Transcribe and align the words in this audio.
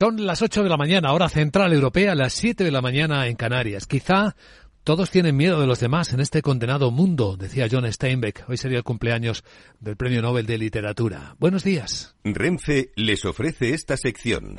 Son 0.00 0.24
las 0.26 0.42
8 0.42 0.62
de 0.62 0.68
la 0.68 0.76
mañana, 0.76 1.12
hora 1.12 1.28
central 1.28 1.72
europea, 1.72 2.14
las 2.14 2.32
7 2.34 2.62
de 2.62 2.70
la 2.70 2.80
mañana 2.80 3.26
en 3.26 3.34
Canarias. 3.34 3.88
Quizá 3.88 4.36
todos 4.84 5.10
tienen 5.10 5.36
miedo 5.36 5.60
de 5.60 5.66
los 5.66 5.80
demás 5.80 6.12
en 6.12 6.20
este 6.20 6.40
condenado 6.40 6.92
mundo, 6.92 7.36
decía 7.36 7.66
John 7.68 7.92
Steinbeck. 7.92 8.44
Hoy 8.48 8.58
sería 8.58 8.78
el 8.78 8.84
cumpleaños 8.84 9.42
del 9.80 9.96
Premio 9.96 10.22
Nobel 10.22 10.46
de 10.46 10.56
Literatura. 10.56 11.34
Buenos 11.40 11.64
días. 11.64 12.14
Renfe 12.22 12.92
les 12.94 13.24
ofrece 13.24 13.74
esta 13.74 13.96
sección. 13.96 14.54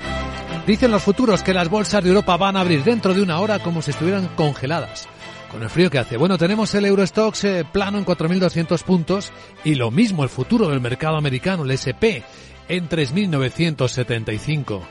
Dicen 0.67 0.91
los 0.91 1.03
futuros 1.03 1.41
que 1.41 1.53
las 1.53 1.69
bolsas 1.69 2.03
de 2.03 2.09
Europa 2.09 2.35
van 2.35 2.57
a 2.57 2.59
abrir 2.59 2.83
dentro 2.83 3.13
de 3.13 3.21
una 3.21 3.39
hora 3.39 3.59
como 3.59 3.81
si 3.81 3.91
estuvieran 3.91 4.27
congeladas. 4.35 5.07
Con 5.49 5.63
el 5.63 5.69
frío 5.69 5.89
que 5.89 5.99
hace. 5.99 6.17
Bueno, 6.17 6.37
tenemos 6.37 6.75
el 6.75 6.83
Eurostox 6.83 7.43
eh, 7.45 7.65
plano 7.71 7.97
en 7.97 8.05
4.200 8.05 8.83
puntos 8.83 9.31
y 9.63 9.75
lo 9.75 9.89
mismo 9.89 10.23
el 10.23 10.29
futuro 10.29 10.67
del 10.67 10.81
mercado 10.81 11.15
americano, 11.15 11.63
el 11.63 11.71
SP, 11.71 12.25
en 12.67 12.89
3.975. 12.89 14.81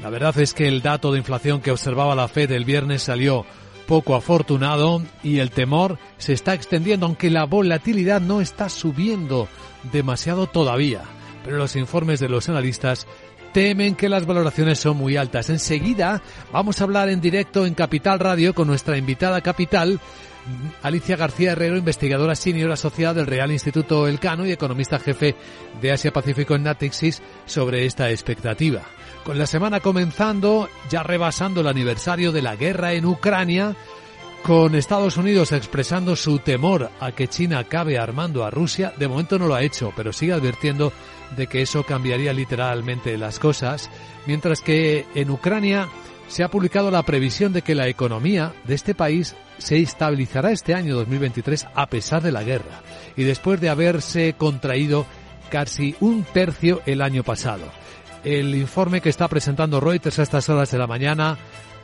La 0.00 0.10
verdad 0.10 0.38
es 0.38 0.54
que 0.54 0.68
el 0.68 0.80
dato 0.80 1.12
de 1.12 1.18
inflación 1.18 1.60
que 1.60 1.72
observaba 1.72 2.14
la 2.14 2.28
Fed 2.28 2.52
el 2.52 2.64
viernes 2.64 3.02
salió 3.02 3.44
poco 3.86 4.14
afortunado 4.14 5.02
y 5.22 5.38
el 5.38 5.50
temor 5.50 5.98
se 6.18 6.34
está 6.34 6.54
extendiendo, 6.54 7.06
aunque 7.06 7.30
la 7.30 7.44
volatilidad 7.44 8.20
no 8.20 8.40
está 8.40 8.68
subiendo 8.68 9.48
demasiado 9.92 10.46
todavía. 10.46 11.02
Pero 11.44 11.56
los 11.56 11.74
informes 11.74 12.20
de 12.20 12.28
los 12.28 12.48
analistas 12.48 13.06
temen 13.52 13.96
que 13.96 14.08
las 14.08 14.26
valoraciones 14.26 14.78
son 14.78 14.98
muy 14.98 15.16
altas. 15.16 15.50
Enseguida 15.50 16.22
vamos 16.52 16.80
a 16.80 16.84
hablar 16.84 17.08
en 17.08 17.20
directo 17.20 17.66
en 17.66 17.74
Capital 17.74 18.20
Radio 18.20 18.54
con 18.54 18.68
nuestra 18.68 18.98
invitada 18.98 19.40
capital, 19.40 19.98
Alicia 20.82 21.16
García 21.16 21.52
Herrero, 21.52 21.76
investigadora 21.76 22.34
senior 22.34 22.70
asociada 22.70 23.14
del 23.14 23.26
Real 23.26 23.50
Instituto 23.50 24.06
Elcano 24.06 24.46
y 24.46 24.52
economista 24.52 24.98
jefe 24.98 25.34
de 25.80 25.92
Asia 25.92 26.12
Pacífico 26.12 26.54
en 26.54 26.64
Natixis, 26.64 27.22
sobre 27.46 27.86
esta 27.86 28.10
expectativa. 28.10 28.82
Con 29.28 29.36
la 29.36 29.46
semana 29.46 29.80
comenzando, 29.80 30.70
ya 30.88 31.02
rebasando 31.02 31.60
el 31.60 31.66
aniversario 31.66 32.32
de 32.32 32.40
la 32.40 32.56
guerra 32.56 32.94
en 32.94 33.04
Ucrania, 33.04 33.76
con 34.42 34.74
Estados 34.74 35.18
Unidos 35.18 35.52
expresando 35.52 36.16
su 36.16 36.38
temor 36.38 36.90
a 36.98 37.12
que 37.12 37.28
China 37.28 37.58
acabe 37.58 37.98
armando 37.98 38.42
a 38.42 38.50
Rusia, 38.50 38.94
de 38.96 39.06
momento 39.06 39.38
no 39.38 39.46
lo 39.46 39.54
ha 39.54 39.62
hecho, 39.62 39.92
pero 39.94 40.14
sigue 40.14 40.32
advirtiendo 40.32 40.94
de 41.36 41.46
que 41.46 41.60
eso 41.60 41.82
cambiaría 41.82 42.32
literalmente 42.32 43.18
las 43.18 43.38
cosas, 43.38 43.90
mientras 44.26 44.62
que 44.62 45.04
en 45.14 45.28
Ucrania 45.28 45.90
se 46.28 46.42
ha 46.42 46.50
publicado 46.50 46.90
la 46.90 47.02
previsión 47.02 47.52
de 47.52 47.60
que 47.60 47.74
la 47.74 47.86
economía 47.86 48.54
de 48.64 48.76
este 48.76 48.94
país 48.94 49.36
se 49.58 49.78
estabilizará 49.78 50.52
este 50.52 50.72
año 50.72 50.96
2023 50.96 51.66
a 51.74 51.86
pesar 51.88 52.22
de 52.22 52.32
la 52.32 52.44
guerra 52.44 52.80
y 53.14 53.24
después 53.24 53.60
de 53.60 53.68
haberse 53.68 54.32
contraído 54.38 55.04
casi 55.50 55.96
un 56.00 56.24
tercio 56.24 56.80
el 56.86 57.02
año 57.02 57.24
pasado. 57.24 57.66
El 58.24 58.54
informe 58.54 59.00
que 59.00 59.08
está 59.08 59.28
presentando 59.28 59.80
Reuters 59.80 60.18
a 60.18 60.22
estas 60.22 60.48
horas 60.48 60.70
de 60.70 60.78
la 60.78 60.86
mañana 60.86 61.38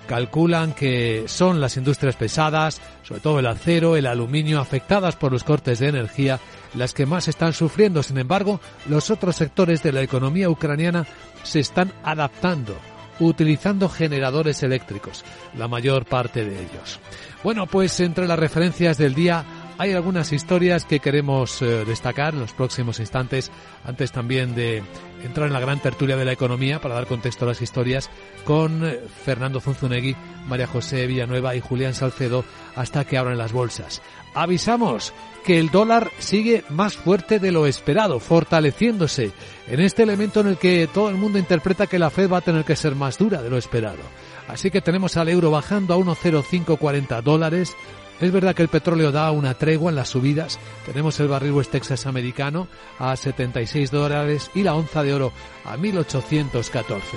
calculan 0.06 0.72
que 0.72 1.24
son 1.26 1.60
las 1.60 1.76
industrias 1.76 2.16
pesadas, 2.16 2.80
sobre 3.02 3.20
todo 3.20 3.38
el 3.38 3.46
acero, 3.46 3.96
el 3.96 4.06
aluminio, 4.06 4.60
afectadas 4.60 5.16
por 5.16 5.32
los 5.32 5.44
cortes 5.44 5.78
de 5.78 5.88
energía, 5.88 6.40
las 6.74 6.92
que 6.92 7.06
más 7.06 7.28
están 7.28 7.52
sufriendo. 7.52 8.02
Sin 8.02 8.18
embargo, 8.18 8.60
los 8.88 9.10
otros 9.10 9.36
sectores 9.36 9.82
de 9.82 9.92
la 9.92 10.02
economía 10.02 10.50
ucraniana 10.50 11.06
se 11.42 11.60
están 11.60 11.92
adaptando, 12.02 12.76
utilizando 13.20 13.88
generadores 13.88 14.62
eléctricos, 14.62 15.24
la 15.56 15.68
mayor 15.68 16.04
parte 16.04 16.44
de 16.44 16.56
ellos. 16.56 17.00
Bueno, 17.42 17.66
pues 17.66 17.98
entre 18.00 18.26
las 18.26 18.38
referencias 18.38 18.98
del 18.98 19.14
día 19.14 19.44
hay 19.78 19.92
algunas 19.92 20.32
historias 20.32 20.84
que 20.84 21.00
queremos 21.00 21.60
eh, 21.62 21.84
destacar 21.84 22.34
en 22.34 22.40
los 22.40 22.52
próximos 22.52 23.00
instantes, 23.00 23.50
antes 23.84 24.12
también 24.12 24.54
de 24.54 24.82
entrar 25.22 25.46
en 25.46 25.52
la 25.52 25.60
gran 25.60 25.80
tertulia 25.80 26.16
de 26.16 26.24
la 26.24 26.32
economía 26.32 26.80
para 26.80 26.94
dar 26.94 27.06
contexto 27.06 27.44
a 27.44 27.48
las 27.48 27.62
historias 27.62 28.10
con 28.44 28.86
eh, 28.86 29.00
Fernando 29.24 29.60
Zunzunegui, 29.60 30.16
María 30.46 30.66
José 30.66 31.06
Villanueva 31.06 31.56
y 31.56 31.60
Julián 31.60 31.94
Salcedo 31.94 32.44
hasta 32.76 33.04
que 33.04 33.18
abran 33.18 33.38
las 33.38 33.52
bolsas. 33.52 34.02
Avisamos 34.34 35.12
que 35.44 35.58
el 35.58 35.70
dólar 35.70 36.10
sigue 36.18 36.64
más 36.70 36.96
fuerte 36.96 37.38
de 37.38 37.52
lo 37.52 37.66
esperado, 37.66 38.20
fortaleciéndose 38.20 39.32
en 39.68 39.80
este 39.80 40.02
elemento 40.02 40.40
en 40.40 40.48
el 40.48 40.56
que 40.56 40.88
todo 40.92 41.08
el 41.08 41.16
mundo 41.16 41.38
interpreta 41.38 41.86
que 41.86 41.98
la 41.98 42.10
Fed 42.10 42.30
va 42.30 42.38
a 42.38 42.42
tener 42.42 42.64
que 42.64 42.76
ser 42.76 42.94
más 42.94 43.18
dura 43.18 43.42
de 43.42 43.50
lo 43.50 43.58
esperado. 43.58 44.02
Así 44.48 44.70
que 44.70 44.80
tenemos 44.80 45.16
al 45.16 45.28
euro 45.28 45.50
bajando 45.50 45.94
a 45.94 45.98
1,0540 45.98 47.22
dólares, 47.22 47.74
es 48.20 48.32
verdad 48.32 48.54
que 48.54 48.62
el 48.62 48.68
petróleo 48.68 49.12
da 49.12 49.30
una 49.30 49.54
tregua 49.54 49.90
en 49.90 49.96
las 49.96 50.08
subidas. 50.08 50.58
Tenemos 50.86 51.18
el 51.20 51.28
barril 51.28 51.52
West 51.52 51.72
Texas 51.72 52.06
americano 52.06 52.68
a 52.98 53.16
76 53.16 53.90
dólares 53.90 54.50
y 54.54 54.62
la 54.62 54.74
onza 54.74 55.02
de 55.02 55.14
oro 55.14 55.32
a 55.64 55.76
1814. 55.76 57.16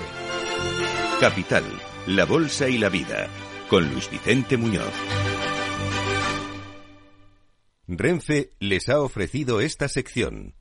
Capital, 1.20 1.64
la 2.08 2.26
bolsa 2.26 2.68
y 2.68 2.78
la 2.78 2.90
vida, 2.90 3.28
con 3.70 3.92
Luis 3.92 4.10
Vicente 4.10 4.58
Muñoz. 4.58 4.94
Renfe 7.88 8.52
les 8.60 8.90
ha 8.90 9.00
ofrecido 9.00 9.62
esta 9.62 9.88
sección. 9.88 10.56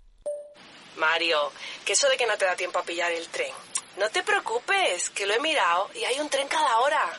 Mario, 0.97 1.51
que 1.85 1.95
eso 1.95 2.09
de 2.09 2.17
que 2.17 2.27
no 2.27 2.37
te 2.37 2.45
da 2.45 2.55
tiempo 2.55 2.79
a 2.79 2.85
pillar 2.85 3.13
el 3.13 3.27
tren. 3.29 3.53
No 3.99 4.09
te 4.11 4.23
preocupes, 4.23 5.11
que 5.11 5.27
lo 5.27 5.35
he 5.35 5.41
mirado 5.41 5.89
y 5.95 6.05
hay 6.05 6.21
un 6.21 6.29
tren 6.29 6.47
cada 6.49 6.79
hora. 6.81 7.19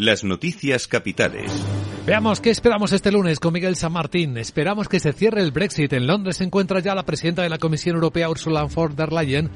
Las 0.00 0.24
noticias 0.24 0.88
capitales. 0.88 1.52
Veamos 2.06 2.40
qué 2.40 2.48
esperamos 2.48 2.92
este 2.92 3.12
lunes 3.12 3.38
con 3.38 3.52
Miguel 3.52 3.76
San 3.76 3.92
Martín. 3.92 4.38
Esperamos 4.38 4.88
que 4.88 4.98
se 4.98 5.12
cierre 5.12 5.42
el 5.42 5.52
Brexit. 5.52 5.92
En 5.92 6.06
Londres 6.06 6.38
se 6.38 6.44
encuentra 6.44 6.80
ya 6.80 6.94
la 6.94 7.04
presidenta 7.04 7.42
de 7.42 7.50
la 7.50 7.58
Comisión 7.58 7.96
Europea, 7.96 8.30
Ursula 8.30 8.64
von 8.64 8.96
der 8.96 9.12
Leyen, 9.12 9.50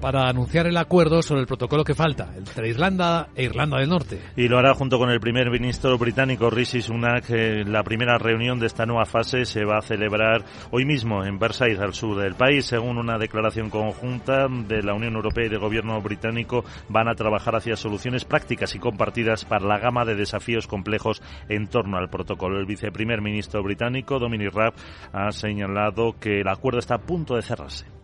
para 0.00 0.26
anunciar 0.26 0.66
el 0.66 0.78
acuerdo 0.78 1.20
sobre 1.20 1.42
el 1.42 1.46
protocolo 1.46 1.84
que 1.84 1.94
falta 1.94 2.32
entre 2.34 2.70
Irlanda 2.70 3.28
e 3.36 3.44
Irlanda 3.44 3.78
del 3.78 3.90
Norte. 3.90 4.18
Y 4.36 4.48
lo 4.48 4.58
hará 4.58 4.72
junto 4.72 4.98
con 4.98 5.10
el 5.10 5.20
primer 5.20 5.50
ministro 5.50 5.98
británico 5.98 6.48
Rishi 6.48 6.80
Sunak. 6.80 7.28
La 7.66 7.82
primera 7.82 8.16
reunión 8.16 8.58
de 8.58 8.68
esta 8.68 8.86
nueva 8.86 9.04
fase 9.04 9.44
se 9.44 9.66
va 9.66 9.76
a 9.76 9.82
celebrar 9.82 10.46
hoy 10.70 10.86
mismo 10.86 11.22
en 11.26 11.38
Versailles, 11.38 11.80
al 11.80 11.92
sur 11.92 12.18
del 12.18 12.34
país. 12.34 12.64
Según 12.64 12.96
una 12.96 13.18
declaración 13.18 13.68
conjunta 13.68 14.48
de 14.48 14.82
la 14.82 14.94
Unión 14.94 15.14
Europea 15.16 15.44
y 15.44 15.50
del 15.50 15.60
gobierno 15.60 16.00
británico, 16.00 16.64
van 16.88 17.08
a 17.08 17.14
trabajar 17.14 17.56
hacia 17.56 17.76
soluciones 17.76 18.24
prácticas 18.24 18.74
y 18.74 18.78
compartidas 18.78 19.44
para 19.44 19.66
la 19.66 19.78
gama 19.90 20.04
de 20.04 20.14
desafíos 20.14 20.68
complejos 20.68 21.20
en 21.48 21.66
torno 21.66 21.98
al 21.98 22.08
protocolo. 22.10 22.60
El 22.60 22.66
viceprimer 22.66 23.20
ministro 23.20 23.60
británico, 23.62 24.20
Dominic 24.20 24.54
Raab, 24.54 24.74
ha 25.12 25.32
señalado 25.32 26.14
que 26.20 26.42
el 26.42 26.48
acuerdo 26.48 26.78
está 26.78 26.94
a 26.94 26.98
punto 26.98 27.34
de 27.34 27.42
cerrarse. 27.42 27.99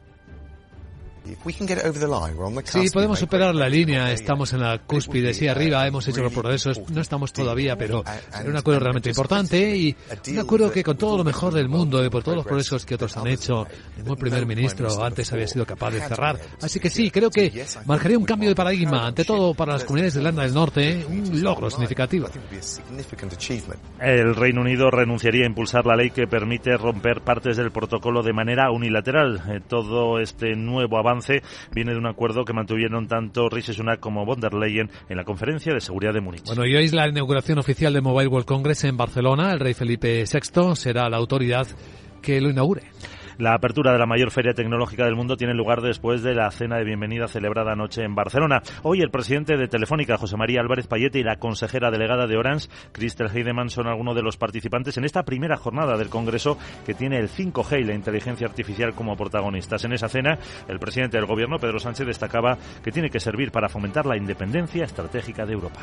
Sí, 2.64 2.90
podemos 2.92 3.18
superar 3.18 3.54
la 3.54 3.68
línea, 3.68 4.12
estamos 4.12 4.52
en 4.52 4.60
la 4.60 4.78
cúspide, 4.78 5.34
sí, 5.34 5.48
arriba, 5.48 5.86
hemos 5.86 6.06
hecho 6.08 6.22
los 6.22 6.32
progresos, 6.32 6.80
no 6.90 7.00
estamos 7.00 7.32
todavía, 7.32 7.76
pero 7.76 8.04
era 8.32 8.48
un 8.48 8.56
acuerdo 8.56 8.80
realmente 8.80 9.08
importante 9.08 9.76
y 9.76 9.96
un 10.28 10.38
acuerdo 10.38 10.70
que 10.70 10.82
con 10.82 10.96
todo 10.96 11.16
lo 11.18 11.24
mejor 11.24 11.52
del 11.54 11.68
mundo 11.68 12.04
y 12.04 12.10
por 12.10 12.22
todos 12.22 12.36
los 12.36 12.46
progresos 12.46 12.84
que 12.84 12.94
otros 12.94 13.16
han 13.16 13.26
hecho, 13.26 13.66
ningún 13.96 14.16
primer 14.16 14.46
ministro 14.46 15.02
antes 15.02 15.32
había 15.32 15.46
sido 15.46 15.66
capaz 15.66 15.90
de 15.90 16.00
cerrar. 16.00 16.38
Así 16.60 16.80
que 16.80 16.90
sí, 16.90 17.10
creo 17.10 17.30
que 17.30 17.66
marcaría 17.86 18.18
un 18.18 18.24
cambio 18.24 18.48
de 18.48 18.54
paradigma, 18.54 19.06
ante 19.06 19.24
todo 19.24 19.54
para 19.54 19.74
las 19.74 19.84
comunidades 19.84 20.14
de 20.14 20.20
Irlanda 20.20 20.42
del 20.42 20.54
Norte, 20.54 21.06
un 21.08 21.42
logro 21.42 21.70
significativo. 21.70 22.28
El 24.00 24.34
Reino 24.34 24.60
Unido 24.60 24.90
renunciaría 24.90 25.44
a 25.44 25.46
impulsar 25.46 25.86
la 25.86 25.96
ley 25.96 26.10
que 26.10 26.26
permite 26.26 26.76
romper 26.76 27.20
partes 27.22 27.56
del 27.56 27.70
protocolo 27.70 28.22
de 28.22 28.32
manera 28.32 28.70
unilateral. 28.70 29.42
Eh, 29.48 29.60
todo 29.66 30.20
este 30.20 30.54
nuevo 30.56 30.98
avance 30.98 31.15
viene 31.72 31.92
de 31.92 31.98
un 31.98 32.06
acuerdo 32.06 32.44
que 32.44 32.52
mantuvieron 32.52 33.06
tanto 33.08 33.48
Rishi 33.48 33.72
Sunak 33.72 34.00
como 34.00 34.24
von 34.24 34.40
der 34.40 34.54
Leyen 34.54 34.90
en 35.08 35.16
la 35.16 35.24
conferencia 35.24 35.72
de 35.72 35.80
seguridad 35.80 36.12
de 36.12 36.20
Múnich. 36.20 36.46
Bueno, 36.46 36.66
y 36.66 36.74
hoy 36.74 36.84
es 36.84 36.92
la 36.92 37.08
inauguración 37.08 37.58
oficial 37.58 37.92
de 37.92 38.00
Mobile 38.00 38.28
World 38.28 38.46
Congress 38.46 38.84
en 38.84 38.96
Barcelona. 38.96 39.52
El 39.52 39.60
rey 39.60 39.74
Felipe 39.74 40.24
VI 40.24 40.76
será 40.76 41.08
la 41.08 41.16
autoridad 41.16 41.66
que 42.22 42.40
lo 42.40 42.50
inaugure. 42.50 42.82
La 43.38 43.52
apertura 43.52 43.92
de 43.92 43.98
la 43.98 44.06
mayor 44.06 44.30
feria 44.30 44.54
tecnológica 44.54 45.04
del 45.04 45.14
mundo 45.14 45.36
tiene 45.36 45.52
lugar 45.52 45.82
después 45.82 46.22
de 46.22 46.34
la 46.34 46.50
cena 46.50 46.78
de 46.78 46.84
bienvenida 46.84 47.28
celebrada 47.28 47.72
anoche 47.72 48.02
en 48.02 48.14
Barcelona. 48.14 48.62
Hoy 48.82 49.02
el 49.02 49.10
presidente 49.10 49.58
de 49.58 49.68
Telefónica, 49.68 50.16
José 50.16 50.38
María 50.38 50.62
Álvarez 50.62 50.86
Payete, 50.86 51.18
y 51.18 51.22
la 51.22 51.36
consejera 51.36 51.90
delegada 51.90 52.26
de 52.26 52.38
Orange, 52.38 52.68
Christel 52.92 53.28
Heidemann, 53.28 53.68
son 53.68 53.88
algunos 53.88 54.16
de 54.16 54.22
los 54.22 54.38
participantes 54.38 54.96
en 54.96 55.04
esta 55.04 55.24
primera 55.24 55.58
jornada 55.58 55.98
del 55.98 56.08
Congreso 56.08 56.56
que 56.86 56.94
tiene 56.94 57.18
el 57.18 57.28
5G 57.28 57.82
y 57.82 57.84
la 57.84 57.94
inteligencia 57.94 58.46
artificial 58.46 58.94
como 58.94 59.16
protagonistas. 59.16 59.84
En 59.84 59.92
esa 59.92 60.08
cena, 60.08 60.38
el 60.66 60.78
presidente 60.78 61.18
del 61.18 61.26
Gobierno, 61.26 61.58
Pedro 61.58 61.78
Sánchez, 61.78 62.06
destacaba 62.06 62.56
que 62.82 62.90
tiene 62.90 63.10
que 63.10 63.20
servir 63.20 63.52
para 63.52 63.68
fomentar 63.68 64.06
la 64.06 64.16
independencia 64.16 64.84
estratégica 64.84 65.44
de 65.44 65.52
Europa. 65.52 65.80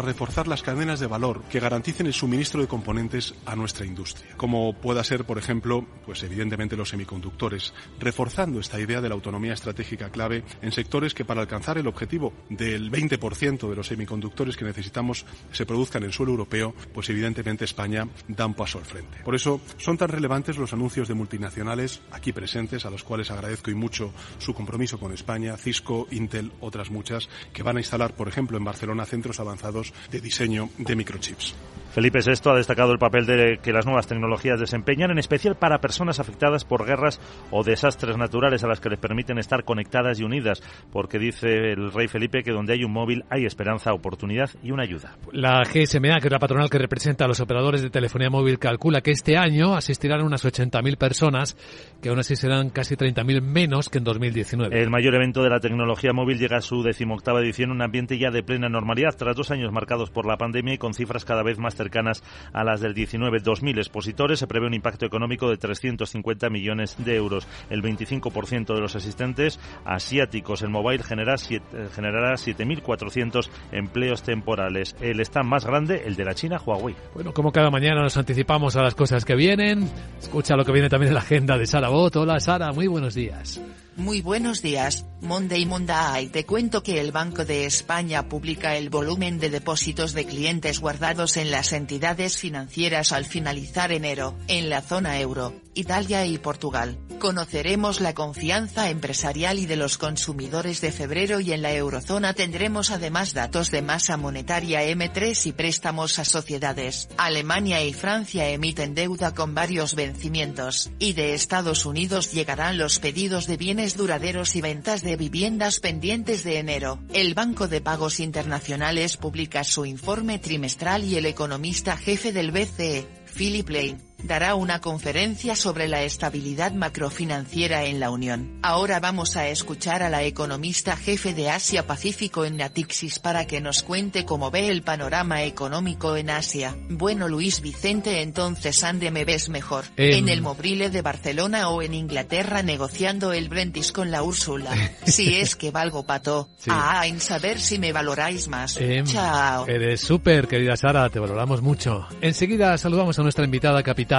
Para 0.00 0.12
reforzar 0.12 0.48
las 0.48 0.62
cadenas 0.62 0.98
de 0.98 1.06
valor 1.06 1.42
que 1.50 1.60
garanticen 1.60 2.06
el 2.06 2.14
suministro 2.14 2.62
de 2.62 2.68
componentes 2.68 3.34
a 3.44 3.54
nuestra 3.54 3.84
industria, 3.84 4.34
como 4.38 4.72
pueda 4.72 5.04
ser, 5.04 5.26
por 5.26 5.36
ejemplo, 5.36 5.84
pues 6.06 6.22
evidentemente 6.22 6.74
los 6.74 6.88
semiconductores, 6.88 7.74
reforzando 7.98 8.60
esta 8.60 8.80
idea 8.80 9.02
de 9.02 9.10
la 9.10 9.14
autonomía 9.14 9.52
estratégica 9.52 10.08
clave 10.08 10.42
en 10.62 10.72
sectores 10.72 11.12
que 11.12 11.26
para 11.26 11.42
alcanzar 11.42 11.76
el 11.76 11.86
objetivo 11.86 12.32
del 12.48 12.90
20% 12.90 13.68
de 13.68 13.76
los 13.76 13.88
semiconductores 13.88 14.56
que 14.56 14.64
necesitamos 14.64 15.26
se 15.52 15.66
produzcan 15.66 16.02
en 16.04 16.12
suelo 16.12 16.32
europeo, 16.32 16.74
pues 16.94 17.10
evidentemente 17.10 17.66
España 17.66 18.08
da 18.26 18.46
un 18.46 18.54
paso 18.54 18.78
al 18.78 18.86
frente. 18.86 19.18
Por 19.22 19.34
eso 19.34 19.60
son 19.76 19.98
tan 19.98 20.08
relevantes 20.08 20.56
los 20.56 20.72
anuncios 20.72 21.08
de 21.08 21.14
multinacionales 21.14 22.00
aquí 22.10 22.32
presentes, 22.32 22.86
a 22.86 22.90
los 22.90 23.04
cuales 23.04 23.30
agradezco 23.30 23.70
y 23.70 23.74
mucho 23.74 24.14
su 24.38 24.54
compromiso 24.54 24.98
con 24.98 25.12
España, 25.12 25.58
Cisco, 25.58 26.08
Intel, 26.10 26.52
otras 26.60 26.90
muchas, 26.90 27.28
que 27.52 27.62
van 27.62 27.76
a 27.76 27.80
instalar, 27.80 28.14
por 28.14 28.28
ejemplo, 28.28 28.56
en 28.56 28.64
Barcelona 28.64 29.04
centros 29.04 29.40
avanzados 29.40 29.89
de 30.10 30.20
diseño 30.20 30.68
de 30.78 30.96
microchips. 30.96 31.54
Felipe 31.90 32.20
VI 32.24 32.50
ha 32.50 32.54
destacado 32.54 32.92
el 32.92 33.00
papel 33.00 33.26
de 33.26 33.58
que 33.60 33.72
las 33.72 33.84
nuevas 33.84 34.06
tecnologías 34.06 34.60
desempeñan, 34.60 35.10
en 35.10 35.18
especial 35.18 35.56
para 35.56 35.80
personas 35.80 36.20
afectadas 36.20 36.64
por 36.64 36.86
guerras 36.86 37.20
o 37.50 37.64
desastres 37.64 38.16
naturales 38.16 38.62
a 38.62 38.68
las 38.68 38.78
que 38.78 38.90
les 38.90 38.98
permiten 38.98 39.38
estar 39.38 39.64
conectadas 39.64 40.20
y 40.20 40.22
unidas, 40.22 40.62
porque 40.92 41.18
dice 41.18 41.48
el 41.72 41.92
rey 41.92 42.06
Felipe 42.06 42.44
que 42.44 42.52
donde 42.52 42.74
hay 42.74 42.84
un 42.84 42.92
móvil 42.92 43.24
hay 43.28 43.44
esperanza, 43.44 43.92
oportunidad 43.92 44.50
y 44.62 44.70
una 44.70 44.84
ayuda. 44.84 45.16
La 45.32 45.62
GSMA, 45.64 46.20
que 46.20 46.28
es 46.28 46.32
la 46.32 46.38
patronal 46.38 46.70
que 46.70 46.78
representa 46.78 47.24
a 47.24 47.28
los 47.28 47.40
operadores 47.40 47.82
de 47.82 47.90
telefonía 47.90 48.30
móvil, 48.30 48.60
calcula 48.60 49.00
que 49.00 49.10
este 49.10 49.36
año 49.36 49.74
asistirán 49.74 50.22
unas 50.22 50.44
80.000 50.44 50.96
personas, 50.96 51.56
que 52.00 52.10
aún 52.10 52.20
así 52.20 52.36
serán 52.36 52.70
casi 52.70 52.94
30.000 52.94 53.42
menos 53.42 53.88
que 53.88 53.98
en 53.98 54.04
2019. 54.04 54.80
El 54.80 54.90
mayor 54.90 55.16
evento 55.16 55.42
de 55.42 55.50
la 55.50 55.58
tecnología 55.58 56.12
móvil 56.12 56.38
llega 56.38 56.58
a 56.58 56.62
su 56.62 56.84
decimoctava 56.84 57.40
edición, 57.40 57.72
un 57.72 57.82
ambiente 57.82 58.16
ya 58.16 58.30
de 58.30 58.44
plena 58.44 58.68
normalidad, 58.68 59.16
tras 59.18 59.34
dos 59.34 59.50
años 59.50 59.69
marcados 59.72 60.10
por 60.10 60.26
la 60.26 60.36
pandemia 60.36 60.74
y 60.74 60.78
con 60.78 60.94
cifras 60.94 61.24
cada 61.24 61.42
vez 61.42 61.58
más 61.58 61.74
cercanas 61.74 62.22
a 62.52 62.64
las 62.64 62.80
del 62.80 62.94
19. 62.94 63.42
2.000 63.42 63.78
expositores. 63.78 64.38
Se 64.38 64.46
prevé 64.46 64.66
un 64.66 64.74
impacto 64.74 65.06
económico 65.06 65.48
de 65.48 65.56
350 65.56 66.50
millones 66.50 66.96
de 66.98 67.16
euros. 67.16 67.46
El 67.68 67.82
25% 67.82 68.74
de 68.74 68.80
los 68.80 68.96
asistentes 68.96 69.58
asiáticos. 69.84 70.62
El 70.62 70.70
mobile 70.70 71.02
genera 71.02 71.36
siete, 71.36 71.88
generará 71.94 72.34
7.400 72.34 73.48
empleos 73.72 74.22
temporales. 74.22 74.96
El 75.00 75.20
stand 75.20 75.48
más 75.48 75.64
grande, 75.64 76.02
el 76.04 76.16
de 76.16 76.24
la 76.24 76.34
China, 76.34 76.60
Huawei. 76.64 76.94
Bueno, 77.14 77.32
como 77.32 77.52
cada 77.52 77.70
mañana 77.70 78.02
nos 78.02 78.16
anticipamos 78.16 78.76
a 78.76 78.82
las 78.82 78.94
cosas 78.94 79.24
que 79.24 79.34
vienen. 79.34 79.88
Escucha 80.18 80.56
lo 80.56 80.64
que 80.64 80.72
viene 80.72 80.88
también 80.88 81.08
en 81.08 81.14
la 81.14 81.20
agenda 81.20 81.58
de 81.58 81.66
Sara 81.66 81.88
Bot. 81.88 82.16
Hola 82.16 82.40
Sara, 82.40 82.72
muy 82.72 82.86
buenos 82.86 83.14
días. 83.14 83.60
Muy 84.00 84.22
buenos 84.22 84.62
días, 84.62 85.04
Monday 85.20 85.66
Monday. 85.66 86.28
Te 86.28 86.46
cuento 86.46 86.82
que 86.82 87.00
el 87.00 87.12
Banco 87.12 87.44
de 87.44 87.66
España 87.66 88.30
publica 88.30 88.74
el 88.78 88.88
volumen 88.88 89.38
de 89.38 89.50
depósitos 89.50 90.14
de 90.14 90.24
clientes 90.24 90.80
guardados 90.80 91.36
en 91.36 91.50
las 91.50 91.74
entidades 91.74 92.38
financieras 92.38 93.12
al 93.12 93.26
finalizar 93.26 93.92
enero, 93.92 94.38
en 94.48 94.70
la 94.70 94.80
zona 94.80 95.20
euro, 95.20 95.52
Italia 95.74 96.26
y 96.26 96.38
Portugal. 96.38 96.98
Conoceremos 97.20 98.00
la 98.00 98.14
confianza 98.14 98.88
empresarial 98.88 99.58
y 99.58 99.66
de 99.66 99.76
los 99.76 99.98
consumidores 99.98 100.80
de 100.80 100.90
febrero 100.90 101.38
y 101.40 101.52
en 101.52 101.60
la 101.60 101.72
eurozona 101.74 102.32
tendremos 102.32 102.90
además 102.90 103.34
datos 103.34 103.70
de 103.70 103.82
masa 103.82 104.16
monetaria 104.16 104.82
M3 104.84 105.46
y 105.46 105.52
préstamos 105.52 106.18
a 106.18 106.24
sociedades. 106.24 107.08
Alemania 107.18 107.84
y 107.84 107.92
Francia 107.92 108.48
emiten 108.48 108.94
deuda 108.94 109.34
con 109.34 109.54
varios 109.54 109.94
vencimientos, 109.94 110.90
y 110.98 111.12
de 111.12 111.34
Estados 111.34 111.84
Unidos 111.84 112.32
llegarán 112.32 112.78
los 112.78 112.98
pedidos 112.98 113.46
de 113.46 113.58
bienes 113.58 113.96
duraderos 113.96 114.56
y 114.56 114.62
ventas 114.62 115.02
de 115.02 115.16
viviendas 115.16 115.80
pendientes 115.80 116.42
de 116.42 116.58
enero. 116.58 117.00
El 117.12 117.34
Banco 117.34 117.68
de 117.68 117.82
Pagos 117.82 118.18
Internacionales 118.18 119.18
publica 119.18 119.62
su 119.64 119.84
informe 119.84 120.38
trimestral 120.38 121.04
y 121.04 121.16
el 121.16 121.26
economista 121.26 121.96
jefe 121.96 122.32
del 122.32 122.50
BCE, 122.50 123.06
Philip 123.36 123.68
Lane, 123.68 124.09
dará 124.24 124.54
una 124.54 124.80
conferencia 124.80 125.56
sobre 125.56 125.88
la 125.88 126.02
estabilidad 126.02 126.72
macrofinanciera 126.72 127.84
en 127.84 128.00
la 128.00 128.10
Unión. 128.10 128.58
Ahora 128.62 129.00
vamos 129.00 129.36
a 129.36 129.48
escuchar 129.48 130.02
a 130.02 130.10
la 130.10 130.22
economista 130.22 130.96
jefe 130.96 131.34
de 131.34 131.50
Asia 131.50 131.86
Pacífico 131.86 132.44
en 132.44 132.56
Natixis 132.56 133.18
para 133.18 133.46
que 133.46 133.60
nos 133.60 133.82
cuente 133.82 134.24
cómo 134.24 134.50
ve 134.50 134.68
el 134.68 134.82
panorama 134.82 135.42
económico 135.44 136.16
en 136.16 136.30
Asia. 136.30 136.76
Bueno 136.88 137.28
Luis 137.28 137.60
Vicente 137.60 138.22
entonces 138.22 138.84
ande 138.84 139.10
me 139.10 139.24
ves 139.24 139.48
mejor. 139.48 139.84
Em. 139.96 140.18
En 140.18 140.28
el 140.28 140.42
Mobrile 140.42 140.90
de 140.90 141.02
Barcelona 141.02 141.68
o 141.70 141.82
en 141.82 141.94
Inglaterra 141.94 142.62
negociando 142.62 143.32
el 143.32 143.48
Brentis 143.48 143.92
con 143.92 144.10
la 144.10 144.22
Úrsula. 144.22 144.70
si 145.06 145.36
es 145.36 145.56
que 145.56 145.70
valgo 145.70 146.04
pato. 146.04 146.48
Sí. 146.58 146.70
Ah, 146.72 147.06
en 147.06 147.20
saber 147.20 147.60
si 147.60 147.78
me 147.78 147.92
valoráis 147.92 148.48
más. 148.48 148.76
Em, 148.76 149.04
Chao. 149.06 149.66
Eres 149.66 150.00
súper, 150.00 150.46
querida 150.46 150.76
Sara, 150.76 151.08
te 151.08 151.18
valoramos 151.18 151.62
mucho. 151.62 152.06
Enseguida 152.20 152.76
saludamos 152.78 153.18
a 153.18 153.22
nuestra 153.22 153.44
invitada 153.44 153.82
capital. 153.82 154.09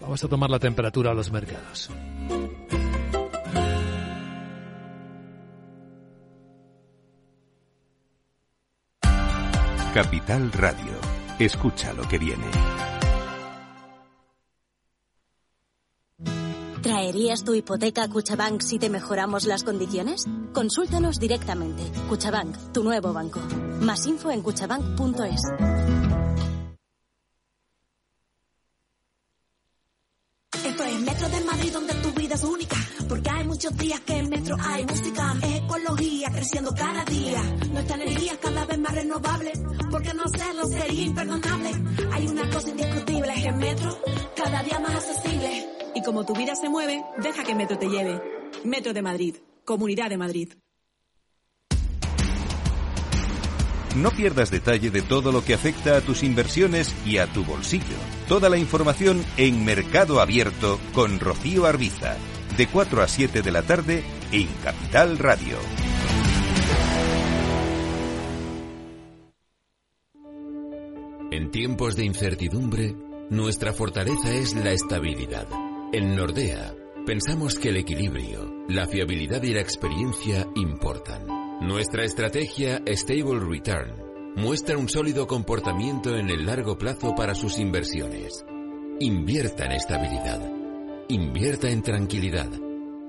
Vamos 0.00 0.24
a 0.24 0.28
tomar 0.28 0.50
la 0.50 0.58
temperatura 0.58 1.12
a 1.12 1.14
los 1.14 1.30
mercados. 1.30 1.90
Capital 9.94 10.52
Radio. 10.52 10.92
Escucha 11.38 11.92
lo 11.92 12.06
que 12.08 12.18
viene. 12.18 12.44
¿Traerías 16.82 17.44
tu 17.44 17.54
hipoteca 17.54 18.04
a 18.04 18.08
Cuchabank 18.08 18.62
si 18.62 18.78
te 18.78 18.88
mejoramos 18.88 19.44
las 19.46 19.64
condiciones? 19.64 20.26
Consúltanos 20.52 21.18
directamente. 21.18 21.82
Cuchabank, 22.08 22.72
tu 22.72 22.82
nuevo 22.82 23.12
banco. 23.12 23.40
Más 23.80 24.06
info 24.06 24.30
en 24.30 24.42
cuchabank.es. 24.42 26.09
Esto 30.70 30.84
es 30.84 31.00
Metro 31.00 31.28
de 31.28 31.40
Madrid 31.40 31.72
donde 31.72 31.94
tu 31.94 32.12
vida 32.12 32.34
es 32.36 32.44
única. 32.44 32.76
Porque 33.08 33.28
hay 33.28 33.44
muchos 33.44 33.76
días 33.76 33.98
que 34.06 34.16
en 34.18 34.30
Metro 34.30 34.56
hay 34.60 34.86
música. 34.86 35.36
Es 35.42 35.56
ecología 35.56 36.30
creciendo 36.30 36.72
cada 36.72 37.04
día. 37.06 37.42
Nuestra 37.72 37.96
energía 37.96 38.32
es 38.34 38.38
cada 38.38 38.64
vez 38.66 38.78
más 38.78 38.94
renovable. 38.94 39.52
Porque 39.90 40.14
no 40.14 40.22
hacerlo 40.22 40.68
sería 40.68 41.02
imperdonable. 41.06 41.70
Hay 42.12 42.26
una 42.28 42.48
cosa 42.50 42.70
indiscutible 42.70 43.32
es 43.34 43.42
que 43.42 43.52
Metro 43.52 43.98
cada 44.36 44.62
día 44.62 44.78
más 44.78 44.94
accesible. 44.94 45.68
Y 45.96 46.02
como 46.04 46.24
tu 46.24 46.34
vida 46.34 46.54
se 46.54 46.68
mueve, 46.68 47.02
deja 47.20 47.42
que 47.42 47.54
Metro 47.56 47.76
te 47.76 47.88
lleve. 47.88 48.22
Metro 48.62 48.92
de 48.92 49.02
Madrid, 49.02 49.36
Comunidad 49.64 50.08
de 50.08 50.18
Madrid. 50.18 50.52
No 53.96 54.12
pierdas 54.12 54.52
detalle 54.52 54.92
de 54.92 55.02
todo 55.02 55.32
lo 55.32 55.44
que 55.44 55.54
afecta 55.54 55.96
a 55.96 56.00
tus 56.00 56.22
inversiones 56.22 56.94
y 57.04 57.18
a 57.18 57.26
tu 57.26 57.44
bolsillo. 57.44 58.19
Toda 58.30 58.48
la 58.48 58.58
información 58.58 59.24
en 59.36 59.64
Mercado 59.64 60.20
Abierto 60.20 60.78
con 60.92 61.18
Rocío 61.18 61.66
Arbiza, 61.66 62.14
de 62.56 62.68
4 62.68 63.02
a 63.02 63.08
7 63.08 63.42
de 63.42 63.50
la 63.50 63.62
tarde 63.62 64.04
en 64.30 64.46
Capital 64.62 65.18
Radio. 65.18 65.56
En 71.32 71.50
tiempos 71.50 71.96
de 71.96 72.04
incertidumbre, 72.04 72.94
nuestra 73.30 73.72
fortaleza 73.72 74.32
es 74.32 74.54
la 74.54 74.70
estabilidad. 74.70 75.48
En 75.92 76.14
Nordea, 76.14 76.72
pensamos 77.04 77.58
que 77.58 77.70
el 77.70 77.78
equilibrio, 77.78 78.64
la 78.68 78.86
fiabilidad 78.86 79.42
y 79.42 79.54
la 79.54 79.60
experiencia 79.60 80.46
importan. 80.54 81.26
Nuestra 81.62 82.04
estrategia 82.04 82.80
Stable 82.86 83.40
Return 83.40 84.09
muestra 84.36 84.78
un 84.78 84.88
sólido 84.88 85.26
comportamiento 85.26 86.16
en 86.16 86.30
el 86.30 86.46
largo 86.46 86.78
plazo 86.78 87.14
para 87.14 87.34
sus 87.34 87.58
inversiones. 87.58 88.44
Invierta 89.00 89.64
en 89.64 89.72
estabilidad. 89.72 90.40
Invierta 91.08 91.68
en 91.70 91.82
tranquilidad. 91.82 92.50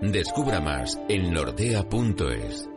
Descubra 0.01 0.60
más 0.60 1.00
en 1.08 1.32
nordea.es. 1.32 2.68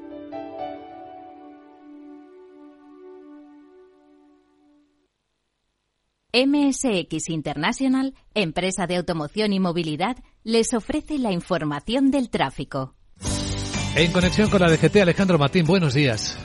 MSX 6.34 7.28
International, 7.28 8.12
empresa 8.34 8.88
de 8.88 8.96
automoción 8.96 9.52
y 9.52 9.60
movilidad, 9.60 10.16
les 10.42 10.74
ofrece 10.74 11.16
la 11.18 11.30
información 11.30 12.10
del 12.10 12.28
tráfico. 12.28 12.96
En 13.94 14.10
conexión 14.10 14.50
con 14.50 14.60
la 14.60 14.68
DGT, 14.68 14.96
Alejandro 14.96 15.38
Martín, 15.38 15.64
buenos 15.64 15.94
días. 15.94 16.36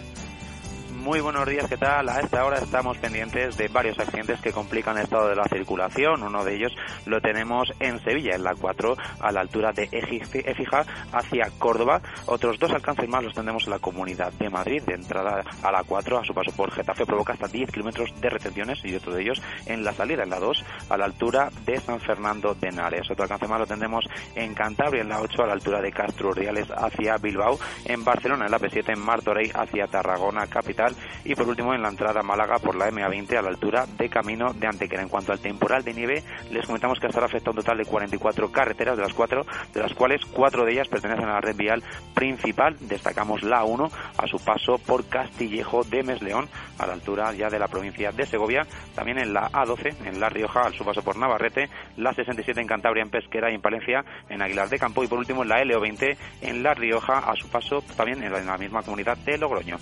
Muy 1.00 1.22
buenos 1.22 1.48
días, 1.48 1.66
¿qué 1.70 1.78
tal? 1.78 2.10
A 2.10 2.20
esta 2.20 2.44
hora 2.44 2.58
estamos 2.58 2.98
pendientes 2.98 3.56
de 3.56 3.70
varios 3.70 3.98
accidentes 3.98 4.42
que 4.42 4.52
complican 4.52 4.98
el 4.98 5.04
estado 5.04 5.30
de 5.30 5.36
la 5.36 5.46
circulación. 5.46 6.24
Uno 6.24 6.44
de 6.44 6.56
ellos 6.56 6.74
lo 7.06 7.22
tenemos 7.22 7.72
en 7.80 8.04
Sevilla, 8.04 8.36
en 8.36 8.44
la 8.44 8.54
4, 8.54 8.98
a 9.22 9.32
la 9.32 9.40
altura 9.40 9.72
de 9.72 9.88
Écija, 9.94 10.86
hacia 11.14 11.50
Córdoba. 11.58 12.02
Otros 12.26 12.60
dos 12.60 12.72
alcances 12.72 13.08
más 13.08 13.24
los 13.24 13.34
tenemos 13.34 13.64
en 13.64 13.70
la 13.72 13.80
comunidad 13.80 14.34
de 14.34 14.50
Madrid, 14.50 14.84
de 14.86 14.96
entrada 14.96 15.42
a 15.64 15.72
la 15.72 15.84
4, 15.86 16.20
a 16.20 16.26
su 16.26 16.34
paso 16.34 16.52
por 16.52 16.70
Getafe, 16.70 17.06
provoca 17.06 17.32
hasta 17.32 17.48
10 17.48 17.72
kilómetros 17.72 18.10
de 18.20 18.30
retenciones 18.30 18.84
y 18.84 18.94
otro 18.94 19.14
de 19.14 19.22
ellos 19.22 19.42
en 19.68 19.86
la 19.86 19.94
salida, 19.94 20.24
en 20.24 20.30
la 20.30 20.40
2, 20.40 20.66
a 20.90 20.98
la 20.98 21.06
altura 21.06 21.50
de 21.66 21.80
San 21.80 22.02
Fernando 22.02 22.54
de 22.56 22.68
Henares. 22.68 23.10
Otro 23.10 23.24
alcance 23.24 23.48
más 23.48 23.60
lo 23.60 23.68
tendremos 23.68 24.04
en 24.36 24.54
Cantabria, 24.54 25.02
en 25.02 25.10
la 25.10 25.22
8, 25.22 25.44
a 25.44 25.48
la 25.48 25.54
altura 25.54 25.82
de 25.82 25.94
Castro 25.94 26.30
Urdiales, 26.30 26.68
hacia 26.76 27.16
Bilbao. 27.18 27.58
En 27.86 28.04
Barcelona, 28.04 28.46
en 28.46 28.52
la 28.52 28.60
P7, 28.60 28.94
en 28.94 29.00
Martorell, 29.00 29.52
hacia 29.56 29.88
Tarragona, 29.88 30.46
capital 30.48 30.89
capital 30.90 31.20
y 31.24 31.36
por 31.36 31.48
último 31.48 31.74
en 31.74 31.82
la 31.82 31.90
entrada 31.90 32.22
a 32.22 32.24
Málaga 32.24 32.60
por 32.60 32.76
la 32.76 32.90
MA20 32.90 33.38
a 33.38 33.42
la 33.42 33.50
altura 33.50 33.86
de 33.98 34.10
Camino 34.10 34.54
de 34.54 34.68
Antequera. 34.68 35.02
En 35.02 35.10
cuanto 35.10 35.32
al 35.32 35.40
temporal 35.40 35.84
de 35.84 35.94
nieve, 35.94 36.24
les 36.52 36.66
comentamos 36.66 37.00
que 37.00 37.08
hasta 37.08 37.20
ahora 37.20 37.28
afecta 37.28 37.52
un 37.52 37.58
total 37.58 37.78
de 37.78 37.86
44 37.86 38.52
carreteras, 38.52 38.98
de 38.98 39.04
las 39.04 39.14
cuatro, 39.14 39.46
de 39.74 39.82
las 39.82 39.94
cuales 39.94 40.22
cuatro 40.26 40.66
de 40.66 40.74
ellas 40.74 40.88
pertenecen 40.88 41.26
a 41.26 41.34
la 41.34 41.42
red 41.42 41.56
vial 41.56 41.84
principal. 42.14 42.76
Destacamos 42.80 43.44
la 43.44 43.64
1 43.64 43.90
a 44.18 44.28
su 44.28 44.38
paso 44.44 44.78
por 44.78 45.08
Castillejo 45.08 45.84
de 45.84 46.04
Mesleón, 46.04 46.50
a 46.78 46.88
la 46.88 46.94
altura 46.94 47.34
ya 47.34 47.50
de 47.50 47.60
la 47.60 47.68
provincia 47.68 48.12
de 48.12 48.26
Segovia. 48.26 48.66
También 48.96 49.20
en 49.20 49.34
la 49.34 49.50
A12, 49.52 49.96
en 50.06 50.20
La 50.20 50.30
Rioja, 50.30 50.62
a 50.62 50.72
su 50.72 50.84
paso 50.84 51.04
por 51.04 51.18
Navarrete. 51.18 51.70
La 51.98 52.14
67 52.14 52.60
en 52.60 52.68
Cantabria, 52.68 53.04
en 53.04 53.10
Pesquera 53.10 53.52
y 53.52 53.56
en 53.56 53.62
Palencia, 53.62 54.04
en 54.30 54.42
Aguilar 54.42 54.70
de 54.70 54.80
Campo. 54.80 55.04
Y 55.04 55.08
por 55.08 55.20
último 55.20 55.44
la 55.44 55.62
LO20 55.64 56.18
en 56.42 56.64
La 56.64 56.74
Rioja, 56.74 57.20
a 57.20 57.36
su 57.36 57.50
paso 57.50 57.84
también 57.96 58.24
en 58.24 58.46
la 58.46 58.58
misma 58.58 58.82
comunidad 58.82 59.18
de 59.18 59.38
Logroño. 59.38 59.78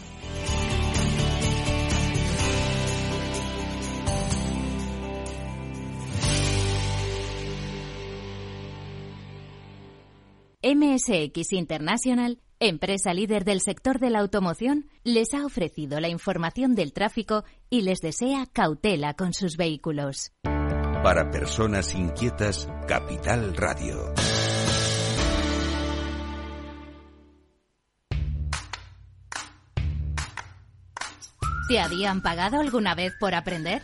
MSX 10.63 11.53
International, 11.53 12.39
empresa 12.59 13.13
líder 13.13 13.45
del 13.45 13.61
sector 13.61 13.99
de 13.99 14.09
la 14.09 14.19
automoción, 14.19 14.89
les 15.03 15.35
ha 15.35 15.45
ofrecido 15.45 15.99
la 15.99 16.09
información 16.09 16.73
del 16.73 16.93
tráfico 16.93 17.43
y 17.69 17.81
les 17.81 17.99
desea 17.99 18.47
cautela 18.51 19.13
con 19.13 19.33
sus 19.33 19.55
vehículos. 19.55 20.31
Para 20.43 21.29
personas 21.29 21.93
inquietas, 21.93 22.67
Capital 22.87 23.55
Radio. 23.55 24.15
¿Te 31.69 31.79
habían 31.79 32.23
pagado 32.23 32.59
alguna 32.59 32.95
vez 32.95 33.13
por 33.19 33.35
aprender? 33.35 33.83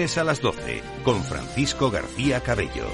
a 0.01 0.23
las 0.23 0.41
12, 0.41 0.81
con 1.03 1.23
Francisco 1.23 1.91
García 1.91 2.41
Cabello. 2.41 2.87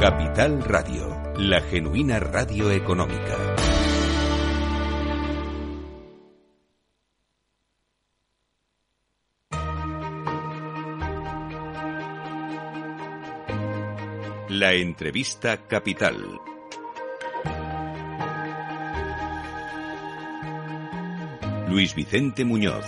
Capital 0.00 0.62
Radio, 0.64 1.34
la 1.36 1.60
genuina 1.60 2.18
radio 2.18 2.70
económica. 2.70 3.69
La 14.60 14.74
entrevista 14.74 15.56
capital. 15.66 16.16
Luis 21.70 21.94
Vicente 21.94 22.44
Muñoz. 22.44 22.84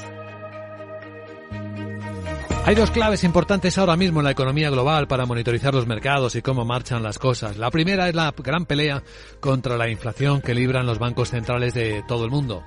Hay 2.67 2.75
dos 2.75 2.91
claves 2.91 3.25
importantes 3.25 3.79
ahora 3.79 3.97
mismo 3.97 4.21
en 4.21 4.25
la 4.25 4.33
economía 4.33 4.69
global 4.69 5.09
para 5.09 5.25
monitorizar 5.25 5.73
los 5.73 5.87
mercados 5.87 6.37
y 6.37 6.43
cómo 6.43 6.67
marchan 6.67 7.03
las 7.03 7.19
cosas. 7.19 7.57
La 7.57 7.71
primera 7.71 8.07
es 8.07 8.15
la 8.15 8.35
gran 8.37 8.67
pelea 8.67 9.03
contra 9.41 9.79
la 9.79 9.89
inflación 9.89 10.43
que 10.43 10.55
libran 10.55 10.85
los 10.85 10.99
bancos 10.99 11.31
centrales 11.31 11.73
de 11.73 12.05
todo 12.07 12.27
el 12.27 12.31
mundo. 12.31 12.65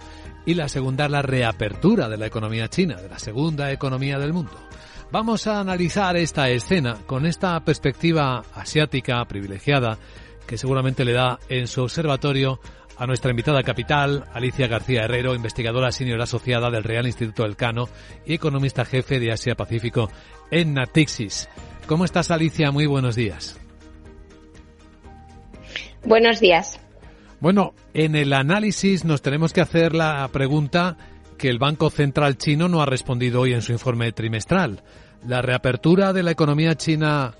Y 0.47 0.55
la 0.55 0.67
segunda 0.67 1.05
es 1.05 1.11
la 1.11 1.21
reapertura 1.21 2.09
de 2.09 2.17
la 2.17 2.25
economía 2.25 2.69
china, 2.69 2.95
de 2.95 3.09
la 3.09 3.19
segunda 3.19 3.71
economía 3.71 4.17
del 4.17 4.33
mundo. 4.33 4.57
Vamos 5.17 5.47
a 5.47 5.61
analizar 5.61 6.17
esta 6.17 6.49
escena 6.49 6.97
con 7.05 7.25
esta 7.25 7.57
perspectiva 7.63 8.43
asiática 8.53 9.23
privilegiada 9.23 9.97
que 10.45 10.57
seguramente 10.57 11.05
le 11.05 11.13
da 11.13 11.39
en 11.47 11.67
su 11.67 11.83
observatorio 11.83 12.59
a 12.97 13.07
nuestra 13.07 13.31
invitada 13.31 13.63
capital, 13.63 14.25
Alicia 14.33 14.67
García 14.67 15.03
Herrero, 15.03 15.33
investigadora 15.33 15.93
senior 15.93 16.21
asociada 16.21 16.69
del 16.69 16.83
Real 16.83 17.05
Instituto 17.05 17.43
del 17.43 17.55
Cano 17.55 17.87
y 18.25 18.33
economista 18.33 18.83
jefe 18.83 19.21
de 19.21 19.31
Asia 19.31 19.55
Pacífico 19.55 20.11
en 20.51 20.73
Natixis. 20.73 21.47
¿Cómo 21.87 22.03
estás, 22.03 22.29
Alicia? 22.29 22.71
Muy 22.71 22.85
buenos 22.85 23.15
días. 23.15 23.57
Buenos 26.03 26.41
días. 26.41 26.77
Bueno, 27.39 27.73
en 27.93 28.17
el 28.17 28.33
análisis 28.33 29.05
nos 29.05 29.21
tenemos 29.21 29.53
que 29.53 29.61
hacer 29.61 29.95
la 29.95 30.27
pregunta 30.27 30.97
que 31.37 31.47
el 31.47 31.57
Banco 31.57 31.89
Central 31.89 32.37
chino 32.37 32.67
no 32.67 32.81
ha 32.81 32.85
respondido 32.85 33.39
hoy 33.39 33.53
en 33.53 33.61
su 33.61 33.71
informe 33.71 34.11
trimestral. 34.11 34.83
¿La 35.27 35.41
reapertura 35.41 36.13
de 36.13 36.21
la 36.21 36.29
economía 36.29 36.75
china 36.75 37.33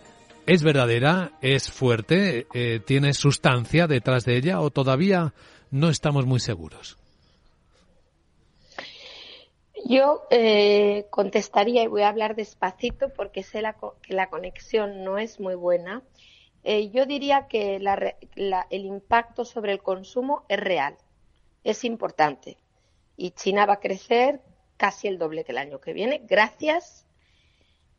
es 0.48 0.64
verdadera? 0.64 1.34
¿Es 1.40 1.70
fuerte? 1.70 2.48
Eh, 2.52 2.80
¿Tiene 2.84 3.14
sustancia 3.14 3.86
detrás 3.86 4.26
de 4.26 4.38
ella 4.38 4.60
o 4.60 4.72
todavía 4.72 5.36
no 5.70 5.90
estamos 5.90 6.26
muy 6.26 6.40
seguros? 6.40 6.98
Yo 9.88 10.24
eh, 10.32 11.06
contestaría 11.12 11.84
y 11.84 11.88
voy 11.88 12.02
a 12.02 12.10
hablar 12.10 12.36
despacito 12.36 13.10
porque 13.10 13.44
sé 13.44 13.62
que 14.02 14.16
la 14.16 14.32
conexión 14.32 15.04
no 15.04 15.20
es 15.20 15.40
muy 15.40 15.54
buena. 15.54 16.02
Eh, 16.64 16.90
yo 16.90 17.06
diría 17.06 17.46
que 17.48 17.76
el 17.76 18.86
impacto 18.86 19.46
sobre 19.46 19.74
el 19.74 19.84
consumo 19.84 20.44
es 20.50 20.60
real, 20.60 20.98
es 21.64 21.84
importante 21.84 22.58
y 23.16 23.30
China 23.32 23.68
va 23.68 23.74
a 23.74 23.80
crecer 23.80 24.42
casi 24.76 25.08
el 25.08 25.20
doble 25.20 25.44
que 25.44 25.52
el 25.52 25.60
año 25.60 25.80
que 25.80 25.94
viene 25.94 26.24
gracias 26.28 27.05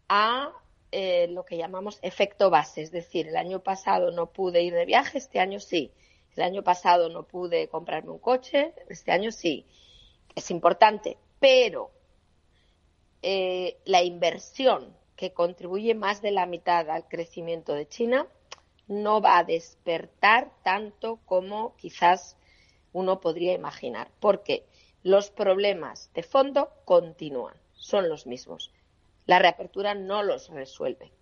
a 0.08 0.52
eh, 0.92 1.28
lo 1.28 1.44
que 1.44 1.56
llamamos 1.56 1.98
efecto 2.02 2.50
base, 2.50 2.82
es 2.82 2.90
decir, 2.90 3.28
el 3.28 3.36
año 3.36 3.60
pasado 3.60 4.10
no 4.10 4.26
pude 4.26 4.62
ir 4.62 4.74
de 4.74 4.84
viaje, 4.84 5.18
este 5.18 5.40
año 5.40 5.60
sí. 5.60 5.92
El 6.36 6.42
año 6.42 6.62
pasado 6.62 7.08
no 7.08 7.22
pude 7.22 7.68
comprarme 7.68 8.10
un 8.10 8.18
coche, 8.18 8.74
este 8.88 9.12
año 9.12 9.32
sí. 9.32 9.66
Es 10.34 10.50
importante, 10.50 11.16
pero 11.40 11.90
eh, 13.22 13.78
la 13.84 14.02
inversión 14.02 14.94
que 15.16 15.32
contribuye 15.32 15.94
más 15.94 16.20
de 16.20 16.30
la 16.30 16.46
mitad 16.46 16.90
al 16.90 17.08
crecimiento 17.08 17.72
de 17.72 17.88
China 17.88 18.26
no 18.86 19.20
va 19.20 19.38
a 19.38 19.44
despertar 19.44 20.50
tanto 20.62 21.20
como 21.24 21.74
quizás 21.76 22.36
uno 22.92 23.20
podría 23.20 23.54
imaginar. 23.54 24.10
¿Por 24.20 24.42
qué? 24.42 24.66
los 25.06 25.30
problemas 25.30 26.10
de 26.14 26.24
fondo 26.24 26.68
continúan, 26.84 27.54
son 27.74 28.08
los 28.08 28.26
mismos. 28.26 28.72
La 29.26 29.38
reapertura 29.38 29.94
no 29.94 30.22
los 30.22 30.48
resuelve. 30.48 31.12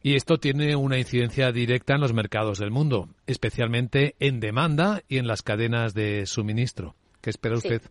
Y 0.00 0.14
esto 0.14 0.38
tiene 0.38 0.76
una 0.76 0.98
incidencia 0.98 1.50
directa 1.50 1.94
en 1.94 2.00
los 2.00 2.12
mercados 2.12 2.58
del 2.58 2.70
mundo, 2.70 3.08
especialmente 3.26 4.14
en 4.20 4.38
demanda 4.38 5.02
y 5.08 5.18
en 5.18 5.26
las 5.26 5.42
cadenas 5.42 5.92
de 5.92 6.24
suministro. 6.26 6.94
¿Qué 7.20 7.30
espera 7.30 7.56
usted? 7.56 7.82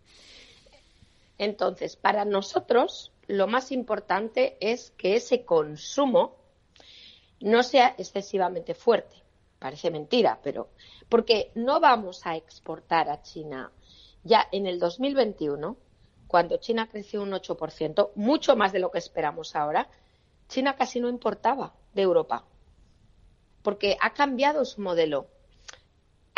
Entonces, 1.37 1.97
para 1.97 2.23
nosotros, 2.23 3.11
lo 3.27 3.47
más 3.47 3.71
importante 3.71 4.57
es 4.61 4.91
que 4.91 5.15
ese 5.15 5.43
consumo 5.43 6.37
no 7.41 7.61
sea 7.63 7.93
excesivamente 7.97 8.73
fuerte. 8.73 9.15
parece 9.59 9.89
mentira, 9.89 10.39
pero 10.43 10.69
porque 11.09 11.51
no 11.55 11.79
vamos 11.79 12.25
a 12.25 12.35
exportar 12.35 13.09
a 13.09 13.23
China 13.23 13.71
ya 14.23 14.47
en 14.51 14.67
el 14.67 14.77
2021, 14.79 15.77
cuando 16.27 16.57
China 16.57 16.87
creció 16.89 17.21
un 17.21 17.31
8%, 17.31 18.11
mucho 18.15 18.55
más 18.55 18.73
de 18.73 18.79
lo 18.79 18.91
que 18.91 18.99
esperamos 18.99 19.55
ahora, 19.55 19.89
China 20.47 20.75
casi 20.75 20.99
no 20.99 21.09
importaba 21.09 21.73
de 21.93 22.01
Europa, 22.01 22.45
porque 23.61 23.97
ha 23.99 24.13
cambiado 24.13 24.65
su 24.65 24.81
modelo. 24.81 25.27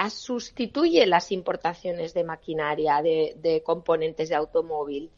sustituye 0.10 1.05
las 1.05 1.31
importaciones 1.31 2.13
de 2.13 2.24
maquinaria, 2.24 3.01
de, 3.01 3.62
componentes 3.65 4.29
de 4.29 4.36
automóvil, 4.36 5.12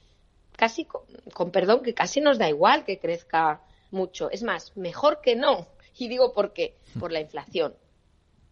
casi 0.56 0.86
con, 0.86 1.52
perdón, 1.52 1.84
que 1.84 1.94
casi 1.94 2.20
nos 2.20 2.38
da 2.38 2.50
igual 2.50 2.84
que 2.84 3.00
crezca 3.00 3.62
mucho. 3.92 4.32
Es 4.32 4.44
más, 4.44 4.76
mejor 4.76 5.22
que 5.22 5.36
no. 5.36 5.68
Y 5.98 6.08
digo 6.08 6.34
por 6.34 6.54
qué, 6.54 6.78
por 7.00 7.12
la 7.12 7.20
inflación. 7.20 7.76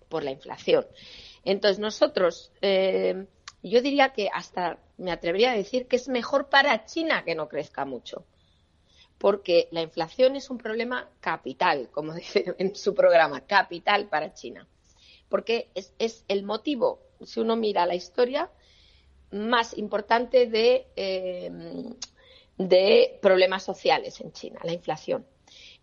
Por 0.07 0.23
la 0.23 0.31
inflación. 0.31 0.85
Entonces, 1.43 1.79
nosotros, 1.79 2.51
eh, 2.61 3.25
yo 3.63 3.81
diría 3.81 4.13
que 4.13 4.29
hasta 4.33 4.79
me 4.97 5.11
atrevería 5.11 5.51
a 5.51 5.55
decir 5.55 5.87
que 5.87 5.95
es 5.95 6.07
mejor 6.07 6.49
para 6.49 6.85
China 6.85 7.23
que 7.23 7.35
no 7.35 7.49
crezca 7.49 7.85
mucho 7.85 8.25
porque 9.19 9.67
la 9.71 9.81
inflación 9.81 10.35
es 10.35 10.49
un 10.49 10.57
problema 10.57 11.07
capital, 11.19 11.89
como 11.91 12.13
dice 12.15 12.55
en 12.57 12.75
su 12.75 12.95
programa, 12.95 13.45
capital 13.45 14.07
para 14.07 14.33
China. 14.33 14.67
Porque 15.27 15.69
es, 15.75 16.25
el 16.27 16.43
motivo, 16.43 17.03
si 17.23 17.39
uno 17.39 17.55
mira 17.55 17.85
la 17.85 17.93
historia, 17.93 18.49
más 19.31 19.77
importante 19.77 20.47
de, 20.47 20.87
eh, 20.95 21.51
de 22.57 23.19
problemas 23.21 23.61
sociales 23.63 24.19
en 24.21 24.31
China, 24.31 24.59
la 24.63 24.73
inflación. 24.73 25.27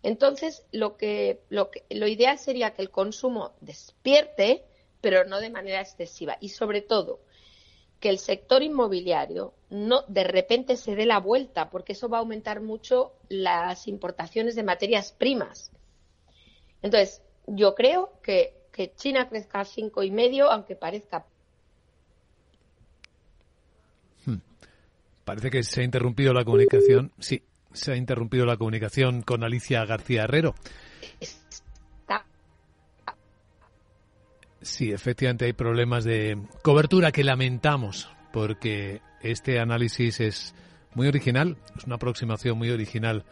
Entonces, 0.03 0.65
lo, 0.71 0.97
que, 0.97 1.41
lo, 1.49 1.71
que, 1.71 1.85
lo 1.89 2.07
ideal 2.07 2.37
sería 2.39 2.73
que 2.73 2.81
el 2.81 2.89
consumo 2.89 3.53
despierte, 3.61 4.65
pero 4.99 5.23
no 5.23 5.39
de 5.39 5.49
manera 5.49 5.79
excesiva. 5.79 6.37
Y 6.41 6.49
sobre 6.49 6.81
todo, 6.81 7.21
que 7.99 8.09
el 8.09 8.19
sector 8.19 8.61
inmobiliario 8.61 9.53
no 9.69 10.03
de 10.07 10.23
repente 10.23 10.77
se 10.77 10.95
dé 10.95 11.05
la 11.05 11.19
vuelta, 11.19 11.69
porque 11.69 11.93
eso 11.93 12.09
va 12.09 12.17
a 12.17 12.21
aumentar 12.21 12.61
mucho 12.61 13.13
las 13.29 13.87
importaciones 13.87 14.55
de 14.55 14.63
materias 14.63 15.11
primas. 15.11 15.71
Entonces, 16.81 17.21
yo 17.47 17.75
creo 17.75 18.11
que, 18.21 18.55
China 18.95 19.27
crezca 19.27 19.65
cinco 19.65 20.03
y 20.03 20.11
medio, 20.11 20.51
aunque 20.51 20.75
parezca. 20.75 21.25
Hmm. 24.23 24.37
Parece 25.25 25.49
que 25.49 25.63
se 25.63 25.81
ha 25.81 25.83
interrumpido 25.83 26.31
la 26.31 26.45
comunicación. 26.45 27.11
Sí, 27.17 27.41
se 27.73 27.93
ha 27.93 27.95
interrumpido 27.95 28.45
la 28.45 28.55
comunicación 28.55 29.23
con 29.23 29.43
Alicia 29.43 29.83
García 29.85 30.25
Herrero. 30.25 30.53
Sí, 34.67 34.91
efectivamente 34.91 35.45
hay 35.45 35.53
problemas 35.53 36.03
de 36.03 36.37
cobertura 36.61 37.11
que 37.13 37.23
lamentamos 37.23 38.09
porque 38.33 39.01
este 39.21 39.59
análisis 39.59 40.19
es 40.19 40.55
muy 40.93 41.07
original, 41.07 41.57
es 41.77 41.85
una 41.85 41.95
aproximación 41.95 42.57
muy 42.57 42.69
original 42.69 43.23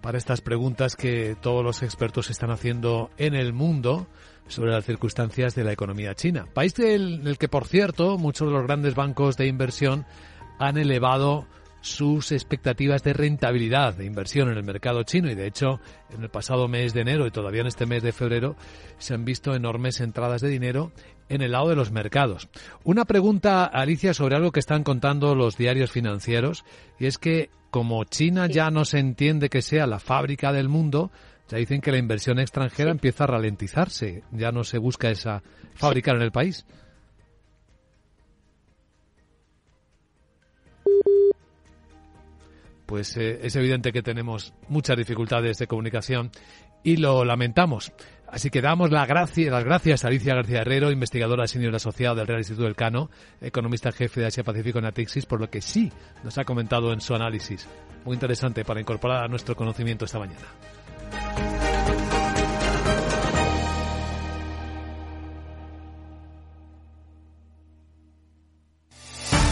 para 0.00 0.18
estas 0.18 0.40
preguntas 0.40 0.94
que 0.94 1.36
todos 1.42 1.64
los 1.64 1.82
expertos 1.82 2.30
están 2.30 2.52
haciendo 2.52 3.10
en 3.18 3.34
el 3.34 3.52
mundo 3.52 4.06
sobre 4.46 4.70
las 4.70 4.84
circunstancias 4.86 5.56
de 5.56 5.64
la 5.64 5.72
economía 5.72 6.14
china. 6.14 6.46
País 6.54 6.74
del, 6.74 7.24
del 7.24 7.38
que, 7.38 7.48
por 7.48 7.66
cierto, 7.66 8.16
muchos 8.16 8.46
de 8.46 8.54
los 8.54 8.62
grandes 8.62 8.94
bancos 8.94 9.36
de 9.36 9.48
inversión 9.48 10.06
han 10.60 10.78
elevado 10.78 11.46
sus 11.80 12.32
expectativas 12.32 13.02
de 13.02 13.12
rentabilidad 13.12 13.94
de 13.94 14.04
inversión 14.04 14.50
en 14.50 14.56
el 14.56 14.64
mercado 14.64 15.02
chino. 15.02 15.30
Y 15.30 15.34
de 15.34 15.46
hecho 15.46 15.80
en 16.10 16.22
el 16.22 16.30
pasado 16.30 16.68
mes 16.68 16.94
de 16.94 17.02
enero 17.02 17.26
y 17.26 17.30
todavía 17.30 17.60
en 17.60 17.66
este 17.66 17.86
mes 17.86 18.02
de 18.02 18.12
febrero 18.12 18.56
se 18.98 19.14
han 19.14 19.24
visto 19.24 19.54
enormes 19.54 20.00
entradas 20.00 20.40
de 20.40 20.48
dinero 20.48 20.92
en 21.28 21.42
el 21.42 21.52
lado 21.52 21.68
de 21.68 21.76
los 21.76 21.90
mercados. 21.90 22.48
Una 22.84 23.04
pregunta, 23.04 23.64
Alicia, 23.64 24.14
sobre 24.14 24.36
algo 24.36 24.52
que 24.52 24.60
están 24.60 24.82
contando 24.82 25.34
los 25.34 25.56
diarios 25.56 25.90
financieros 25.90 26.64
y 26.98 27.06
es 27.06 27.18
que 27.18 27.50
como 27.70 28.04
China 28.04 28.46
ya 28.46 28.70
no 28.70 28.84
se 28.84 28.98
entiende 28.98 29.50
que 29.50 29.62
sea 29.62 29.86
la 29.86 29.98
fábrica 29.98 30.52
del 30.52 30.68
mundo, 30.68 31.10
ya 31.48 31.58
dicen 31.58 31.80
que 31.80 31.92
la 31.92 31.98
inversión 31.98 32.38
extranjera 32.38 32.90
empieza 32.90 33.24
a 33.24 33.28
ralentizarse, 33.28 34.22
ya 34.32 34.52
no 34.52 34.64
se 34.64 34.78
busca 34.78 35.10
esa 35.10 35.42
fábrica 35.74 36.12
en 36.12 36.22
el 36.22 36.32
país. 36.32 36.66
Pues 42.88 43.18
eh, 43.18 43.40
es 43.42 43.54
evidente 43.54 43.92
que 43.92 44.02
tenemos 44.02 44.54
muchas 44.66 44.96
dificultades 44.96 45.58
de 45.58 45.66
comunicación 45.66 46.30
y 46.82 46.96
lo 46.96 47.22
lamentamos. 47.22 47.92
Así 48.26 48.48
que 48.48 48.62
damos 48.62 48.90
las 48.90 49.06
gracias 49.06 50.04
a 50.04 50.08
Alicia 50.08 50.34
García 50.34 50.62
Herrero, 50.62 50.90
investigadora 50.90 51.46
senior 51.46 51.74
asociada 51.74 52.14
del 52.14 52.26
Real 52.26 52.40
Instituto 52.40 52.64
del 52.64 52.76
Cano, 52.76 53.10
economista 53.42 53.92
jefe 53.92 54.22
de 54.22 54.28
Asia 54.28 54.42
Pacífico 54.42 54.78
en 54.78 54.86
Atixis, 54.86 55.26
por 55.26 55.38
lo 55.38 55.50
que 55.50 55.60
sí 55.60 55.92
nos 56.24 56.38
ha 56.38 56.44
comentado 56.44 56.94
en 56.94 57.02
su 57.02 57.14
análisis. 57.14 57.68
Muy 58.06 58.14
interesante 58.14 58.64
para 58.64 58.80
incorporar 58.80 59.22
a 59.22 59.28
nuestro 59.28 59.54
conocimiento 59.54 60.06
esta 60.06 60.18
mañana. 60.18 61.67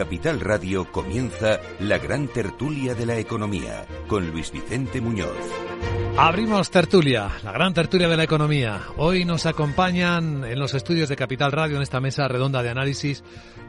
Capital 0.00 0.40
Radio 0.40 0.90
comienza 0.90 1.60
la 1.78 1.98
gran 1.98 2.26
tertulia 2.26 2.94
de 2.94 3.04
la 3.04 3.18
economía 3.18 3.84
con 4.08 4.30
Luis 4.30 4.50
Vicente 4.50 4.98
Muñoz. 4.98 5.36
Abrimos 6.16 6.70
tertulia, 6.70 7.28
la 7.44 7.52
gran 7.52 7.74
tertulia 7.74 8.08
de 8.08 8.16
la 8.16 8.24
economía. 8.24 8.80
Hoy 8.96 9.26
nos 9.26 9.44
acompañan 9.44 10.42
en 10.44 10.58
los 10.58 10.72
estudios 10.72 11.10
de 11.10 11.16
Capital 11.16 11.52
Radio 11.52 11.76
en 11.76 11.82
esta 11.82 12.00
mesa 12.00 12.26
redonda 12.28 12.62
de 12.62 12.70
análisis 12.70 13.22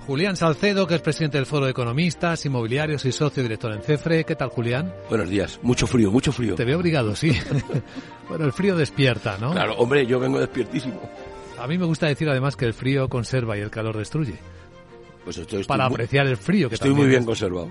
Julián 0.08 0.38
Salcedo, 0.38 0.88
que 0.88 0.96
es 0.96 1.02
presidente 1.02 1.38
del 1.38 1.46
Foro 1.46 1.66
de 1.66 1.72
Economistas, 1.72 2.46
Inmobiliarios 2.46 3.04
y 3.04 3.12
socio 3.12 3.44
director 3.44 3.74
en 3.74 3.82
CEFRE. 3.82 4.24
¿Qué 4.24 4.38
tal, 4.38 4.52
Julián? 4.52 4.94
Buenos 5.10 5.30
días. 5.30 5.60
Mucho 5.62 5.86
frío, 5.86 6.12
mucho 6.12 6.32
frío. 6.32 6.56
Te 6.56 6.64
veo 6.64 6.80
obligado, 6.80 7.14
sí. 7.14 7.38
bueno, 8.30 8.46
el 8.46 8.54
frío 8.54 8.78
despierta, 8.78 9.38
¿no? 9.38 9.52
Claro, 9.52 9.76
hombre, 9.76 10.06
yo 10.06 10.18
vengo 10.18 10.40
despiertísimo. 10.40 11.02
A 11.60 11.68
mí 11.68 11.78
me 11.78 11.86
gusta 11.86 12.08
decir 12.08 12.30
además 12.30 12.56
que 12.56 12.64
el 12.64 12.74
frío 12.74 13.10
conserva 13.10 13.58
y 13.58 13.60
el 13.60 13.70
calor 13.70 13.98
destruye. 13.98 14.40
Pues 15.24 15.38
estoy, 15.38 15.64
para 15.66 15.86
apreciar 15.86 16.26
el 16.26 16.38
frío. 16.38 16.68
Que 16.68 16.76
estoy 16.76 16.94
muy 16.94 17.08
bien 17.08 17.26
conservado. 17.26 17.70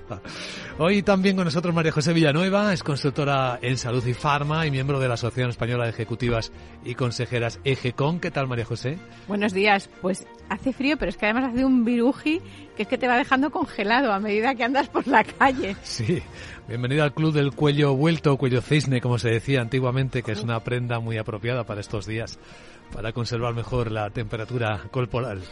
Hoy 0.78 1.02
también 1.02 1.36
con 1.36 1.44
nosotros 1.44 1.74
María 1.74 1.90
José 1.90 2.12
Villanueva, 2.12 2.72
es 2.72 2.82
consultora 2.82 3.58
en 3.60 3.76
salud 3.76 4.06
y 4.06 4.14
farma 4.14 4.66
y 4.66 4.70
miembro 4.70 5.00
de 5.00 5.08
la 5.08 5.14
Asociación 5.14 5.50
Española 5.50 5.84
de 5.84 5.90
Ejecutivas 5.90 6.52
y 6.84 6.94
Consejeras 6.94 7.58
EGECON. 7.64 8.20
¿Qué 8.20 8.30
tal 8.30 8.46
María 8.46 8.64
José? 8.64 8.98
Buenos 9.26 9.52
días. 9.52 9.90
Pues 10.00 10.26
hace 10.48 10.72
frío, 10.72 10.96
pero 10.96 11.10
es 11.10 11.16
que 11.16 11.26
además 11.26 11.52
hace 11.52 11.64
un 11.64 11.84
viruji 11.84 12.40
que 12.76 12.84
es 12.84 12.88
que 12.88 12.98
te 12.98 13.08
va 13.08 13.18
dejando 13.18 13.50
congelado 13.50 14.12
a 14.12 14.20
medida 14.20 14.54
que 14.54 14.64
andas 14.64 14.88
por 14.88 15.06
la 15.06 15.24
calle. 15.24 15.76
Sí. 15.82 16.22
Bienvenido 16.68 17.02
al 17.02 17.12
club 17.12 17.34
del 17.34 17.50
cuello 17.50 17.94
vuelto, 17.96 18.36
cuello 18.36 18.62
cisne, 18.62 19.00
como 19.00 19.18
se 19.18 19.28
decía 19.28 19.60
antiguamente, 19.60 20.22
que 20.22 20.32
es 20.32 20.42
una 20.42 20.60
prenda 20.60 21.00
muy 21.00 21.18
apropiada 21.18 21.64
para 21.64 21.80
estos 21.80 22.06
días, 22.06 22.38
para 22.92 23.12
conservar 23.12 23.54
mejor 23.54 23.90
la 23.90 24.08
temperatura 24.10 24.80
corporal. 24.92 25.42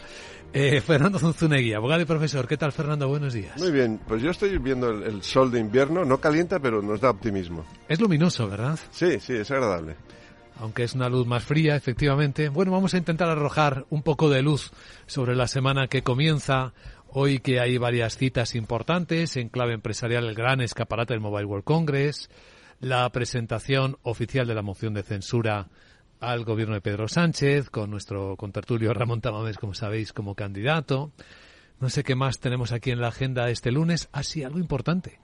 Eh, 0.53 0.81
Fernando 0.85 1.19
Zunzunegui, 1.19 1.73
abogado 1.73 2.01
y 2.01 2.05
profesor. 2.05 2.47
¿Qué 2.47 2.57
tal, 2.57 2.71
Fernando? 2.71 3.07
Buenos 3.07 3.33
días. 3.33 3.57
Muy 3.59 3.71
bien, 3.71 3.99
pues 4.07 4.21
yo 4.21 4.31
estoy 4.31 4.57
viendo 4.57 4.89
el, 4.89 5.21
sol 5.23 5.51
de 5.51 5.59
invierno, 5.59 6.05
no 6.05 6.19
calienta, 6.19 6.59
pero 6.59 6.81
nos 6.81 7.01
da 7.01 7.09
optimismo. 7.09 7.65
Es 7.87 7.99
luminoso, 7.99 8.47
¿verdad? 8.47 8.79
Sí, 8.91 9.19
sí, 9.19 9.33
es 9.33 9.51
agradable. 9.51 9.95
Aunque 10.57 10.83
es 10.83 10.93
una 10.93 11.07
luz 11.07 11.25
más 11.25 11.43
fría, 11.43 11.75
efectivamente. 11.75 12.49
Bueno, 12.49 12.71
vamos 12.71 12.93
a 12.93 12.97
intentar 12.97 13.29
arrojar 13.29 13.85
un 13.89 14.03
poco 14.03 14.29
de 14.29 14.41
luz 14.41 14.71
sobre 15.05 15.35
la 15.35 15.47
semana 15.47 15.87
que 15.87 16.03
comienza. 16.03 16.73
Hoy 17.11 17.39
que 17.39 17.59
hay 17.59 17.77
varias 17.77 18.17
citas 18.17 18.55
importantes 18.55 19.37
en 19.37 19.49
clave 19.49 19.73
empresarial, 19.73 20.25
el 20.25 20.35
gran 20.35 20.61
escaparate 20.61 21.13
del 21.13 21.21
Mobile 21.21 21.45
World 21.45 21.63
Congress, 21.63 22.29
la 22.81 23.09
presentación 23.11 23.97
oficial 24.03 24.47
de 24.47 24.53
la 24.53 24.61
moción 24.61 24.93
de 24.93 25.01
censura 25.01 25.69
al 26.19 26.43
gobierno 26.43 26.73
de 26.73 26.81
Pedro 26.81 27.07
Sánchez, 27.07 27.69
con 27.69 27.89
nuestro 27.89 28.35
contertulio 28.35 28.93
Ramón 28.93 29.21
Tamames, 29.21 29.57
como 29.57 29.73
sabéis, 29.73 30.13
como 30.13 30.35
candidato. 30.35 31.11
No 31.79 31.89
sé 31.89 32.03
qué 32.03 32.15
más 32.15 32.39
tenemos 32.39 32.71
aquí 32.71 32.91
en 32.91 32.99
la 32.99 33.07
agenda 33.07 33.49
este 33.49 33.71
lunes. 33.71 34.09
Ah, 34.11 34.23
sí, 34.23 34.43
algo 34.43 34.59
importante. 34.59 35.19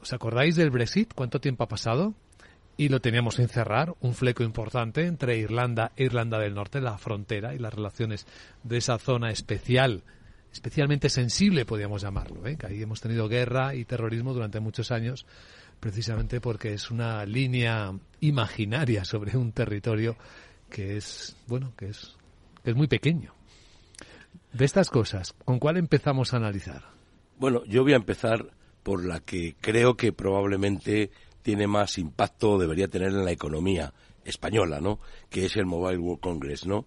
¿Os 0.00 0.12
acordáis 0.12 0.56
del 0.56 0.70
Brexit? 0.70 1.14
¿Cuánto 1.14 1.40
tiempo 1.40 1.62
ha 1.62 1.68
pasado? 1.68 2.14
Y 2.76 2.88
lo 2.88 3.00
teníamos 3.00 3.38
en 3.38 3.48
cerrar, 3.48 3.94
un 4.00 4.14
fleco 4.14 4.42
importante 4.42 5.06
entre 5.06 5.38
Irlanda 5.38 5.92
e 5.94 6.04
Irlanda 6.04 6.38
del 6.38 6.54
Norte, 6.54 6.80
la 6.80 6.98
frontera 6.98 7.54
y 7.54 7.58
las 7.58 7.72
relaciones 7.72 8.26
de 8.64 8.78
esa 8.78 8.98
zona 8.98 9.30
especial, 9.30 10.02
especialmente 10.52 11.08
sensible, 11.08 11.66
podríamos 11.66 12.02
llamarlo. 12.02 12.44
¿eh? 12.46 12.56
Que 12.56 12.66
ahí 12.66 12.82
hemos 12.82 13.00
tenido 13.00 13.28
guerra 13.28 13.74
y 13.76 13.84
terrorismo 13.84 14.32
durante 14.34 14.58
muchos 14.58 14.90
años 14.90 15.26
precisamente 15.82 16.40
porque 16.40 16.74
es 16.74 16.92
una 16.92 17.26
línea 17.26 17.92
imaginaria 18.20 19.04
sobre 19.04 19.36
un 19.36 19.50
territorio 19.50 20.16
que 20.70 20.96
es, 20.96 21.34
bueno, 21.48 21.72
que 21.76 21.88
es, 21.88 22.14
que 22.62 22.70
es 22.70 22.76
muy 22.76 22.86
pequeño. 22.86 23.34
De 24.52 24.64
estas 24.64 24.90
cosas, 24.90 25.34
¿con 25.44 25.58
cuál 25.58 25.78
empezamos 25.78 26.32
a 26.32 26.36
analizar? 26.36 26.84
Bueno, 27.36 27.64
yo 27.66 27.82
voy 27.82 27.94
a 27.94 27.96
empezar 27.96 28.46
por 28.84 29.04
la 29.04 29.18
que 29.18 29.56
creo 29.60 29.96
que 29.96 30.12
probablemente 30.12 31.10
tiene 31.42 31.66
más 31.66 31.98
impacto, 31.98 32.58
debería 32.58 32.86
tener 32.86 33.08
en 33.08 33.24
la 33.24 33.32
economía 33.32 33.92
española, 34.24 34.80
¿no? 34.80 35.00
Que 35.28 35.46
es 35.46 35.56
el 35.56 35.66
Mobile 35.66 35.98
World 35.98 36.20
Congress, 36.20 36.64
¿no? 36.64 36.86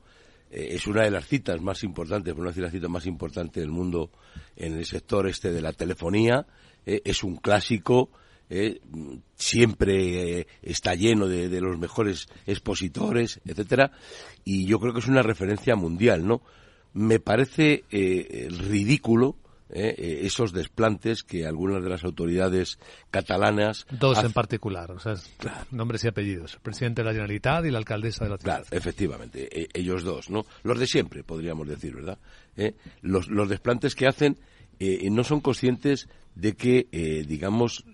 Eh, 0.50 0.70
es 0.72 0.88
una 0.88 1.04
de 1.04 1.12
las 1.12 1.28
citas 1.28 1.62
más 1.62 1.84
importantes, 1.84 2.34
por 2.34 2.44
no 2.44 2.50
decir 2.50 2.64
la 2.64 2.72
cita 2.72 2.88
más 2.88 3.06
importante 3.08 3.60
del 3.60 3.72
mundo 3.72 4.10
en 4.56 4.78
el 4.78 4.86
sector 4.86 5.28
este 5.28 5.52
de 5.52 5.62
la 5.62 5.74
telefonía. 5.74 6.48
Eh, 6.86 7.02
es 7.04 7.26
un 7.26 7.36
clásico, 7.36 8.10
eh, 8.50 8.80
siempre 9.36 10.40
eh, 10.40 10.48
está 10.62 10.94
lleno 10.94 11.28
de, 11.28 11.50
los 11.62 11.80
mejores 11.80 12.28
expositores, 12.46 13.42
etcétera, 13.46 13.92
y 14.44 14.68
yo 14.68 14.80
creo 14.80 14.94
que 14.94 15.00
es 15.00 15.08
una 15.08 15.24
referencia 15.24 15.76
mundial, 15.76 16.28
¿no? 16.28 16.42
Me 16.94 17.20
parece 17.20 17.84
eh, 17.92 18.48
ridículo 18.50 19.36
esos 19.68 20.54
desplantes 20.54 21.24
que 21.24 21.48
algunas 21.48 21.84
de 21.84 21.90
las 21.90 22.04
autoridades 22.04 22.78
catalanas 23.10 23.88
dos 23.90 24.24
en 24.24 24.32
particular, 24.32 24.92
o 24.92 25.00
sea, 25.00 25.16
nombres 25.72 26.04
y 26.04 26.08
apellidos, 26.08 26.54
el 26.54 26.60
presidente 26.62 27.02
de 27.02 27.08
la 27.08 27.14
Generalitat 27.14 27.66
y 27.66 27.72
la 27.72 27.80
alcaldesa 27.80 28.26
de 28.26 28.30
la 28.30 28.38
ciudad. 28.38 28.58
Claro, 28.60 28.68
efectivamente, 28.70 29.68
ellos 29.74 30.04
dos, 30.04 30.30
¿no? 30.30 30.46
Los 30.62 30.80
de 30.80 30.86
siempre, 30.86 31.24
podríamos 31.24 31.68
decir, 31.68 31.96
¿verdad? 31.96 32.20
Los, 33.02 33.28
los 33.28 33.50
desplantes 33.50 33.96
que 33.96 34.08
hacen 34.08 34.38
no 34.80 35.24
son 35.24 35.42
conscientes 35.42 36.08
de 36.36 36.56
que, 36.56 36.88
digamos, 37.28 37.86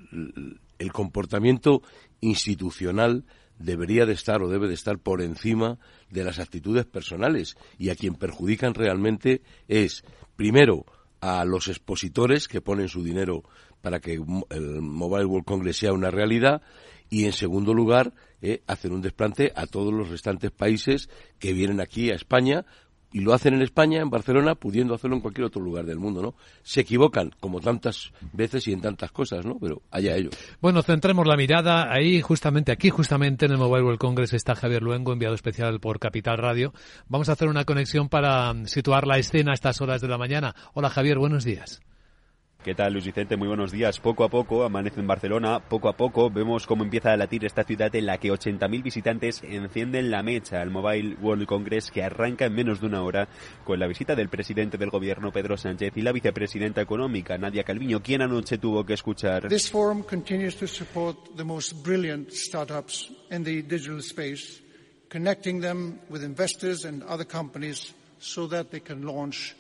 el 0.80 0.92
comportamiento 0.92 1.82
institucional 2.20 3.26
debería 3.60 4.06
de 4.06 4.14
estar 4.14 4.42
o 4.42 4.50
debe 4.50 4.68
de 4.68 4.74
estar 4.74 5.00
por 5.00 5.22
encima 5.22 5.78
de 6.10 6.24
las 6.24 6.40
actitudes 6.40 6.86
personales. 6.86 7.56
Y 7.78 7.90
a 7.90 7.96
quien 7.96 8.16
perjudican 8.16 8.74
realmente 8.74 9.42
es, 9.68 10.04
primero, 10.36 10.86
a 11.20 11.46
los 11.46 11.68
expositores 11.68 12.48
que 12.48 12.62
ponen 12.62 12.90
su 12.90 13.04
dinero 13.04 13.44
para 13.82 14.00
que 14.00 14.14
el 14.14 14.82
Mobile 14.82 15.26
World 15.26 15.46
Congress 15.46 15.78
sea 15.78 15.94
una 15.94 16.12
realidad. 16.12 16.62
Y, 17.10 17.26
en 17.26 17.34
segundo 17.34 17.74
lugar, 17.74 18.14
eh, 18.42 18.64
hacer 18.68 18.92
un 18.92 19.02
desplante 19.02 19.52
a 19.56 19.68
todos 19.68 19.94
los 19.94 20.10
restantes 20.10 20.52
países 20.52 21.10
que 21.40 21.54
vienen 21.54 21.82
aquí 21.82 22.10
a 22.10 22.16
España 22.16 22.66
y 23.14 23.22
lo 23.22 23.34
hacen 23.34 23.54
en 23.54 23.62
España, 23.62 24.02
en 24.02 24.10
Barcelona, 24.10 24.56
pudiendo 24.56 24.94
hacerlo 24.94 25.18
en 25.18 25.22
cualquier 25.22 25.46
otro 25.46 25.62
lugar 25.62 25.86
del 25.86 26.00
mundo, 26.00 26.22
¿no? 26.22 26.36
Se 26.64 26.82
equivocan, 26.82 27.32
como 27.40 27.60
tantas 27.60 28.12
veces 28.34 28.68
y 28.68 28.74
en 28.74 28.82
tantas 28.82 29.12
cosas, 29.12 29.46
¿no? 29.46 29.58
Pero 29.60 29.82
allá 29.92 30.16
ellos. 30.16 30.36
Bueno, 30.62 30.82
centremos 30.82 31.28
la 31.28 31.36
mirada 31.36 31.92
ahí, 31.92 32.22
justamente 32.22 32.72
aquí, 32.72 32.90
justamente 32.90 33.46
en 33.46 33.52
el 33.52 33.58
Mobile 33.58 33.84
World 33.84 34.00
Congress 34.00 34.34
está 34.34 34.56
Javier 34.56 34.82
Luengo, 34.82 35.14
enviado 35.14 35.36
especial 35.36 35.80
por 35.80 36.00
Capital 36.00 36.38
Radio. 36.38 36.74
Vamos 37.08 37.30
a 37.30 37.34
hacer 37.34 37.48
una 37.48 37.66
conexión 37.66 38.10
para 38.10 38.54
situar 38.66 39.08
la 39.08 39.18
escena 39.18 39.52
a 39.52 39.56
estas 39.56 39.82
horas 39.82 40.02
de 40.02 40.08
la 40.08 40.18
mañana. 40.18 40.56
Hola 40.74 40.90
Javier, 40.90 41.18
buenos 41.18 41.44
días. 41.44 41.82
¿Qué 42.64 42.76
tal, 42.76 42.94
Luis 42.94 43.06
Vicente? 43.06 43.38
Muy 43.38 43.48
buenos 43.48 43.72
días. 43.72 44.00
Poco 44.00 44.24
a 44.24 44.30
poco 44.30 44.64
amanece 44.64 45.00
en 45.00 45.08
Barcelona, 45.08 45.60
poco 45.60 45.90
a 45.90 45.98
poco 45.98 46.30
vemos 46.30 46.68
cómo 46.68 46.84
empieza 46.84 47.12
a 47.12 47.18
latir 47.18 47.44
esta 47.44 47.64
ciudad 47.64 47.96
en 47.96 48.06
la 48.06 48.20
que 48.20 48.32
80.000 48.32 48.84
visitantes 48.84 49.42
encienden 49.42 50.12
la 50.12 50.22
mecha 50.22 50.62
al 50.62 50.70
Mobile 50.70 51.16
World 51.20 51.48
Congress 51.48 51.90
que 51.90 52.04
arranca 52.04 52.46
en 52.46 52.54
menos 52.54 52.80
de 52.80 52.86
una 52.86 53.02
hora 53.02 53.28
con 53.64 53.80
la 53.80 53.88
visita 53.88 54.14
del 54.14 54.30
presidente 54.30 54.78
del 54.78 54.92
gobierno 54.92 55.32
Pedro 55.32 55.58
Sánchez 55.58 55.94
y 55.96 56.04
la 56.04 56.12
vicepresidenta 56.12 56.82
económica 56.82 57.36
Nadia 57.36 57.64
Calviño, 57.64 58.04
quien 58.04 58.22
anoche 58.22 58.60
tuvo 58.60 58.86
que 58.86 58.94
escuchar. 58.94 59.48
This 59.48 59.68
forum 59.68 60.04
continues 60.04 60.56
to 60.58 60.68
support 60.68 61.18
the 61.36 61.44
most 61.44 61.84
brilliant 61.84 62.32
startups 62.32 63.12
in 63.32 63.44
the 63.44 63.64
digital 63.64 64.04
space, 64.04 64.62
connecting 65.10 65.62
them 65.62 66.00
with 66.12 66.24
investors 66.24 66.86
and 66.86 67.02
other 67.10 67.26
companies 67.26 67.96
so 68.20 68.48
that 68.48 68.70
they 68.70 68.82
can 68.82 69.04
launch 69.04 69.56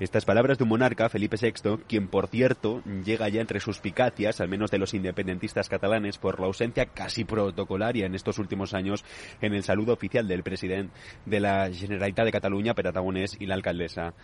estas 0.00 0.24
palabras 0.24 0.58
de 0.58 0.64
un 0.64 0.70
monarca, 0.70 1.08
Felipe 1.08 1.36
VI, 1.40 1.78
quien 1.88 2.08
por 2.08 2.28
cierto 2.28 2.82
llega 3.04 3.28
ya 3.28 3.40
entre 3.40 3.60
suspicacias, 3.60 4.40
al 4.40 4.48
menos 4.48 4.70
de 4.70 4.78
los 4.78 4.94
independentistas 4.94 5.68
catalanes, 5.68 6.18
por 6.18 6.38
la 6.38 6.46
ausencia 6.46 6.86
casi 6.86 7.24
protocolaria 7.24 8.06
en 8.06 8.14
estos 8.14 8.38
últimos 8.38 8.74
años 8.74 9.04
en 9.40 9.54
el 9.54 9.62
saludo 9.62 9.94
oficial 9.94 10.28
del 10.28 10.42
presidente 10.42 10.92
de 11.26 11.40
la 11.40 11.70
Generalitat 11.72 12.26
de 12.26 12.32
Cataluña, 12.32 12.74
Pere 12.74 12.92
y 13.38 13.46
la 13.46 13.54
alcaldesa 13.54 14.14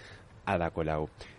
Ada. 0.52 0.70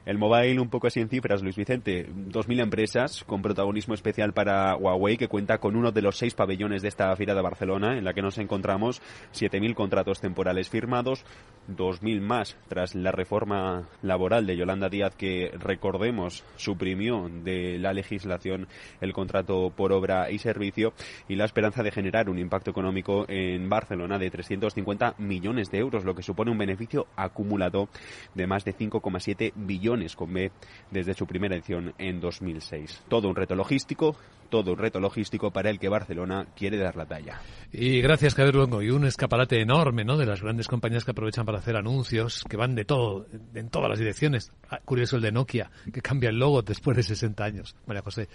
El 0.04 0.17
mobile, 0.17 0.60
un 0.60 0.69
poco 0.69 0.88
así 0.88 1.00
en 1.00 1.10
cifras, 1.10 1.43
Luis 1.43 1.56
Vicente. 1.56 2.08
2.000 2.10 2.62
empresas 2.62 3.24
con 3.24 3.41
protagonismo 3.41 3.93
especial 3.93 4.34
para 4.34 4.76
Huawei, 4.76 5.17
que 5.17 5.28
cuenta 5.28 5.60
con 5.60 5.76
uno 5.76 5.91
de 5.91 6.02
los 6.02 6.17
seis 6.17 6.34
pabellones 6.34 6.82
de 6.82 6.88
esta 6.88 7.15
Feria 7.15 7.36
de 7.36 7.41
Barcelona, 7.41 7.97
en 7.97 8.04
la 8.04 8.13
que 8.13 8.21
nos 8.21 8.38
encontramos 8.39 9.02
7.000 9.34 9.76
contratos 9.76 10.19
temporales 10.19 10.69
firmados, 10.69 11.24
2.000 11.69 12.19
más 12.21 12.58
tras 12.67 12.95
la 12.95 13.12
reforma 13.12 13.89
laboral 14.02 14.47
de 14.47 14.58
Yolanda 14.58 14.89
Díaz, 14.89 15.15
que 15.15 15.52
recordemos 15.60 16.43
suprimió 16.56 17.30
de 17.30 17.78
la 17.78 17.93
legislación 17.93 18.67
el 19.02 19.13
contrato 19.13 19.71
por 19.76 19.93
obra 19.93 20.32
y 20.32 20.39
servicio, 20.39 20.93
y 21.28 21.36
la 21.36 21.45
esperanza 21.45 21.84
de 21.84 21.91
generar 21.91 22.30
un 22.30 22.39
impacto 22.39 22.71
económico 22.71 23.26
en 23.28 23.69
Barcelona 23.69 24.17
de 24.17 24.32
350 24.32 25.15
millones 25.19 25.69
de 25.69 25.78
euros, 25.78 26.06
lo 26.06 26.15
que 26.15 26.24
supone 26.24 26.52
un 26.52 26.58
beneficio 26.58 27.08
acumulado 27.15 27.88
de 28.34 28.47
más 28.47 28.65
de 28.65 28.74
5,7 29.01 29.53
billones 29.55 30.15
con 30.15 30.33
B 30.33 30.51
desde 30.89 31.13
su 31.13 31.25
primera 31.25 31.55
edición 31.55 31.93
en 31.97 32.19
2006. 32.19 33.03
Todo 33.07 33.29
un 33.29 33.35
reto 33.35 33.55
logístico, 33.55 34.15
todo 34.49 34.73
un 34.73 34.77
reto 34.77 34.99
logístico 34.99 35.51
para 35.51 35.69
el 35.69 35.79
que 35.79 35.89
Barcelona 35.89 36.47
quiere 36.55 36.77
dar 36.77 36.95
la 36.95 37.05
talla. 37.05 37.41
Y 37.71 38.01
gracias, 38.01 38.35
Javier 38.35 38.55
Luengo. 38.55 38.81
Y 38.81 38.89
un 38.89 39.05
escaparate 39.05 39.61
enorme, 39.61 40.03
¿no? 40.03 40.17
De 40.17 40.25
las 40.25 40.41
grandes 40.41 40.67
compañías 40.67 41.05
que 41.05 41.11
aprovechan 41.11 41.45
para 41.45 41.59
hacer 41.59 41.75
anuncios, 41.75 42.43
que 42.49 42.57
van 42.57 42.75
de 42.75 42.85
todo, 42.85 43.25
en 43.55 43.69
todas 43.69 43.89
las 43.89 43.99
direcciones. 43.99 44.51
Ah, 44.69 44.79
curioso 44.83 45.15
el 45.15 45.21
de 45.21 45.31
Nokia, 45.31 45.71
que 45.91 46.01
cambia 46.01 46.29
el 46.29 46.37
logo 46.37 46.61
después 46.61 46.97
de 46.97 47.03
60 47.03 47.43
años. 47.43 47.75
María 47.85 48.01
José. 48.01 48.27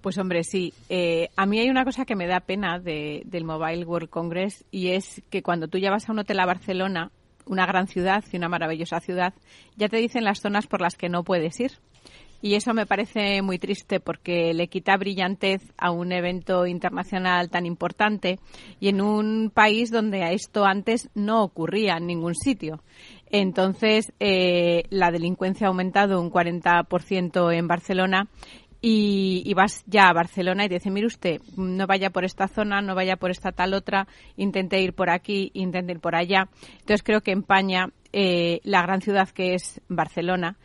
Pues 0.00 0.18
hombre, 0.18 0.44
sí. 0.44 0.74
Eh, 0.90 1.30
a 1.34 1.46
mí 1.46 1.58
hay 1.58 1.70
una 1.70 1.84
cosa 1.84 2.04
que 2.04 2.14
me 2.14 2.26
da 2.26 2.40
pena 2.40 2.78
de, 2.78 3.22
del 3.24 3.44
Mobile 3.44 3.86
World 3.86 4.10
Congress 4.10 4.62
y 4.70 4.88
es 4.88 5.22
que 5.30 5.42
cuando 5.42 5.68
tú 5.68 5.78
ya 5.78 5.90
vas 5.90 6.06
a 6.06 6.12
un 6.12 6.18
hotel 6.18 6.40
a 6.40 6.46
Barcelona, 6.46 7.10
una 7.46 7.66
gran 7.66 7.86
ciudad 7.86 8.24
y 8.32 8.36
una 8.36 8.48
maravillosa 8.48 9.00
ciudad, 9.00 9.34
ya 9.76 9.88
te 9.88 9.98
dicen 9.98 10.24
las 10.24 10.40
zonas 10.40 10.66
por 10.66 10.80
las 10.80 10.96
que 10.96 11.08
no 11.08 11.24
puedes 11.24 11.58
ir. 11.60 11.72
Y 12.44 12.56
eso 12.56 12.74
me 12.74 12.84
parece 12.84 13.40
muy 13.40 13.58
triste 13.58 14.00
porque 14.00 14.52
le 14.52 14.68
quita 14.68 14.98
brillantez 14.98 15.62
a 15.78 15.90
un 15.90 16.12
evento 16.12 16.66
internacional 16.66 17.48
tan 17.48 17.64
importante 17.64 18.38
y 18.80 18.88
en 18.88 19.00
un 19.00 19.50
país 19.50 19.90
donde 19.90 20.34
esto 20.34 20.66
antes 20.66 21.08
no 21.14 21.42
ocurría 21.42 21.96
en 21.96 22.06
ningún 22.06 22.34
sitio. 22.34 22.82
Entonces, 23.30 24.12
eh, 24.20 24.84
la 24.90 25.10
delincuencia 25.10 25.66
ha 25.66 25.70
aumentado 25.70 26.20
un 26.20 26.30
40% 26.30 27.50
en 27.50 27.66
Barcelona 27.66 28.28
y, 28.86 29.54
vas 29.54 29.82
ya 29.86 30.10
a 30.10 30.12
Barcelona 30.12 30.66
y 30.66 30.68
te 30.68 30.74
dice, 30.74 30.90
mire 30.90 31.06
usted, 31.06 31.40
no 31.56 31.86
vaya 31.86 32.10
por 32.10 32.26
esta 32.26 32.48
zona, 32.48 32.82
no 32.82 32.94
vaya 32.94 33.16
por 33.16 33.30
esta 33.30 33.50
tal 33.50 33.72
otra, 33.72 34.06
intente 34.36 34.78
ir 34.78 34.92
por 34.92 35.08
aquí, 35.08 35.50
intente 35.54 35.92
ir 35.92 36.00
por 36.00 36.14
allá. 36.14 36.50
Entonces 36.72 37.02
creo 37.02 37.22
que 37.22 37.32
empaña 37.32 37.88
eh, 38.12 38.60
la 38.62 38.82
gran 38.82 39.00
ciudad 39.00 39.30
que 39.30 39.54
es 39.54 39.80
Barcelona 39.88 40.58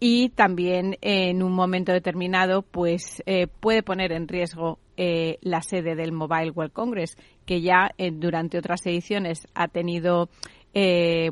y 0.00 0.30
también 0.30 0.96
en 1.02 1.42
un 1.42 1.52
momento 1.52 1.92
determinado 1.92 2.62
pues 2.62 3.22
eh, 3.26 3.46
puede 3.46 3.82
poner 3.82 4.10
en 4.12 4.26
riesgo 4.26 4.78
eh, 4.96 5.36
la 5.42 5.60
sede 5.60 5.96
del 5.96 6.12
Mobile 6.12 6.52
World 6.52 6.72
Congress 6.72 7.18
que 7.44 7.60
ya 7.60 7.90
durante 8.12 8.58
otras 8.58 8.86
ediciones 8.86 9.48
ha 9.54 9.68
tenido 9.68 10.28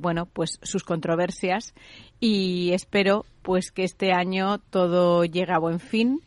bueno 0.00 0.24
pues 0.24 0.59
sus 0.62 0.85
controversias 0.85 1.74
y 2.18 2.70
espero 2.72 3.26
pues 3.42 3.72
que 3.72 3.85
este 3.85 4.12
año 4.12 4.59
todo 4.70 5.26
llegue 5.26 5.52
a 5.52 5.59
buen 5.59 5.80
fin 5.80 6.22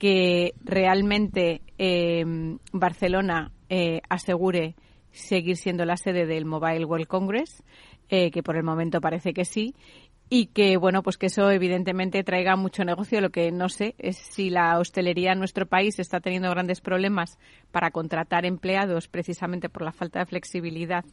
que 0.00 0.54
realmente 0.64 1.60
eh, 1.76 2.24
Barcelona 2.72 3.52
eh, 3.68 4.00
asegure 4.08 4.74
seguir 5.12 5.58
siendo 5.58 5.84
la 5.84 5.98
sede 5.98 6.24
del 6.24 6.46
Mobile 6.46 6.86
World 6.86 7.06
Congress, 7.06 7.62
eh, 8.08 8.30
que 8.30 8.42
por 8.42 8.56
el 8.56 8.62
momento 8.62 9.02
parece 9.02 9.34
que 9.34 9.44
sí, 9.44 9.74
y 10.30 10.46
que 10.46 10.78
bueno 10.78 11.02
pues 11.02 11.18
que 11.18 11.26
eso 11.26 11.50
evidentemente 11.50 12.24
traiga 12.24 12.56
mucho 12.56 12.82
negocio. 12.82 13.20
Lo 13.20 13.28
que 13.28 13.52
no 13.52 13.68
sé 13.68 13.94
es 13.98 14.16
si 14.16 14.48
la 14.48 14.78
hostelería 14.78 15.32
en 15.32 15.38
nuestro 15.38 15.66
país 15.66 15.98
está 15.98 16.20
teniendo 16.20 16.48
grandes 16.48 16.80
problemas 16.80 17.38
para 17.70 17.90
contratar 17.90 18.46
empleados 18.46 19.06
precisamente 19.06 19.68
por 19.68 19.82
la 19.82 19.92
falta 19.92 20.20
de 20.20 20.26
flexibilidad 20.26 21.04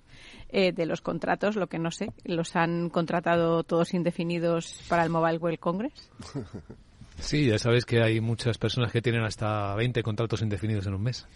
de 0.50 0.86
los 0.86 1.02
contratos. 1.02 1.58
Lo 1.58 1.68
que 1.68 1.80
no 1.80 1.92
sé 1.92 2.14
los 2.24 2.56
han 2.56 2.90
contratado 2.90 3.64
todos 3.64 3.94
indefinidos 3.94 4.82
para 4.88 5.04
el 5.04 5.10
Mobile 5.10 5.40
World 5.40 5.60
Congress 5.60 6.10
Sí, 7.20 7.48
ya 7.48 7.60
sabéis 7.60 7.86
que 7.86 8.02
hay 8.02 8.22
muchas 8.22 8.58
personas 8.58 8.92
que 8.92 9.02
tienen 9.02 9.24
hasta 9.24 9.76
20 9.76 10.04
contratos 10.04 10.42
indefinidos 10.42 10.86
en 10.88 10.94
un 10.94 11.04
mes. 11.04 11.28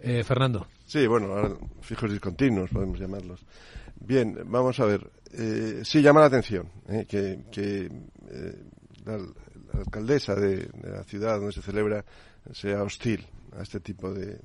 Eh, 0.00 0.22
Fernando. 0.22 0.66
Sí, 0.86 1.06
bueno, 1.06 1.58
fijos 1.80 2.10
discontinuos 2.10 2.70
podemos 2.70 2.98
llamarlos. 2.98 3.44
Bien, 4.00 4.38
vamos 4.46 4.78
a 4.80 4.84
ver. 4.84 5.10
Eh, 5.32 5.82
sí, 5.84 6.00
llama 6.00 6.20
la 6.20 6.26
atención 6.26 6.70
eh, 6.88 7.04
que, 7.06 7.40
eh, 7.56 7.88
la, 9.04 9.18
alcaldesa 9.80 10.34
de, 10.34 10.70
la 10.82 11.04
ciudad 11.04 11.36
donde 11.36 11.52
se 11.52 11.62
celebra 11.62 12.04
sea 12.52 12.82
hostil 12.82 13.26
a 13.58 13.62
este 13.62 13.80
tipo 13.80 14.12
de, 14.12 14.38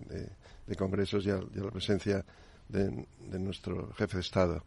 congresos 0.77 1.25
y 1.25 1.29
a, 1.29 1.35
la 1.37 1.71
presencia 1.71 2.25
de, 2.67 3.05
nuestro 3.39 3.93
jefe 3.93 4.17
de 4.17 4.21
Estado, 4.21 4.63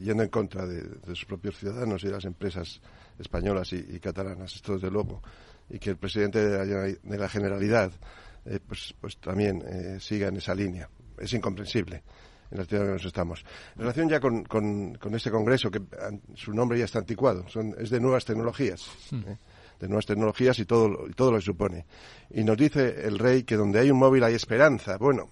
yendo 0.00 0.22
en 0.22 0.28
contra 0.28 0.66
de, 0.66 0.82
sus 1.06 1.24
propios 1.24 1.56
ciudadanos 1.56 2.02
y 2.02 2.08
de 2.08 2.12
las 2.12 2.24
empresas 2.24 2.80
españolas 3.22 3.72
y, 3.72 3.98
catalanas, 4.00 4.54
esto 4.54 4.74
desde 4.74 4.90
luego, 4.90 5.22
y 5.70 5.78
que 5.78 5.90
el 5.90 5.96
presidente 5.96 6.46
de 6.46 7.18
la, 7.18 7.28
Generalidad 7.28 7.92
eh, 8.44 8.58
pues, 8.66 8.94
pues 9.00 9.16
también 9.18 9.62
eh, 9.66 9.98
siga 10.00 10.28
en 10.28 10.36
esa 10.36 10.54
línea. 10.54 10.88
Es 11.18 11.32
incomprensible 11.32 12.02
en 12.50 12.58
la 12.58 12.64
ciudad 12.64 12.84
en 12.84 12.90
que 12.90 12.94
nos 12.94 13.06
estamos. 13.06 13.44
En 13.74 13.82
relación 13.82 14.08
ya 14.08 14.20
con, 14.20 14.44
con, 14.44 15.14
este 15.14 15.30
congreso, 15.30 15.70
que 15.70 15.80
su 16.34 16.52
nombre 16.52 16.78
ya 16.78 16.84
está 16.84 16.98
anticuado, 16.98 17.48
son, 17.48 17.74
es 17.78 17.90
de 17.90 18.00
nuevas 18.00 18.24
tecnologías. 18.24 18.90
¿eh? 19.12 19.36
de 19.80 19.88
nuevas 19.88 20.06
tecnologías 20.06 20.56
y 20.60 20.64
todo, 20.64 21.08
y 21.08 21.12
todo 21.12 21.32
lo 21.32 21.38
que 21.38 21.44
supone. 21.44 21.86
Y 22.30 22.44
nos 22.44 22.56
dice 22.56 23.04
el 23.04 23.18
rey 23.18 23.42
que 23.42 23.56
donde 23.56 23.80
hay 23.80 23.90
un 23.90 23.98
móvil 23.98 24.22
hay 24.22 24.34
esperanza. 24.34 24.96
Bueno, 24.96 25.30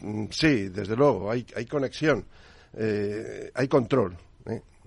mm, 0.00 0.26
sí, 0.30 0.70
desde 0.70 0.96
luego, 0.96 1.30
hay, 1.30 1.46
hay 1.54 1.66
conexión, 1.66 2.24
hay 3.54 3.68
control. 3.68 4.16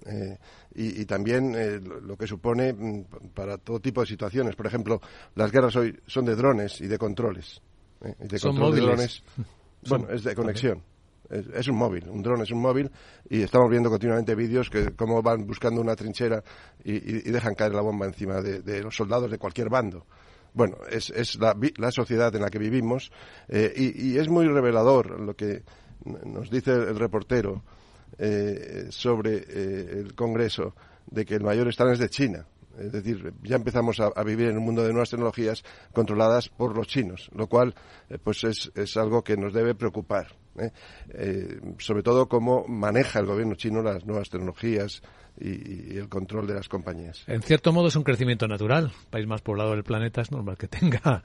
Eh, 0.07 0.37
y, 0.75 1.05
también 1.05 1.55
eh, 1.55 1.79
lo 1.79 2.15
que 2.15 2.27
supone 2.27 2.71
mm, 2.71 3.05
para 3.33 3.57
todo 3.57 3.79
tipo 3.79 4.01
de 4.01 4.07
situaciones. 4.07 4.55
Por 4.55 4.67
ejemplo, 4.67 5.01
las 5.35 5.51
guerras 5.51 5.75
hoy 5.75 5.97
son 6.05 6.25
de 6.25 6.35
drones 6.35 6.79
y 6.81 6.87
de 6.87 6.97
controles. 6.97 7.61
Eh, 8.01 8.15
de 8.19 8.39
son 8.39 8.51
control 8.51 8.75
de 8.75 8.81
drones. 8.81 9.23
Bueno, 9.87 10.09
es 10.09 10.23
de 10.23 10.35
conexión. 10.35 10.83
Es, 11.29 11.67
un 11.67 11.77
móvil, 11.77 12.09
un 12.09 12.21
dron 12.21 12.41
es 12.41 12.51
un 12.51 12.59
móvil 12.59 12.89
y 13.29 13.41
estamos 13.41 13.69
viendo 13.69 13.89
continuamente 13.89 14.33
vídeos 14.33 14.69
que 14.69 14.93
cómo 14.95 15.21
van 15.21 15.45
buscando 15.45 15.79
una 15.79 15.95
trinchera 15.95 16.43
y, 16.83 16.99
dejan 17.29 17.53
caer 17.53 17.73
la 17.73 17.81
bomba 17.81 18.05
encima 18.05 18.41
de, 18.41 18.81
los 18.81 18.95
soldados 18.95 19.29
de 19.29 19.37
cualquier 19.37 19.69
bando. 19.69 20.05
Bueno, 20.53 20.77
es, 20.89 21.09
es 21.11 21.35
la, 21.35 21.55
la, 21.77 21.91
sociedad 21.91 22.35
en 22.35 22.41
la 22.41 22.49
que 22.49 22.57
vivimos 22.57 23.11
y, 23.49 24.09
y, 24.09 24.17
es 24.17 24.27
muy 24.27 24.47
revelador 24.47 25.21
lo 25.21 25.35
que 25.35 25.63
nos 26.25 26.49
dice 26.49 26.71
el 26.71 26.97
reportero 26.97 27.63
eh, 28.17 28.87
sobre 28.89 29.37
eh, 29.37 29.99
el 29.99 30.15
Congreso 30.15 30.73
de 31.09 31.25
que 31.25 31.35
el 31.35 31.43
mayor 31.43 31.67
stand 31.69 31.93
es 31.93 31.99
de 31.99 32.09
China. 32.09 32.45
Es 32.79 32.91
decir, 32.91 33.33
ya 33.41 33.55
empezamos 33.55 33.99
a, 33.99 34.23
vivir 34.23 34.49
en 34.49 34.57
un 34.57 34.63
mundo 34.63 34.83
de 34.83 34.91
nuevas 34.91 35.09
tecnologías 35.09 35.63
controladas 35.93 36.49
por 36.49 36.75
los 36.75 36.87
chinos, 36.87 37.29
lo 37.33 37.47
cual 37.47 37.73
eh, 38.09 38.19
pues 38.23 38.43
es, 38.43 38.71
es, 38.75 38.97
algo 38.97 39.23
que 39.23 39.35
nos 39.35 39.51
debe 39.51 39.73
preocupar. 39.73 40.27
sobre 41.79 42.03
todo 42.03 42.27
cómo 42.27 42.65
maneja 42.67 43.19
el 43.19 43.25
gobierno 43.25 43.55
chino 43.55 43.81
las 43.81 44.05
nuevas 44.05 44.29
tecnologías 44.29 45.01
y, 45.39 45.97
el 45.97 46.09
control 46.09 46.47
de 46.47 46.55
las 46.55 46.67
compañías. 46.67 47.23
En 47.27 47.41
cierto 47.41 47.71
modo 47.71 47.87
es 47.87 47.95
un 47.95 48.03
crecimiento 48.03 48.47
natural. 48.47 48.91
país 49.09 49.27
más 49.27 49.41
poblado 49.41 49.71
del 49.71 49.83
planeta 49.83 50.21
es 50.21 50.31
normal 50.31 50.57
que 50.57 50.67
tenga. 50.67 51.23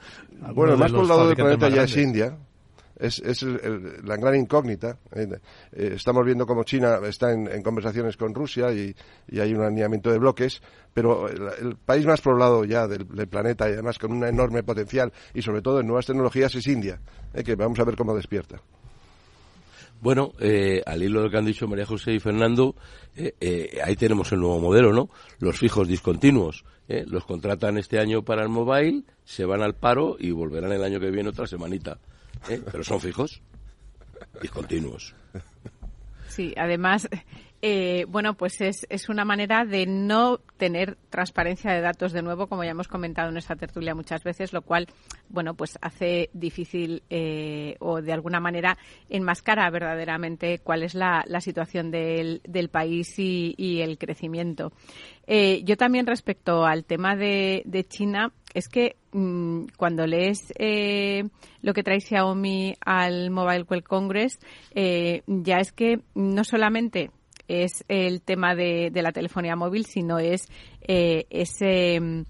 Bueno, 0.54 0.74
el 0.74 0.78
más 0.78 0.92
poblado 0.92 1.26
del 1.26 1.36
planeta 1.36 1.68
ya 1.68 1.84
es 1.84 1.96
India, 1.96 2.36
es, 3.02 3.18
es 3.18 3.42
la 3.42 4.16
gran 4.16 4.36
incógnita. 4.36 4.96
Eh, 5.12 5.26
eh, 5.72 5.92
estamos 5.96 6.24
viendo 6.24 6.46
cómo 6.46 6.62
China 6.62 7.00
está 7.04 7.32
en, 7.32 7.62
conversaciones 7.62 8.16
con 8.16 8.32
Rusia 8.32 8.72
y, 8.72 8.94
hay 9.38 9.52
un 9.54 9.62
alineamiento 9.62 10.10
de 10.10 10.18
bloques, 10.18 10.62
pero 10.94 11.28
el, 11.28 11.76
país 11.84 12.06
más 12.06 12.20
poblado 12.20 12.64
ya 12.64 12.86
del, 12.86 13.06
planeta 13.26 13.68
y 13.68 13.72
además 13.72 13.98
con 13.98 14.12
un 14.12 14.24
enorme 14.24 14.62
potencial 14.62 15.12
y 15.34 15.42
sobre 15.42 15.62
todo 15.62 15.80
en 15.80 15.86
nuevas 15.86 16.06
tecnologías 16.06 16.54
es 16.54 16.66
India, 16.68 17.00
eh, 17.34 17.42
que 17.42 17.56
vamos 17.56 17.78
a 17.80 17.84
ver 17.84 17.96
cómo 17.96 18.14
despierta. 18.14 18.60
Bueno, 20.00 20.32
al 20.86 21.00
hilo 21.00 21.20
de 21.20 21.26
lo 21.26 21.30
que 21.30 21.38
han 21.38 21.44
dicho 21.44 21.68
María 21.68 21.86
José 21.86 22.12
y 22.12 22.18
Fernando, 22.18 22.74
ahí 23.84 23.94
tenemos 23.94 24.32
el 24.32 24.40
nuevo 24.40 24.58
modelo, 24.58 24.92
¿no? 24.92 25.08
Los 25.38 25.60
fijos 25.60 25.86
discontinuos. 25.86 26.64
Los 27.06 27.24
contratan 27.24 27.78
este 27.78 28.00
año 28.00 28.22
para 28.22 28.42
el 28.42 28.48
mobile, 28.48 29.04
se 29.24 29.44
van 29.44 29.62
al 29.62 29.76
paro 29.76 30.16
y 30.18 30.32
volverán 30.32 30.72
el 30.72 30.82
año 30.82 30.98
que 30.98 31.08
viene 31.12 31.28
otra 31.28 31.46
semanita. 31.46 32.00
¿Eh? 32.48 32.62
pero 32.70 32.84
son 32.84 33.00
fijos 33.00 33.42
y 34.42 34.48
continuos. 34.48 35.14
Sí, 36.28 36.54
además, 36.56 37.08
eh, 37.64 38.07
bueno, 38.09 38.35
pues 38.35 38.61
es, 38.61 38.88
es 38.90 39.09
una 39.09 39.25
manera 39.25 39.64
de 39.64 39.87
no 39.87 40.38
tener 40.57 40.98
transparencia 41.11 41.72
de 41.72 41.81
datos 41.81 42.12
de 42.12 42.20
nuevo, 42.20 42.48
como 42.48 42.64
ya 42.64 42.72
hemos 42.72 42.88
comentado 42.88 43.31
en 43.31 43.37
esta 43.37 43.55
tertulia 43.55 43.94
muchas 43.94 44.25
veces, 44.25 44.53
lo 44.53 44.62
cual, 44.62 44.88
bueno, 45.29 45.55
pues 45.55 45.79
hace 45.81 46.29
difícil 46.33 47.05
eh, 47.09 47.77
o 47.79 48.03
de 48.03 48.12
alguna 48.12 48.40
manera 48.40 48.79
enmascara 49.09 49.70
verdaderamente 49.70 50.59
cuál 50.59 50.83
es 50.83 50.96
la, 50.96 51.22
la 51.29 51.40
situación 51.40 51.92
del, 51.92 52.40
del 52.42 52.68
país 52.68 53.16
y, 53.16 53.55
el 53.81 53.96
crecimiento. 53.96 54.72
Eh, 55.29 55.62
yo 55.62 55.77
también 55.77 56.09
respecto 56.09 56.64
al 56.64 56.85
tema 56.85 57.14
de, 57.14 57.62
de 57.64 57.85
China, 57.85 58.33
es 58.55 58.68
que 58.68 58.96
mm, 59.12 59.66
cuando 59.77 60.05
lees 60.09 60.53
lo 61.61 61.75
que 61.75 61.83
trae 61.85 62.01
Xiaomi 62.01 62.75
al 62.85 63.31
Mobile 63.31 63.66
World 63.68 63.85
Congress, 63.85 64.40
ya 64.75 65.59
es 65.59 65.70
que 65.70 66.01
no 66.14 66.42
solamente 66.42 67.12
es 67.52 67.84
el 67.88 68.22
tema 68.22 68.54
de, 68.54 68.90
de 68.90 69.02
la 69.02 69.12
telefonía 69.12 69.56
móvil, 69.56 69.84
sino 69.86 70.18
es 70.18 70.48
eh, 70.80 71.26
ese, 71.30 72.24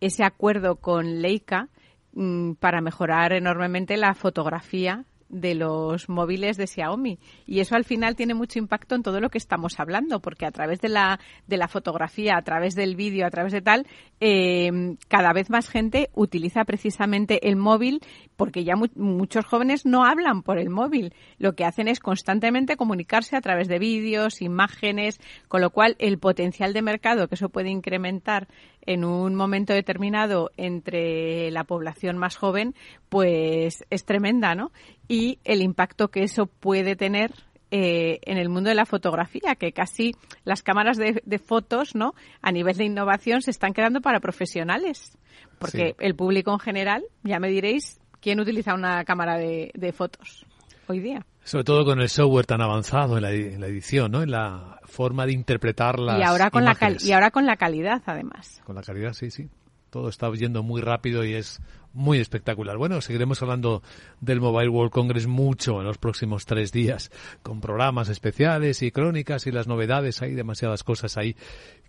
ese 0.00 0.24
acuerdo 0.24 0.76
con 0.76 1.22
Leica 1.22 1.68
mm, 2.12 2.52
para 2.54 2.80
mejorar 2.80 3.32
enormemente 3.32 3.96
la 3.96 4.14
fotografía 4.14 5.04
de 5.30 5.54
los 5.54 6.08
móviles 6.08 6.56
de 6.56 6.66
Xiaomi. 6.66 7.18
Y 7.46 7.60
eso 7.60 7.76
al 7.76 7.84
final 7.84 8.16
tiene 8.16 8.34
mucho 8.34 8.58
impacto 8.58 8.94
en 8.94 9.02
todo 9.02 9.20
lo 9.20 9.30
que 9.30 9.38
estamos 9.38 9.80
hablando, 9.80 10.20
porque 10.20 10.44
a 10.44 10.50
través 10.50 10.80
de 10.80 10.88
la, 10.88 11.20
de 11.46 11.56
la 11.56 11.68
fotografía, 11.68 12.36
a 12.36 12.42
través 12.42 12.74
del 12.74 12.96
vídeo, 12.96 13.26
a 13.26 13.30
través 13.30 13.52
de 13.52 13.62
tal, 13.62 13.86
eh, 14.20 14.96
cada 15.08 15.32
vez 15.32 15.48
más 15.48 15.68
gente 15.68 16.10
utiliza 16.14 16.64
precisamente 16.64 17.48
el 17.48 17.56
móvil, 17.56 18.00
porque 18.36 18.64
ya 18.64 18.74
muchos 18.94 19.46
jóvenes 19.46 19.86
no 19.86 20.04
hablan 20.04 20.42
por 20.42 20.58
el 20.58 20.68
móvil. 20.68 21.14
Lo 21.38 21.54
que 21.54 21.64
hacen 21.64 21.88
es 21.88 22.00
constantemente 22.00 22.76
comunicarse 22.76 23.36
a 23.36 23.40
través 23.40 23.68
de 23.68 23.78
vídeos, 23.78 24.42
imágenes, 24.42 25.20
con 25.48 25.60
lo 25.60 25.70
cual 25.70 25.96
el 25.98 26.18
potencial 26.18 26.72
de 26.72 26.82
mercado 26.82 27.28
que 27.28 27.36
eso 27.36 27.48
puede 27.48 27.70
incrementar 27.70 28.48
en 28.86 29.04
un 29.04 29.34
momento 29.34 29.72
determinado 29.72 30.50
entre 30.56 31.50
la 31.50 31.64
población 31.64 32.18
más 32.18 32.36
joven, 32.36 32.74
pues 33.08 33.84
es 33.90 34.04
tremenda, 34.04 34.54
¿no? 34.54 34.72
Y 35.08 35.38
el 35.44 35.62
impacto 35.62 36.08
que 36.08 36.22
eso 36.22 36.46
puede 36.46 36.96
tener 36.96 37.32
eh, 37.72 38.18
en 38.22 38.36
el 38.36 38.48
mundo 38.48 38.68
de 38.68 38.74
la 38.74 38.84
fotografía, 38.84 39.54
que 39.54 39.72
casi 39.72 40.12
las 40.44 40.62
cámaras 40.62 40.96
de, 40.96 41.38
fotos, 41.38 41.94
¿no? 41.94 42.14
A 42.42 42.50
nivel 42.50 42.76
de 42.76 42.84
innovación 42.84 43.42
se 43.42 43.52
están 43.52 43.74
quedando 43.74 44.00
para 44.00 44.18
profesionales, 44.18 45.16
porque 45.60 45.94
el 46.00 46.16
público 46.16 46.52
en 46.52 46.58
general, 46.58 47.04
ya 47.22 47.38
me 47.38 47.48
diréis, 47.48 48.00
¿quién 48.20 48.40
utiliza 48.40 48.74
una 48.74 49.04
cámara 49.04 49.36
de, 49.36 49.92
fotos 49.94 50.44
hoy 50.88 50.98
día? 50.98 51.24
Sobre 51.50 51.64
todo 51.64 51.84
con 51.84 52.00
el 52.00 52.08
software 52.08 52.46
tan 52.46 52.60
avanzado 52.60 53.16
en 53.16 53.24
la, 53.24 53.32
edición, 53.32 54.12
¿no? 54.12 54.22
En 54.22 54.30
la 54.30 54.78
forma 54.84 55.26
de 55.26 55.32
interpretar 55.32 55.98
las 55.98 56.20
y 56.20 56.22
ahora 56.22 56.48
con 56.48 56.64
la 56.64 56.76
y 57.00 57.10
ahora 57.10 57.32
con 57.32 57.44
la 57.44 57.56
calidad, 57.56 58.00
además. 58.06 58.62
Con 58.64 58.76
la 58.76 58.82
calidad, 58.82 59.14
sí, 59.14 59.32
sí. 59.32 59.48
Todo 59.90 60.08
está 60.08 60.30
yendo 60.32 60.62
muy 60.62 60.80
rápido 60.80 61.24
y 61.24 61.34
es 61.34 61.60
muy 61.92 62.20
espectacular. 62.20 62.76
Bueno, 62.76 63.00
seguiremos 63.00 63.42
hablando 63.42 63.82
del 64.20 64.40
Mobile 64.40 64.68
World 64.68 64.92
Congress 64.92 65.26
mucho 65.26 65.80
en 65.80 65.88
los 65.88 65.98
próximos 65.98 66.46
tres 66.46 66.70
días, 66.70 67.10
con 67.42 67.60
programas 67.60 68.10
especiales 68.10 68.80
y 68.82 68.92
crónicas 68.92 69.48
y 69.48 69.50
las 69.50 69.66
novedades. 69.66 70.22
Hay 70.22 70.34
demasiadas 70.34 70.84
cosas 70.84 71.16
ahí 71.16 71.34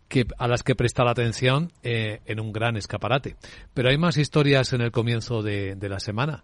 que, 0.08 0.26
a 0.40 0.48
las 0.48 0.64
que 0.64 0.74
prestar 0.74 1.08
atención 1.08 1.72
eh, 1.84 2.22
en 2.26 2.40
un 2.40 2.52
gran 2.52 2.78
escaparate. 2.78 3.36
Pero 3.76 3.90
hay 3.90 3.98
más 4.00 4.18
historias 4.18 4.74
en 4.74 4.82
el 4.82 4.92
comienzo 4.92 5.44
de, 5.44 5.76
de 5.76 5.88
la 5.88 6.00
semana. 6.00 6.44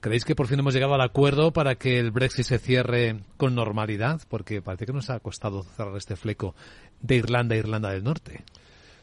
¿Creéis 0.00 0.24
que 0.24 0.34
por 0.34 0.46
fin 0.46 0.58
hemos 0.58 0.74
llegado 0.74 0.94
al 0.94 1.00
acuerdo 1.00 1.52
para 1.52 1.76
que 1.76 1.98
el 1.98 2.10
Brexit 2.10 2.44
se 2.44 2.58
cierre 2.58 3.20
con 3.36 3.54
normalidad? 3.54 4.20
Porque 4.28 4.62
parece 4.62 4.86
que 4.86 4.92
nos 4.92 5.10
ha 5.10 5.18
costado 5.20 5.62
cerrar 5.62 5.96
este 5.96 6.16
fleco 6.16 6.54
de 7.00 7.16
Irlanda 7.16 7.54
a 7.54 7.58
Irlanda 7.58 7.90
del 7.90 8.04
Norte. 8.04 8.44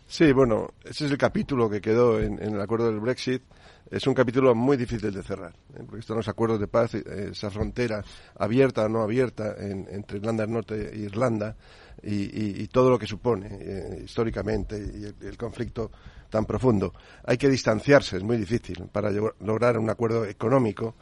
Sí, 0.08 0.32
bueno, 0.32 0.74
ese 0.84 1.06
es 1.06 1.12
el 1.12 1.18
capítulo 1.18 1.70
que 1.70 1.82
quedó 1.82 2.20
en, 2.20 2.40
el 2.40 2.62
acuerdo 2.62 2.88
del 2.88 3.00
Brexit. 3.00 3.42
Es 3.90 4.06
un 4.08 4.14
capítulo 4.14 4.56
muy 4.56 4.78
difícil 4.78 5.14
de 5.14 5.24
cerrar, 5.24 5.54
¿eh? 5.76 5.84
porque 5.86 6.00
están 6.00 6.18
los 6.18 6.28
acuerdos 6.28 6.60
de 6.60 6.68
paz, 6.68 6.96
eh, 6.96 7.30
esa 7.32 7.50
frontera 7.50 8.04
abierta 8.38 8.86
o 8.86 8.90
no 8.90 9.02
abierta 9.02 9.56
entre 9.58 10.18
Irlanda 10.18 10.44
del 10.44 10.54
Norte 10.54 10.94
e 10.94 11.00
Irlanda 11.00 11.56
y, 12.02 12.68
todo 12.68 12.90
lo 12.90 13.00
que 13.00 13.08
supone 13.08 13.48
eh, 13.52 14.02
históricamente 14.06 14.78
y 14.78 15.26
el, 15.26 15.38
conflicto 15.38 15.92
tan 16.34 16.46
profundo. 16.46 16.94
Hay 17.26 17.38
que 17.38 17.48
distanciarse, 17.48 18.18
es 18.18 18.24
muy 18.24 18.38
difícil, 18.38 18.88
para 18.92 19.12
lograr 19.12 19.78
un 19.78 19.88
acuerdo 19.88 20.26
económico, 20.26 20.96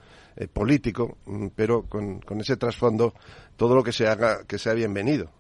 político, 0.52 1.20
mm, 1.26 1.48
pero 1.56 1.84
con, 1.84 2.22
ese 2.42 2.58
trasfondo 2.58 3.14
todo 3.56 3.74
lo 3.74 3.82
que 3.82 3.94
se 3.94 4.08
haga 4.08 4.44
que 4.44 4.58
sea 4.58 4.74
bienvenido. 4.74 5.32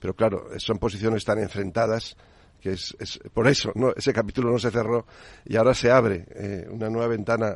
Pero 0.00 0.14
claro, 0.14 0.48
son 0.56 0.78
posiciones 0.78 1.26
tan 1.26 1.38
enfrentadas 1.40 2.16
que 2.60 2.72
es, 2.72 2.96
por 3.32 3.48
eso 3.48 3.72
no 3.74 3.92
ese 3.96 4.12
capítulo 4.12 4.50
no 4.50 4.58
se 4.58 4.70
cerró 4.70 5.06
y 5.44 5.56
ahora 5.56 5.74
se 5.74 5.90
abre 5.90 6.26
eh, 6.34 6.66
una 6.70 6.88
nueva 6.90 7.08
ventana 7.08 7.54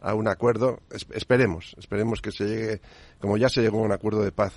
a, 0.00 0.14
un 0.14 0.28
acuerdo. 0.28 0.80
Esperemos 1.12 1.74
esperemos 1.78 2.20
que 2.20 2.30
se 2.30 2.44
llegue 2.44 2.80
como 3.20 3.36
ya 3.36 3.48
se 3.48 3.62
llegó 3.62 3.80
a 3.80 3.82
un 3.82 3.92
acuerdo 3.92 4.22
de 4.22 4.30
paz 4.30 4.54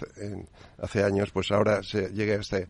hace 0.77 1.03
años 1.03 1.31
pues 1.31 1.51
ahora 1.51 1.81
se 1.83 2.09
llegue 2.09 2.33
a 2.33 2.39
este 2.39 2.67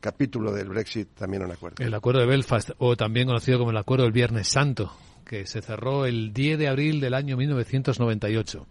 capítulo 0.00 0.52
del 0.52 0.68
Brexit 0.68 1.14
también 1.14 1.42
a 1.42 1.46
un 1.46 1.52
acuerdo. 1.52 1.84
El 1.84 1.94
acuerdo 1.94 2.20
de 2.20 2.26
Belfast 2.26 2.70
o 2.78 2.96
también 2.96 3.28
conocido 3.28 3.58
como 3.58 3.70
el 3.70 3.76
acuerdo 3.76 4.04
del 4.04 4.12
Viernes 4.12 4.48
Santo 4.48 4.92
que 5.24 5.46
se 5.46 5.62
cerró 5.62 6.06
el 6.06 6.32
10 6.32 6.58
de 6.58 6.68
abril 6.68 7.00
del 7.00 7.14
año 7.14 7.36
1998 7.36 8.66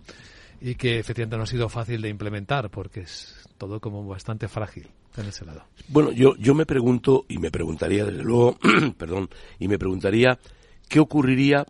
y 0.62 0.76
que 0.76 1.00
efectivamente 1.00 1.38
no 1.38 1.44
ha 1.44 1.48
sido 1.48 1.68
fácil 1.70 2.02
de 2.02 2.10
implementar 2.10 2.70
porque 2.70 3.02
es 3.02 3.50
todo 3.58 3.80
como 3.80 4.06
bastante 4.08 4.48
frágil 4.48 4.88
en 5.18 5.26
ese 5.26 5.44
lado. 5.44 5.66
Bueno, 5.88 6.12
yo, 6.12 6.36
yo 6.38 6.54
me 6.54 6.66
pregunto, 6.66 7.26
y 7.28 7.40
me 7.40 7.52
preguntaría 7.52 8.06
desde 8.06 8.24
luego, 8.24 8.58
perdón, 8.98 9.30
y 9.60 9.68
me 9.68 9.80
preguntaría 9.80 10.40
qué 10.88 11.00
ocurriría 11.00 11.66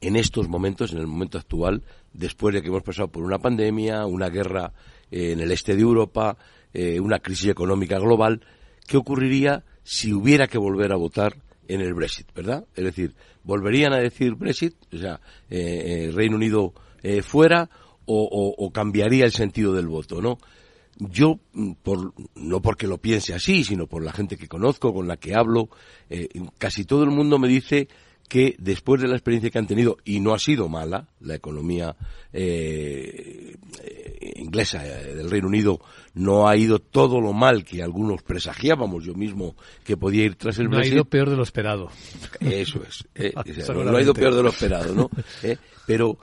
en 0.00 0.16
estos 0.16 0.48
momentos, 0.48 0.92
en 0.92 0.98
el 0.98 1.06
momento 1.06 1.38
actual, 1.38 1.82
después 2.12 2.54
de 2.54 2.62
que 2.62 2.68
hemos 2.68 2.82
pasado 2.82 3.08
por 3.08 3.22
una 3.22 3.38
pandemia, 3.38 4.06
una 4.06 4.28
guerra 4.28 4.72
eh, 5.10 5.32
en 5.32 5.40
el 5.40 5.52
este 5.52 5.76
de 5.76 5.82
Europa, 5.82 6.36
eh, 6.74 7.00
una 7.00 7.20
crisis 7.20 7.50
económica 7.50 7.98
global, 7.98 8.40
qué 8.86 8.96
ocurriría 8.96 9.64
si 9.84 10.12
hubiera 10.12 10.48
que 10.48 10.58
volver 10.58 10.92
a 10.92 10.96
votar 10.96 11.36
en 11.68 11.80
el 11.80 11.94
Brexit, 11.94 12.32
¿verdad? 12.34 12.64
Es 12.74 12.84
decir, 12.84 13.14
¿volverían 13.44 13.92
a 13.92 13.98
decir 13.98 14.34
Brexit? 14.34 14.74
O 14.92 14.98
sea, 14.98 15.20
eh, 15.48 16.10
Reino 16.12 16.36
Unido 16.36 16.74
fuera 17.22 17.70
o, 18.06 18.54
o, 18.56 18.70
cambiaría 18.70 19.24
el 19.24 19.32
sentido 19.32 19.72
del 19.74 19.88
voto, 19.88 20.22
¿no? 20.22 20.38
yo, 20.98 21.38
mm, 21.52 21.72
por, 21.82 22.14
no 22.34 22.62
porque 22.62 22.86
lo 22.86 22.98
piense 22.98 23.34
así, 23.34 23.64
sino 23.64 23.86
por 23.86 24.02
la 24.02 24.12
gente 24.12 24.36
que 24.36 24.48
conozco, 24.48 24.92
con 24.92 25.06
la 25.06 25.16
que 25.16 25.34
hablo, 25.34 25.68
eh, 26.10 26.28
casi 26.58 26.84
todo 26.84 27.04
el 27.04 27.10
mundo 27.10 27.38
me 27.38 27.48
dice 27.48 27.88
que 28.28 28.56
después 28.58 29.00
de 29.00 29.06
la 29.06 29.14
experiencia 29.14 29.50
que 29.50 29.58
han 29.58 29.68
tenido, 29.68 29.98
y 30.04 30.18
no 30.18 30.34
ha 30.34 30.38
sido 30.40 30.68
mala, 30.68 31.08
la 31.20 31.36
economía 31.36 31.94
eh, 32.32 33.54
eh, 33.80 34.32
inglesa 34.36 34.82
del 34.82 35.30
Reino 35.30 35.46
Unido 35.46 35.78
no 36.14 36.48
ha 36.48 36.56
ido 36.56 36.80
todo 36.80 37.20
lo 37.20 37.32
mal 37.32 37.64
que 37.64 37.84
algunos 37.84 38.24
presagiábamos, 38.24 39.04
yo 39.04 39.14
mismo, 39.14 39.54
que 39.84 39.96
podía 39.96 40.24
ir 40.24 40.34
tras 40.34 40.58
el 40.58 40.66
Brexit. 40.68 40.92
No 40.92 40.94
ha 40.94 41.02
ido 41.02 41.04
peor 41.04 41.30
de 41.30 41.36
lo 41.36 41.44
esperado. 41.44 41.88
Eso 42.40 42.82
es. 42.82 43.06
no, 43.68 43.96
ha 43.96 44.02
ido 44.02 44.12
peor 44.12 44.34
de 44.34 44.42
lo 44.42 44.48
esperado, 44.48 44.92
¿no? 44.92 45.08
pero 45.86 46.18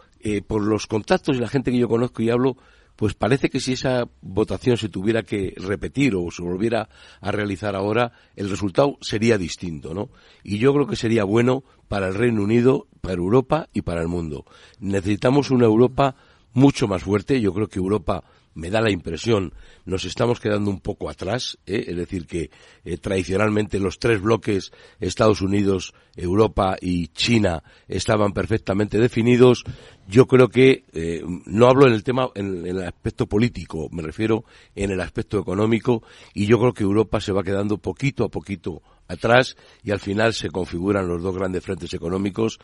por 0.48 0.62
los 0.62 0.88
contactos 0.88 1.36
y 1.36 1.40
la 1.40 1.50
gente 1.50 1.72
que 1.72 1.78
yo 1.78 1.88
conozco 1.88 2.22
y 2.22 2.30
hablo, 2.30 2.58
pues 2.96 3.14
parece 3.14 3.50
que 3.50 3.60
si 3.60 3.74
esa 3.74 4.08
votación 4.22 4.78
se 4.78 4.90
tuviera 4.90 5.24
que 5.24 5.54
repetir 5.58 6.16
o 6.16 6.30
se 6.32 6.44
volviera 6.44 6.90
a 7.22 7.32
realizar 7.32 7.76
ahora, 7.76 8.12
el 8.36 8.50
resultado 8.50 8.98
sería 9.02 9.38
distinto, 9.38 9.94
¿no? 9.94 10.10
Y 10.44 10.60
yo 10.60 10.74
creo 10.74 10.88
que 10.88 10.96
sería 10.96 11.24
bueno 11.24 11.64
para 11.88 12.08
el 12.08 12.16
Reino 12.16 12.44
Unido, 12.44 12.88
para 13.02 13.16
Europa 13.16 13.68
y 13.74 13.82
para 13.82 14.02
el 14.02 14.08
mundo. 14.08 14.46
Necesitamos 14.80 15.52
una 15.52 15.66
Europa 15.66 16.16
mucho 16.54 16.88
más 16.88 17.04
fuerte. 17.04 17.42
Yo 17.42 17.54
creo 17.54 17.68
que 17.68 17.80
Europa 17.80 18.24
me 18.56 18.70
da 18.70 18.82
la 18.82 18.92
impresión, 18.92 19.54
nos 19.86 20.06
estamos 20.06 20.40
quedando 20.40 20.70
un 20.70 20.80
poco 20.80 21.10
atrás, 21.10 21.58
¿eh? 21.66 21.86
es 21.88 21.96
decir, 21.96 22.28
que 22.28 22.52
eh, 22.86 22.98
tradicionalmente 22.98 23.80
los 23.80 24.00
tres 24.00 24.22
bloques, 24.22 24.72
Estados 25.00 25.42
Unidos, 25.42 25.94
Europa 26.16 26.78
y 26.80 27.08
China, 27.08 27.64
estaban 27.88 28.34
perfectamente 28.34 29.00
definidos. 29.00 29.64
Yo 30.08 30.28
creo 30.28 30.50
que, 30.50 30.84
eh, 30.94 31.22
no 31.46 31.68
hablo 31.68 31.88
en 31.88 31.94
el 31.94 32.04
tema, 32.04 32.30
en, 32.36 32.66
el 32.66 32.84
aspecto 32.84 33.26
político, 33.28 33.90
me 33.92 34.04
refiero 34.04 34.46
en 34.76 34.92
el 34.92 35.02
aspecto 35.02 35.40
económico, 35.40 36.04
y 36.34 36.46
yo 36.46 36.60
creo 36.60 36.74
que 36.74 36.84
Europa 36.84 37.20
se 37.20 37.32
va 37.32 37.44
quedando 37.44 37.78
poquito 37.78 38.26
a 38.26 38.30
poquito 38.30 38.82
atrás 39.08 39.58
y 39.84 39.92
al 39.92 40.00
final 40.00 40.34
se 40.34 40.50
configuran 40.50 41.08
los 41.08 41.22
dos 41.22 41.36
grandes 41.36 41.64
frentes 41.64 41.94
económicos, 41.94 42.60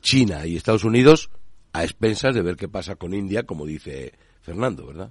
China 0.00 0.46
y 0.46 0.56
Estados 0.56 0.84
Unidos, 0.84 1.30
a 1.72 1.84
expensas 1.84 2.34
de 2.34 2.42
ver 2.42 2.56
qué 2.56 2.68
pasa 2.68 2.96
con 2.96 3.14
India, 3.14 3.42
como 3.42 3.66
dice 3.66 4.12
Fernando, 4.48 4.86
¿verdad? 4.86 5.10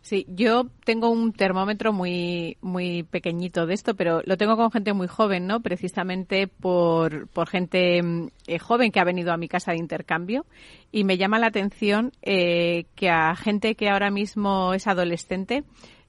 Sí, 0.00 0.24
yo 0.30 0.64
tengo 0.86 1.10
un 1.10 1.34
termómetro 1.34 1.92
muy 1.92 2.56
muy 2.62 3.02
pequeñito 3.02 3.66
de 3.66 3.74
esto, 3.74 3.94
pero 3.94 4.22
lo 4.24 4.38
tengo 4.38 4.56
con 4.56 4.70
gente 4.70 4.94
muy 4.94 5.08
joven, 5.08 5.46
¿no? 5.46 5.60
Precisamente 5.60 6.46
por, 6.48 7.28
por 7.28 7.50
gente 7.50 8.00
eh, 8.46 8.58
joven 8.58 8.92
que 8.92 9.00
ha 9.00 9.04
venido 9.04 9.30
a 9.30 9.36
mi 9.36 9.46
casa 9.46 9.72
de 9.72 9.78
intercambio 9.78 10.46
y 10.90 11.04
me 11.04 11.18
llama 11.18 11.38
la 11.38 11.48
atención 11.48 12.12
eh, 12.22 12.86
que 12.94 13.10
a 13.10 13.36
gente 13.36 13.74
que 13.74 13.90
ahora 13.90 14.10
mismo 14.10 14.72
es 14.72 14.86
adolescente, 14.86 15.64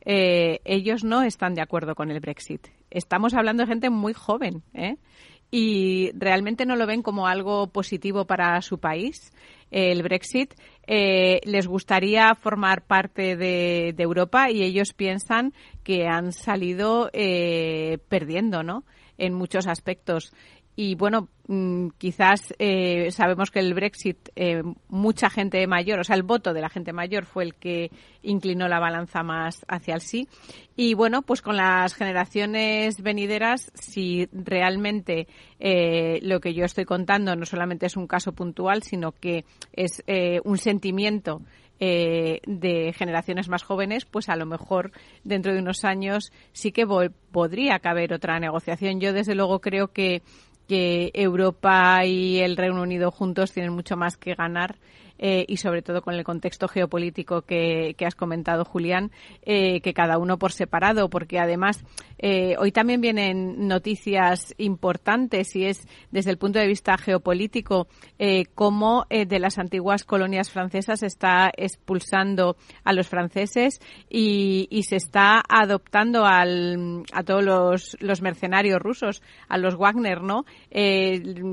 eh, 0.06 0.62
ellos 0.64 1.04
no 1.04 1.24
están 1.24 1.54
de 1.54 1.62
acuerdo 1.62 1.94
con 1.94 2.12
el 2.12 2.22
Brexit. 2.22 2.70
Estamos 2.92 3.34
hablando 3.34 3.64
de 3.64 3.68
gente 3.68 3.90
muy 3.90 4.14
joven, 4.14 4.64
¿eh? 4.74 4.96
y 5.52 6.12
realmente 6.14 6.66
no 6.66 6.78
lo 6.78 6.88
ven 6.88 7.04
como 7.04 7.28
algo 7.28 7.68
positivo 7.68 8.26
para 8.26 8.62
su 8.62 8.80
país, 8.80 9.34
el 9.70 10.02
Brexit. 10.02 10.54
Eh, 10.94 11.40
les 11.46 11.68
gustaría 11.68 12.36
formar 12.36 12.82
parte 12.82 13.38
de, 13.38 13.96
Europa 13.98 14.52
y 14.52 14.62
ellos 14.62 14.92
piensan 14.92 15.54
que 15.86 16.06
han 16.06 16.34
salido 16.34 17.10
eh, 17.14 18.00
perdiendo, 18.10 18.62
¿no? 18.62 18.84
En 19.18 19.34
muchos 19.34 19.68
aspectos. 19.68 20.34
Y 20.76 20.96
bueno, 20.96 21.28
mm, 21.48 21.90
quizás 21.98 22.54
eh, 22.58 23.12
sabemos 23.12 23.52
que 23.52 23.60
el 23.60 23.74
Brexit, 23.74 24.30
eh, 24.36 24.64
mucha 24.88 25.30
gente 25.30 25.66
mayor, 25.68 26.00
o 26.00 26.04
sea, 26.04 26.16
el 26.16 26.24
voto 26.24 26.54
de 26.54 26.62
la 26.62 26.70
gente 26.70 26.94
mayor 26.94 27.26
fue 27.26 27.44
el 27.44 27.56
que 27.56 27.92
inclinó 28.24 28.68
la 28.70 28.80
balanza 28.80 29.22
más 29.22 29.66
hacia 29.68 29.96
el 29.96 30.02
sí. 30.02 30.28
Y 30.78 30.94
bueno, 30.94 31.24
pues 31.24 31.42
con 31.42 31.58
las 31.58 31.94
generaciones 31.94 33.02
venideras, 33.02 33.72
si 33.76 34.30
realmente 34.32 35.28
eh, 35.60 36.20
lo 36.24 36.40
que 36.40 36.54
yo 36.54 36.64
estoy 36.64 36.86
contando 36.86 37.36
no 37.36 37.46
solamente 37.46 37.86
es 37.86 37.98
un 37.98 38.08
caso 38.08 38.32
puntual, 38.32 38.82
sino 38.84 39.12
que 39.12 39.44
es 39.74 40.04
un 40.44 40.58
sentimiento 40.58 41.42
de 41.80 42.94
generaciones 42.96 43.50
más 43.50 43.64
jóvenes, 43.64 44.06
pues 44.06 44.30
a 44.30 44.36
lo 44.36 44.46
mejor 44.46 44.92
dentro 45.24 45.52
de 45.52 45.60
unos 45.60 45.84
años 45.84 46.32
sí 46.52 46.72
que 46.72 46.86
podría 47.32 47.80
caber 47.80 48.14
otra 48.14 48.40
negociación. 48.40 49.00
Yo 49.00 49.14
desde 49.14 49.34
luego 49.34 49.62
creo 49.62 49.88
que 49.88 50.22
que 50.72 51.12
Europa 51.14 52.06
y 52.06 52.40
el 52.40 52.56
Reino 52.56 52.82
Unido 52.82 53.12
juntos 53.12 53.52
tienen 53.52 53.74
mucho 53.74 53.98
más 53.98 54.16
que 54.16 54.36
ganar 54.36 54.78
eh, 55.24 55.46
y 55.48 55.58
sobre 55.58 55.84
todo 55.84 56.02
con 56.02 56.16
el 56.16 56.24
contexto 56.24 56.68
geopolítico 56.68 57.44
que, 57.44 57.96
has 58.04 58.16
comentado, 58.16 58.66
Julián, 58.66 59.12
eh, 59.44 59.80
que 59.82 59.94
cada 59.94 60.18
uno 60.18 60.40
por 60.40 60.52
separado, 60.52 61.12
porque 61.12 61.38
además 61.38 61.84
eh, 62.18 62.56
hoy 62.58 62.72
también 62.72 63.02
vienen 63.02 63.68
noticias 63.68 64.56
importantes 64.58 65.56
y 65.56 65.66
es 65.66 65.88
desde 66.10 66.32
el 66.32 66.40
punto 66.40 66.58
de 66.58 66.66
vista 66.66 66.98
geopolítico 66.98 67.88
cómo 68.56 69.06
de 69.10 69.40
las 69.40 69.58
antiguas 69.58 70.04
colonias 70.04 70.52
francesas 70.52 71.04
está 71.04 71.52
expulsando 71.56 72.56
a 72.84 72.94
los 72.94 73.08
franceses 73.08 73.80
y, 74.10 74.68
se 74.88 74.96
está 74.96 75.44
adoptando 75.48 76.26
al, 76.26 77.04
a 77.14 77.24
todos 77.24 77.44
los, 77.44 77.98
los, 78.00 78.22
mercenarios 78.22 78.80
rusos, 78.80 79.22
a 79.48 79.58
los 79.58 79.76
Wagner, 79.76 80.22
¿no? 80.22 80.46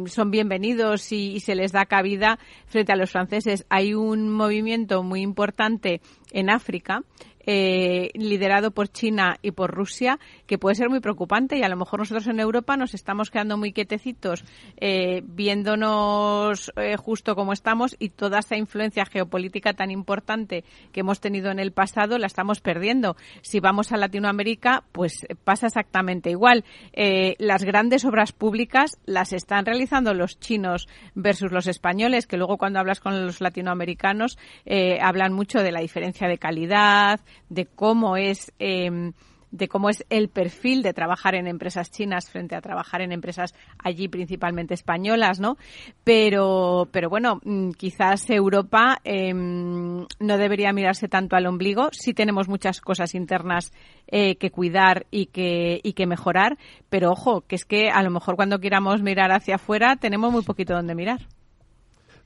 son 0.07 0.31
bienvenidos 0.31 1.13
y, 1.13 1.33
y 1.33 1.41
se 1.41 1.55
les 1.55 1.73
da 1.73 1.85
cabida 1.85 2.39
frente 2.67 2.93
a 2.93 2.97
los 2.97 3.11
franceses 3.11 3.58
hay 3.69 3.95
un 3.95 4.29
movimiento 4.29 5.03
muy 5.03 5.23
importante 5.23 6.01
en 6.33 6.51
África 6.51 7.03
eh, 7.51 8.11
liderado 8.13 8.73
por 8.73 8.89
China 8.89 9.39
y 9.41 9.53
por 9.53 9.71
Rusia, 9.71 10.19
que 10.47 10.59
puede 10.59 10.75
ser 10.75 10.91
muy 10.91 11.01
preocupante 11.01 11.57
y 11.57 11.63
a 11.63 11.71
lo 11.71 11.77
mejor 11.77 12.01
nosotros 12.01 12.27
en 12.27 12.41
Europa 12.41 12.77
nos 12.77 12.93
estamos 12.93 13.31
quedando 13.31 13.57
muy 13.57 13.73
quietecitos 13.73 14.45
eh, 14.77 15.23
viéndonos 15.25 16.71
eh, 16.77 16.99
justo 16.99 17.35
como 17.35 17.55
estamos 17.55 17.97
y 17.99 18.11
toda 18.11 18.41
esa 18.41 18.59
influencia 18.59 19.07
geopolítica 19.07 19.73
tan 19.73 19.91
importante 19.91 20.63
que 20.93 21.01
hemos 21.01 21.21
tenido 21.21 21.51
en 21.51 21.59
el 21.59 21.73
pasado 21.73 22.19
la 22.19 22.27
estamos 22.27 22.61
perdiendo. 22.61 23.17
Si 23.41 23.61
vamos 23.61 23.93
a 23.93 23.97
Latinoamérica, 23.97 24.85
pues 24.93 25.27
pasa 25.43 25.69
exactamente 25.69 26.29
igual. 26.29 26.67
las 27.39 27.65
grandes 27.65 28.05
obras 28.05 28.33
públicas 28.33 28.99
las 29.07 29.33
están 29.33 29.65
realizando 29.65 30.13
los 30.13 30.39
chinos 30.39 30.87
versus 31.15 31.51
los 31.51 31.67
españoles, 31.67 32.27
que 32.27 32.37
luego 32.37 32.59
cuando 32.59 32.79
hablas 32.79 33.01
con 33.01 33.25
los 33.25 33.41
latinoamericanos 33.41 34.37
hablan 35.01 35.33
mucho 35.33 35.63
de 35.63 35.73
la 35.73 35.81
diferencia 35.81 36.18
de 36.27 36.39
calidad, 36.39 37.21
de 37.49 37.67
cómo 37.67 38.17
es 38.17 38.53
em, 38.59 39.13
de 39.51 39.69
cómo 39.69 39.89
es 39.89 40.05
el 40.11 40.29
perfil 40.29 40.83
de 40.83 40.93
trabajar 40.93 41.35
en 41.35 41.47
empresas 41.47 41.91
chinas 41.91 42.31
frente 42.31 42.55
a 42.55 42.61
trabajar 42.61 43.01
en 43.01 43.13
empresas 43.13 43.55
allí 43.83 44.09
principalmente 44.09 44.75
españolas, 44.75 45.41
¿no? 45.41 45.57
Pero, 46.05 46.89
pero 46.91 47.09
bueno, 47.09 47.41
mm, 47.45 47.71
quizás 47.71 48.29
Europa 48.31 48.99
em, 49.05 50.07
no 50.21 50.39
debería 50.39 50.73
mirarse 50.73 51.09
tanto 51.09 51.37
al 51.37 51.47
ombligo. 51.47 51.89
Sí 51.93 52.15
tenemos 52.15 52.49
muchas 52.49 52.81
cosas 52.81 53.15
internas 53.15 53.73
eh, 54.07 54.37
que 54.37 54.51
cuidar 54.51 55.07
y 55.11 55.27
que, 55.27 55.81
y 55.83 55.93
que 55.95 56.07
mejorar, 56.07 56.59
pero 56.89 57.11
ojo, 57.11 57.43
que 57.43 57.57
es 57.57 57.65
que 57.65 57.91
a 57.91 58.03
lo 58.03 58.11
mejor 58.11 58.37
cuando 58.37 58.59
queramos 58.59 59.03
mirar 59.03 59.33
hacia 59.33 59.57
afuera 59.57 59.97
tenemos 59.97 60.33
muy 60.33 60.43
poquito 60.43 60.75
donde 60.75 60.95
mirar. 60.95 61.21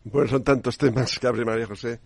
Bueno, 0.04 0.28
son 0.28 0.42
tantos 0.42 0.76
temas 0.76 1.16
que 1.16 1.26
abre 1.28 1.44
María 1.44 1.66
José. 1.66 2.00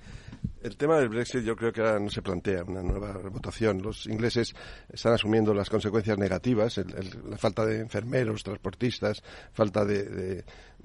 El 0.63 0.77
tema 0.77 0.99
del 0.99 1.09
Brexit 1.09 1.43
yo 1.43 1.57
creo 1.57 1.73
que 1.73 1.81
ahora 1.81 1.99
no 1.99 2.11
se 2.11 2.21
plantea 2.21 2.63
una 2.65 2.83
nueva 2.83 3.13
votación. 3.31 3.81
Los 3.81 4.07
ingleses 4.07 4.55
están 4.93 5.15
asumiendo 5.15 5.55
las 5.55 5.71
consecuencias 5.71 6.19
negativas, 6.19 6.77
la 6.77 7.39
falta 7.39 7.65
de 7.65 7.81
enfermeros, 7.81 8.43
transportistas, 8.43 9.23
falta 9.53 9.85
de, 9.87 10.45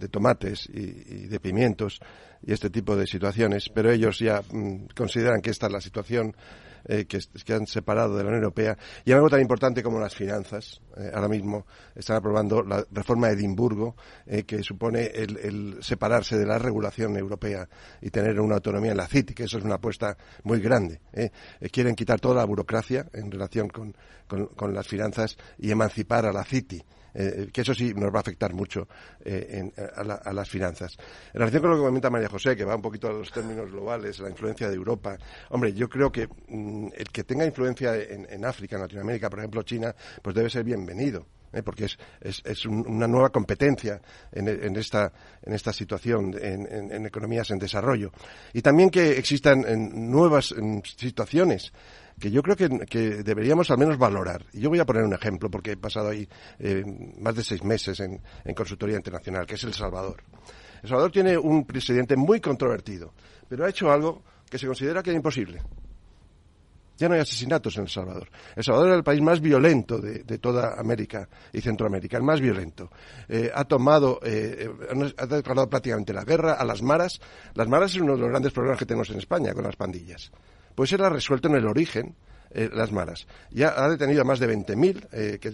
tomates 0.09 0.69
y, 0.69 1.27
de 1.27 1.39
pimientos 1.41 1.99
y 2.43 2.53
este 2.53 2.69
tipo 2.69 2.95
de 2.95 3.05
situaciones, 3.05 3.69
pero 3.69 3.91
ellos 3.91 4.19
ya 4.19 4.41
mm, 4.41 4.87
consideran 4.95 5.41
que 5.41 5.49
esta 5.49 5.67
es 5.67 5.73
la 5.73 5.81
situación 5.81 6.33
eh, 6.85 7.05
que, 7.05 7.53
han 7.53 7.67
separado 7.67 8.17
de 8.17 8.23
la 8.23 8.29
Unión 8.29 8.43
Europea. 8.43 8.77
Y 9.05 9.11
algo 9.11 9.29
tan 9.29 9.41
importante 9.41 9.83
como 9.83 9.99
las 9.99 10.15
finanzas. 10.15 10.81
Eh, 10.97 11.11
ahora 11.13 11.27
mismo 11.27 11.65
están 11.95 12.17
aprobando 12.17 12.63
la 12.63 12.85
reforma 12.91 13.27
de 13.27 13.33
Edimburgo, 13.33 13.95
eh, 14.25 14.43
que 14.43 14.63
supone 14.63 15.05
el, 15.05 15.77
separarse 15.81 16.37
de 16.37 16.45
la 16.45 16.57
regulación 16.57 17.17
europea 17.17 17.67
y 18.01 18.09
tener 18.09 18.39
una 18.39 18.55
autonomía 18.55 18.91
en 18.91 18.97
la 18.97 19.07
CITI, 19.07 19.33
que 19.33 19.43
eso 19.43 19.57
es 19.57 19.63
una 19.63 19.75
apuesta 19.75 20.17
muy 20.43 20.59
grande. 20.59 21.01
quieren 21.71 21.95
quitar 21.95 22.19
toda 22.19 22.35
la 22.35 22.45
burocracia 22.45 23.07
en 23.13 23.31
relación 23.31 23.69
con, 23.69 23.95
con 24.27 24.73
las 24.73 24.87
finanzas 24.87 25.37
y 25.57 25.71
emancipar 25.71 26.25
a 26.25 26.33
la 26.33 26.43
CITI. 26.43 26.83
Eh, 27.13 27.49
que 27.51 27.61
eso 27.61 27.73
sí 27.73 27.93
nos 27.93 28.13
va 28.13 28.19
a 28.19 28.21
afectar 28.21 28.53
mucho 28.53 28.87
eh, 29.23 29.71
a, 29.95 30.33
las 30.33 30.49
finanzas. 30.49 30.97
En 31.33 31.39
relación 31.39 31.61
con 31.61 31.71
lo 31.71 31.77
que 31.77 31.83
comenta 31.83 32.09
María 32.09 32.29
José, 32.29 32.55
que 32.55 32.63
va 32.63 32.75
un 32.75 32.81
poquito 32.81 33.07
a 33.07 33.13
los 33.13 33.31
términos 33.31 33.69
globales, 33.69 34.19
la 34.19 34.29
influencia 34.29 34.69
de 34.69 34.75
Europa, 34.75 35.17
hombre, 35.49 35.73
yo 35.73 35.89
creo 35.89 36.11
que 36.11 36.27
mm, 36.27 36.87
el 36.95 37.09
que 37.11 37.23
tenga 37.23 37.45
influencia 37.45 37.95
en, 37.95 38.45
África, 38.45 38.77
en 38.77 38.83
Latinoamérica, 38.83 39.29
por 39.29 39.39
ejemplo 39.39 39.63
China, 39.63 39.93
pues 40.21 40.35
debe 40.35 40.49
ser 40.49 40.63
bienvenido. 40.63 41.25
¿eh? 41.53 41.63
porque 41.63 41.85
es, 41.85 41.97
es, 42.21 42.65
una 42.65 43.07
nueva 43.07 43.29
competencia 43.29 44.01
en, 44.31 44.75
esta, 44.77 45.11
en 45.41 45.53
esta 45.53 45.73
situación, 45.73 46.33
en, 46.41 47.05
economías 47.05 47.51
en 47.51 47.59
desarrollo. 47.59 48.11
Y 48.53 48.61
también 48.61 48.89
que 48.89 49.17
existan 49.17 49.65
nuevas 50.09 50.55
situaciones 50.97 51.73
que 52.21 52.31
yo 52.31 52.41
creo 52.41 52.55
que, 52.55 53.23
deberíamos 53.23 53.69
al 53.71 53.79
menos 53.79 53.97
valorar. 53.97 54.45
Y 54.53 54.61
yo 54.61 54.69
voy 54.69 54.79
a 54.79 54.85
poner 54.85 55.03
un 55.03 55.13
ejemplo, 55.13 55.49
porque 55.49 55.71
he 55.71 55.77
pasado 55.77 56.09
ahí 56.09 56.27
eh, 56.59 56.85
más 57.19 57.35
de 57.35 57.43
seis 57.43 57.63
meses 57.63 57.99
en, 57.99 58.21
consultoría 58.55 58.95
internacional, 58.95 59.45
que 59.45 59.55
es 59.55 59.63
El 59.63 59.73
Salvador. 59.73 60.23
El 60.83 60.87
Salvador 60.87 61.11
tiene 61.11 61.37
un 61.37 61.65
presidente 61.65 62.15
muy 62.15 62.39
controvertido, 62.39 63.13
pero 63.49 63.65
ha 63.65 63.69
hecho 63.69 63.91
algo 63.91 64.23
que 64.49 64.57
se 64.57 64.67
considera 64.67 65.01
que 65.01 65.09
era 65.09 65.17
imposible. 65.17 65.61
Ya 66.97 67.09
no 67.09 67.15
hay 67.15 67.21
asesinatos 67.21 67.75
en 67.77 67.83
El 67.83 67.89
Salvador. 67.89 68.29
El 68.55 68.63
Salvador 68.63 68.89
es 68.89 68.95
el 68.97 69.03
país 69.03 69.21
más 69.21 69.41
violento 69.41 69.97
de, 69.97 70.37
toda 70.37 70.79
América 70.79 71.27
y 71.51 71.59
Centroamérica, 71.59 72.17
el 72.17 72.23
más 72.23 72.39
violento. 72.39 72.91
Eh, 73.27 73.51
ha 73.53 73.65
tomado, 73.65 74.19
eh, 74.23 74.69
ha 75.17 75.25
declarado 75.25 75.67
prácticamente 75.67 76.13
la 76.13 76.23
guerra 76.23 76.53
a 76.53 76.63
las 76.63 76.83
maras. 76.83 77.19
Las 77.55 77.67
maras 77.67 77.95
es 77.95 78.01
uno 78.01 78.13
de 78.13 78.19
los 78.19 78.29
grandes 78.29 78.51
problemas 78.51 78.77
que 78.77 78.85
tenemos 78.85 79.09
en 79.09 79.17
España 79.17 79.53
con 79.53 79.63
las 79.63 79.75
pandillas 79.75 80.31
pues 80.75 80.91
él 80.93 81.03
ha 81.03 81.09
resuelto 81.09 81.47
en 81.47 81.55
el 81.55 81.67
origen 81.67 82.15
eh, 82.53 82.69
las 82.73 82.91
malas. 82.91 83.27
Ya 83.49 83.73
ha 83.77 83.87
detenido 83.89 84.21
a 84.21 84.25
más 84.25 84.39
de 84.39 84.53
20.000 84.53 85.07
eh, 85.13 85.39
que, 85.39 85.51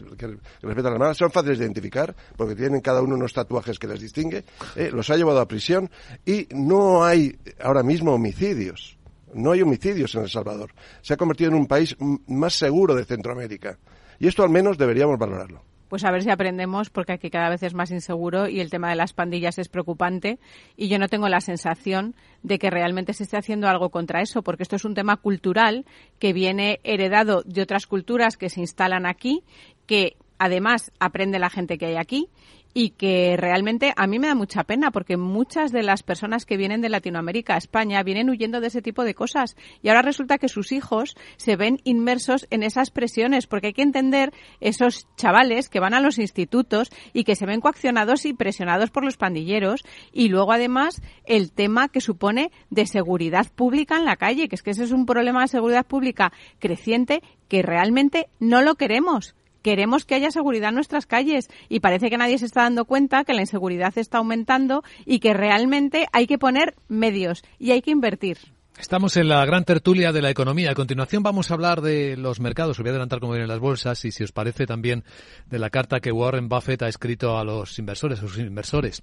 respetan 0.62 0.92
las 0.94 1.00
malas. 1.00 1.18
Son 1.18 1.30
fáciles 1.30 1.60
de 1.60 1.66
identificar 1.66 2.16
porque 2.36 2.56
tienen 2.56 2.82
cada 2.82 3.02
uno 3.02 3.16
unos 3.16 3.34
tatuajes 3.34 3.78
que 3.78 3.88
les 3.88 4.02
distingue. 4.02 4.44
Eh, 4.76 4.90
los 4.92 5.10
ha 5.12 5.16
llevado 5.16 5.40
a 5.40 5.48
prisión 5.48 5.92
y 6.26 6.48
no 6.52 7.04
hay 7.04 7.38
ahora 7.62 7.84
mismo 7.84 8.14
homicidios. 8.14 8.98
No 9.34 9.52
hay 9.52 9.62
homicidios 9.62 10.16
en 10.16 10.24
El 10.24 10.30
Salvador. 10.30 10.72
Se 11.02 11.14
ha 11.14 11.18
convertido 11.18 11.52
en 11.52 11.58
un 11.58 11.68
país 11.68 11.96
más 12.28 12.54
seguro 12.54 12.96
de 12.96 13.06
Centroamérica. 13.06 13.78
Y 14.18 14.28
esto 14.28 14.42
al 14.42 14.50
menos 14.50 14.78
deberíamos 14.78 15.20
valorarlo 15.20 15.77
pues 15.90 16.04
a 16.04 16.12
ver 16.12 16.24
si 16.24 16.30
aprendemos, 16.30 16.90
porque 16.90 17.14
aquí 17.14 17.30
cada 17.30 17.50
vez 17.50 17.64
es 17.64 17.74
más 17.74 17.92
inseguro 17.92 18.48
y 18.48 18.60
el 18.60 18.70
tema 18.70 18.90
de 18.90 18.96
las 18.96 19.14
pandillas 19.14 19.58
es 19.58 19.70
preocupante. 19.70 20.40
Y 20.76 20.88
yo 20.88 21.00
no 21.00 21.08
tengo 21.08 21.30
la 21.30 21.42
sensación 21.42 22.16
de 22.44 22.60
que 22.60 22.70
realmente 22.70 23.14
se 23.14 23.24
esté 23.24 23.38
haciendo 23.38 23.68
algo 23.68 23.90
contra 23.90 24.22
eso, 24.22 24.42
porque 24.42 24.64
esto 24.64 24.76
es 24.76 24.86
un 24.86 24.94
tema 24.94 25.18
cultural 25.18 25.86
que 26.20 26.34
viene 26.34 26.80
heredado 26.84 27.44
de 27.46 27.62
otras 27.62 27.88
culturas 27.88 28.38
que 28.38 28.50
se 28.50 28.62
instalan 28.62 29.06
aquí, 29.06 29.44
que 29.86 30.18
además 30.40 30.92
aprende 31.00 31.40
la 31.40 31.50
gente 31.50 31.78
que 31.78 31.88
hay 31.88 31.96
aquí 31.96 32.30
y 32.80 32.92
que 32.92 33.36
realmente 33.38 33.92
a 33.96 34.06
mí 34.06 34.20
me 34.20 34.28
da 34.28 34.36
mucha 34.36 34.64
pena 34.64 34.92
porque 34.92 35.18
muchas 35.18 35.72
de 35.72 35.82
las 35.82 36.04
personas 36.04 36.46
que 36.46 36.58
vienen 36.58 36.80
de 36.80 36.90
Latinoamérica 36.90 37.56
a 37.56 37.58
España 37.58 38.04
vienen 38.04 38.30
huyendo 38.30 38.62
de 38.62 38.68
ese 38.68 38.84
tipo 38.84 39.04
de 39.04 39.16
cosas. 39.16 39.56
Y 39.82 39.90
ahora 39.90 40.04
resulta 40.04 40.38
que 40.38 40.48
sus 40.48 40.72
hijos 40.72 41.16
se 41.38 41.56
ven 41.56 41.80
inmersos 41.86 42.46
en 42.52 42.62
esas 42.62 42.92
presiones 42.92 43.48
porque 43.48 43.68
hay 43.68 43.74
que 43.74 43.82
entender 43.82 44.32
esos 44.60 45.08
chavales 45.18 45.70
que 45.70 45.80
van 45.80 45.96
a 45.96 46.02
los 46.02 46.20
institutos 46.20 46.92
y 47.14 47.24
que 47.24 47.36
se 47.36 47.48
ven 47.48 47.62
coaccionados 47.62 48.28
y 48.28 48.34
presionados 48.36 48.92
por 48.92 49.04
los 49.04 49.18
pandilleros. 49.18 49.84
Y 50.14 50.30
luego 50.30 50.52
además 50.52 51.02
el 51.26 51.52
tema 51.52 51.90
que 51.90 52.00
supone 52.00 52.52
de 52.70 52.86
seguridad 52.86 53.48
pública 53.56 53.98
en 53.98 54.06
la 54.06 54.18
calle, 54.18 54.50
que 54.50 54.56
es 54.56 54.62
que 54.62 54.70
ese 54.70 54.84
es 54.84 54.92
un 54.92 55.08
problema 55.08 55.42
de 55.42 55.48
seguridad 55.48 55.88
pública 55.88 56.32
creciente 56.60 57.24
que 57.48 57.64
realmente 57.64 58.30
no 58.40 58.62
lo 58.62 58.76
queremos 58.76 59.34
queremos 59.68 60.06
que 60.06 60.16
haya 60.16 60.32
seguridad 60.32 60.70
en 60.70 60.76
nuestras 60.76 61.06
calles 61.06 61.50
y 61.68 61.82
parece 61.82 62.10
que 62.10 62.18
nadie 62.18 62.38
se 62.38 62.46
está 62.46 62.62
dando 62.62 62.86
cuenta 62.86 63.26
que 63.26 63.34
la 63.34 63.42
inseguridad 63.42 63.98
está 63.98 64.20
aumentando 64.20 64.82
y 65.06 65.20
que 65.20 65.34
realmente 65.34 66.08
hay 66.14 66.26
que 66.26 66.38
poner 66.38 66.74
medios 66.88 67.44
y 67.60 67.72
hay 67.72 67.82
que 67.82 67.92
invertir. 67.92 68.38
Estamos 68.80 69.18
en 69.18 69.28
la 69.28 69.46
gran 69.46 69.66
tertulia 69.66 70.14
de 70.14 70.22
la 70.22 70.30
economía. 70.30 70.72
A 70.72 70.76
continuación 70.76 71.22
vamos 71.22 71.52
a 71.52 71.56
hablar 71.56 71.82
de 71.82 72.16
los 72.16 72.40
mercados. 72.40 72.80
Os 72.80 72.84
voy 72.84 72.88
a 72.88 72.92
adelantar 72.92 73.20
cómo 73.20 73.34
vienen 73.34 73.50
las 73.50 73.60
bolsas 73.60 74.06
y 74.06 74.14
si 74.14 74.24
os 74.24 74.32
parece 74.32 74.66
también 74.66 75.04
de 75.48 75.60
la 75.60 75.70
carta 75.70 76.00
que 76.00 76.14
Warren 76.14 76.48
Buffett 76.48 76.84
ha 76.84 76.88
escrito 76.88 77.38
a 77.38 77.44
los 77.44 77.78
inversores, 77.78 78.20
a 78.20 78.22
sus 78.22 78.38
inversores. 78.38 79.02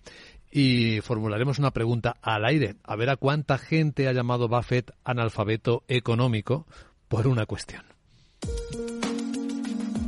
Y 0.50 1.02
formularemos 1.02 1.58
una 1.58 1.72
pregunta 1.72 2.16
al 2.22 2.46
aire. 2.46 2.76
A 2.84 2.96
ver 2.96 3.10
a 3.10 3.16
cuánta 3.16 3.58
gente 3.58 4.08
ha 4.08 4.14
llamado 4.14 4.48
Buffett 4.48 4.92
analfabeto 5.04 5.84
económico 5.88 6.66
por 7.08 7.26
una 7.26 7.44
cuestión. 7.44 7.82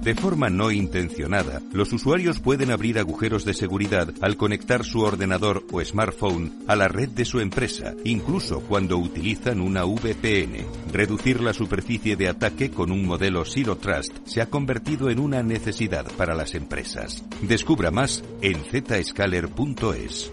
De 0.06 0.14
forma 0.14 0.48
no 0.50 0.70
intencionada, 0.70 1.60
los 1.72 1.92
usuarios 1.92 2.38
pueden 2.38 2.70
abrir 2.70 3.00
agujeros 3.00 3.44
de 3.44 3.54
seguridad 3.54 4.14
al 4.20 4.36
conectar 4.36 4.84
su 4.84 5.00
ordenador 5.00 5.64
o 5.72 5.84
smartphone 5.84 6.62
a 6.68 6.76
la 6.76 6.86
red 6.86 7.08
de 7.08 7.24
su 7.24 7.40
empresa, 7.40 7.92
incluso 8.04 8.60
cuando 8.60 8.98
utilizan 8.98 9.60
una 9.60 9.82
VPN. 9.84 10.64
Reducir 10.92 11.40
la 11.40 11.52
superficie 11.52 12.14
de 12.14 12.28
ataque 12.28 12.70
con 12.70 12.92
un 12.92 13.04
modelo 13.04 13.44
Zero 13.44 13.78
Trust 13.78 14.24
se 14.24 14.40
ha 14.40 14.46
convertido 14.46 15.10
en 15.10 15.18
una 15.18 15.42
necesidad 15.42 16.06
para 16.12 16.36
las 16.36 16.54
empresas. 16.54 17.24
Descubra 17.42 17.90
más 17.90 18.22
en 18.42 18.62
zscaler.es. 18.62 20.32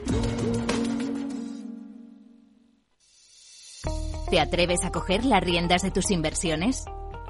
¿Te 4.29 4.39
atreves 4.39 4.85
a 4.85 4.91
coger 4.91 5.25
las 5.25 5.43
riendas 5.43 5.81
de 5.81 5.89
tus 5.89 6.11
inversiones? 6.11 6.85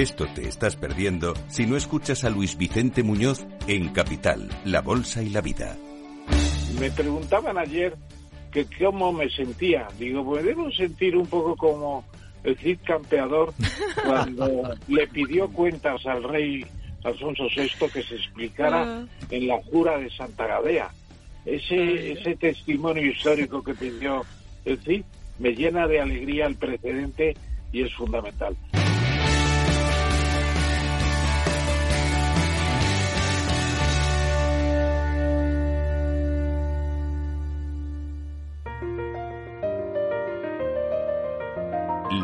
Esto 0.00 0.26
te 0.34 0.48
estás 0.48 0.76
perdiendo 0.76 1.34
si 1.48 1.66
no 1.66 1.76
escuchas 1.76 2.24
a 2.24 2.30
Luis 2.30 2.56
Vicente 2.56 3.02
Muñoz 3.02 3.44
en 3.66 3.90
Capital, 3.90 4.48
La 4.64 4.80
Bolsa 4.80 5.22
y 5.22 5.28
la 5.28 5.42
Vida. 5.42 5.76
Me 6.80 6.90
preguntaban 6.90 7.58
ayer 7.58 7.94
que 8.50 8.64
cómo 8.78 9.12
me 9.12 9.28
sentía. 9.28 9.86
Digo, 9.98 10.24
pues 10.24 10.42
debo 10.42 10.70
sentir 10.72 11.14
un 11.18 11.26
poco 11.26 11.54
como 11.54 12.02
el 12.44 12.56
Cid 12.56 12.78
campeador 12.82 13.52
cuando 14.06 14.74
le 14.88 15.06
pidió 15.08 15.50
cuentas 15.50 16.06
al 16.06 16.22
rey 16.22 16.64
Alfonso 17.04 17.44
VI 17.54 17.90
que 17.92 18.02
se 18.02 18.14
explicara 18.14 18.82
Ah. 18.82 19.06
en 19.28 19.48
la 19.48 19.62
jura 19.64 19.98
de 19.98 20.08
Santa 20.08 20.46
Gadea. 20.46 20.88
Ese, 21.44 22.12
ese 22.12 22.36
testimonio 22.36 23.04
histórico 23.04 23.62
que 23.62 23.74
pidió 23.74 24.24
el 24.64 24.78
Cid 24.78 25.02
me 25.38 25.50
llena 25.50 25.86
de 25.86 26.00
alegría 26.00 26.46
el 26.46 26.56
precedente 26.56 27.36
y 27.70 27.82
es 27.82 27.94
fundamental. 27.94 28.56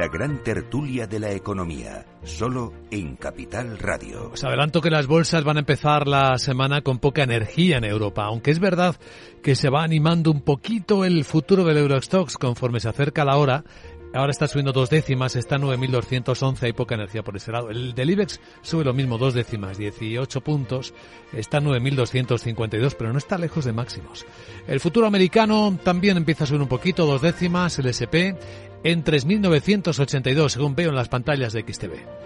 La 0.06 0.12
gran 0.12 0.40
tertulia 0.44 1.08
de 1.08 1.18
la 1.18 1.32
economía, 1.32 2.06
solo 2.22 2.72
en 2.92 3.16
Capital 3.16 3.76
Radio. 3.76 4.30
Os 4.34 4.44
adelanto 4.44 4.80
que 4.80 4.88
las 4.88 5.08
bolsas 5.08 5.42
van 5.42 5.56
a 5.56 5.60
empezar 5.60 6.06
la 6.06 6.38
semana 6.38 6.82
con 6.82 7.00
poca 7.00 7.24
energía 7.24 7.78
en 7.78 7.84
Europa, 7.84 8.22
aunque 8.22 8.52
es 8.52 8.60
verdad 8.60 8.94
que 9.42 9.56
se 9.56 9.68
va 9.68 9.82
animando 9.82 10.30
un 10.30 10.42
poquito 10.42 11.04
el 11.04 11.24
futuro 11.24 11.64
del 11.64 11.78
Eurostox 11.78 12.36
conforme 12.36 12.78
se 12.78 12.88
acerca 12.88 13.24
la 13.24 13.36
hora. 13.36 13.64
Ahora 14.14 14.30
está 14.30 14.46
subiendo 14.46 14.72
dos 14.72 14.88
décimas, 14.88 15.34
está 15.36 15.56
en 15.56 15.62
9.211, 15.62 16.62
hay 16.62 16.72
poca 16.72 16.94
energía 16.94 17.22
por 17.22 17.36
ese 17.36 17.52
lado. 17.52 17.70
El 17.70 17.92
del 17.94 18.08
IBEX 18.08 18.40
sube 18.62 18.84
lo 18.84 18.94
mismo, 18.94 19.18
dos 19.18 19.34
décimas, 19.34 19.76
18 19.76 20.40
puntos, 20.40 20.94
está 21.32 21.58
en 21.58 21.64
9.252, 21.66 22.94
pero 22.96 23.12
no 23.12 23.18
está 23.18 23.36
lejos 23.36 23.64
de 23.64 23.72
máximos. 23.72 24.24
El 24.68 24.80
futuro 24.80 25.06
americano 25.06 25.76
también 25.82 26.16
empieza 26.16 26.44
a 26.44 26.46
subir 26.46 26.62
un 26.62 26.68
poquito, 26.68 27.04
dos 27.04 27.20
décimas, 27.20 27.78
el 27.78 27.88
SP 27.90 28.38
en 28.86 29.04
3.982, 29.04 30.48
según 30.48 30.76
veo 30.76 30.90
en 30.90 30.96
las 30.96 31.08
pantallas 31.08 31.52
de 31.52 31.62
XTV. 31.62 32.25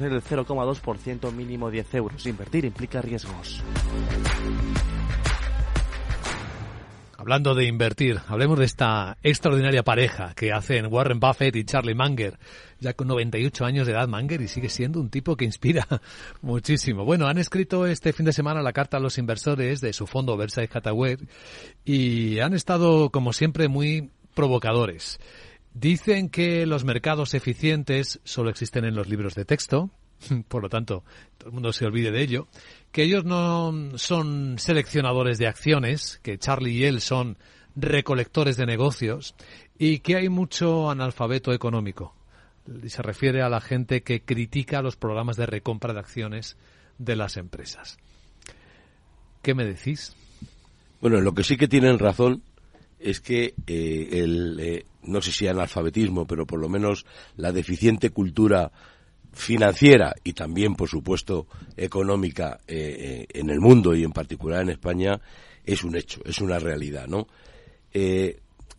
del 0.00 0.22
0,2%, 0.22 1.32
mínimo 1.32 1.70
10 1.70 1.94
euros. 1.94 2.26
Invertir 2.26 2.64
implica 2.64 3.00
riesgos. 3.02 3.62
Hablando 7.26 7.56
de 7.56 7.64
invertir, 7.64 8.20
hablemos 8.28 8.56
de 8.56 8.66
esta 8.66 9.18
extraordinaria 9.22 9.82
pareja 9.82 10.32
que 10.36 10.52
hacen 10.52 10.86
Warren 10.86 11.18
Buffett 11.18 11.56
y 11.56 11.64
Charlie 11.64 11.96
Munger, 11.96 12.38
ya 12.78 12.92
con 12.92 13.08
98 13.08 13.64
años 13.64 13.86
de 13.88 13.94
edad 13.94 14.06
Munger 14.06 14.42
y 14.42 14.46
sigue 14.46 14.68
siendo 14.68 15.00
un 15.00 15.10
tipo 15.10 15.34
que 15.34 15.44
inspira 15.44 15.88
muchísimo. 16.40 17.04
Bueno, 17.04 17.26
han 17.26 17.38
escrito 17.38 17.84
este 17.84 18.12
fin 18.12 18.26
de 18.26 18.32
semana 18.32 18.62
la 18.62 18.72
carta 18.72 18.98
a 18.98 19.00
los 19.00 19.18
inversores 19.18 19.80
de 19.80 19.92
su 19.92 20.06
fondo 20.06 20.36
Versailles 20.36 20.76
Hathaway 20.76 21.16
y 21.84 22.38
han 22.38 22.54
estado, 22.54 23.10
como 23.10 23.32
siempre, 23.32 23.66
muy 23.66 24.10
provocadores. 24.34 25.18
Dicen 25.78 26.30
que 26.30 26.64
los 26.64 26.84
mercados 26.84 27.34
eficientes 27.34 28.18
solo 28.24 28.48
existen 28.48 28.86
en 28.86 28.94
los 28.94 29.10
libros 29.10 29.34
de 29.34 29.44
texto, 29.44 29.90
por 30.48 30.62
lo 30.62 30.70
tanto, 30.70 31.04
todo 31.36 31.50
el 31.50 31.52
mundo 31.52 31.70
se 31.74 31.84
olvide 31.84 32.10
de 32.10 32.22
ello, 32.22 32.48
que 32.92 33.02
ellos 33.02 33.26
no 33.26 33.98
son 33.98 34.58
seleccionadores 34.58 35.36
de 35.36 35.48
acciones, 35.48 36.18
que 36.22 36.38
Charlie 36.38 36.72
y 36.72 36.84
él 36.84 37.02
son 37.02 37.36
recolectores 37.74 38.56
de 38.56 38.64
negocios 38.64 39.34
y 39.76 39.98
que 39.98 40.16
hay 40.16 40.30
mucho 40.30 40.88
analfabeto 40.88 41.52
económico. 41.52 42.14
Y 42.82 42.88
se 42.88 43.02
refiere 43.02 43.42
a 43.42 43.50
la 43.50 43.60
gente 43.60 44.02
que 44.02 44.22
critica 44.22 44.80
los 44.80 44.96
programas 44.96 45.36
de 45.36 45.44
recompra 45.44 45.92
de 45.92 46.00
acciones 46.00 46.56
de 46.96 47.16
las 47.16 47.36
empresas. 47.36 47.98
¿Qué 49.42 49.52
me 49.52 49.66
decís? 49.66 50.16
Bueno, 51.02 51.20
lo 51.20 51.34
que 51.34 51.44
sí 51.44 51.58
que 51.58 51.68
tienen 51.68 51.98
razón 51.98 52.42
es 52.98 53.20
que 53.20 53.54
eh, 53.66 54.08
el, 54.12 54.58
eh, 54.60 54.86
no 55.02 55.20
sé 55.20 55.32
si 55.32 55.46
analfabetismo, 55.46 56.26
pero 56.26 56.46
por 56.46 56.60
lo 56.60 56.68
menos 56.68 57.04
la 57.36 57.52
deficiente 57.52 58.10
cultura 58.10 58.72
financiera 59.32 60.14
y 60.24 60.32
también, 60.32 60.74
por 60.74 60.88
supuesto, 60.88 61.46
económica 61.76 62.58
eh, 62.66 63.26
en 63.28 63.50
el 63.50 63.60
mundo 63.60 63.94
y 63.94 64.02
en 64.02 64.12
particular 64.12 64.62
en 64.62 64.70
España 64.70 65.20
es 65.64 65.84
un 65.84 65.96
hecho, 65.96 66.20
es 66.24 66.40
una 66.40 66.58
realidad, 66.58 67.06
¿no? 67.06 67.26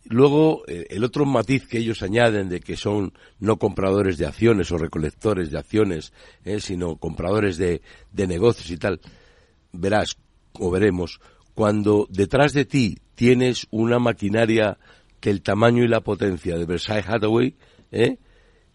Luego, 0.04 0.62
el 0.66 1.04
otro 1.04 1.26
matiz 1.26 1.66
que 1.66 1.78
ellos 1.78 2.02
añaden 2.02 2.48
de 2.48 2.60
que 2.60 2.76
son 2.76 3.12
no 3.40 3.58
compradores 3.58 4.16
de 4.16 4.26
acciones 4.26 4.70
o 4.70 4.78
recolectores 4.78 5.50
de 5.50 5.58
acciones, 5.58 6.12
sino 6.60 6.96
compradores 6.96 7.58
de, 7.58 7.82
de 8.12 8.26
negocios 8.26 8.70
y 8.70 8.78
tal, 8.78 9.00
verás 9.72 10.16
o 10.54 10.70
veremos, 10.70 11.20
cuando 11.58 12.06
detrás 12.08 12.52
de 12.52 12.64
ti 12.64 12.98
tienes 13.16 13.66
una 13.72 13.98
maquinaria 13.98 14.78
que 15.18 15.28
el 15.28 15.42
tamaño 15.42 15.82
y 15.82 15.88
la 15.88 16.02
potencia 16.02 16.56
de 16.56 16.64
Versailles 16.64 17.08
Hathaway, 17.08 17.56
¿eh? 17.90 18.16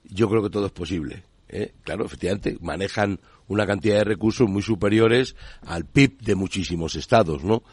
yo 0.03 0.27
creo 0.27 0.43
que 0.43 0.49
todo 0.49 0.65
es 0.65 0.73
posible. 0.73 1.23
¿eh? 1.47 1.75
Claro, 1.83 2.03
efectivamente, 2.03 2.57
manejan 2.59 3.21
una 3.47 3.65
cantidad 3.65 3.99
de 3.99 4.03
recursos 4.03 4.49
muy 4.49 4.61
superiores 4.61 5.37
al 5.65 5.85
PIB 5.85 6.23
de 6.23 6.35
muchísimos 6.35 6.97
estados, 6.97 7.45
¿no? 7.45 7.63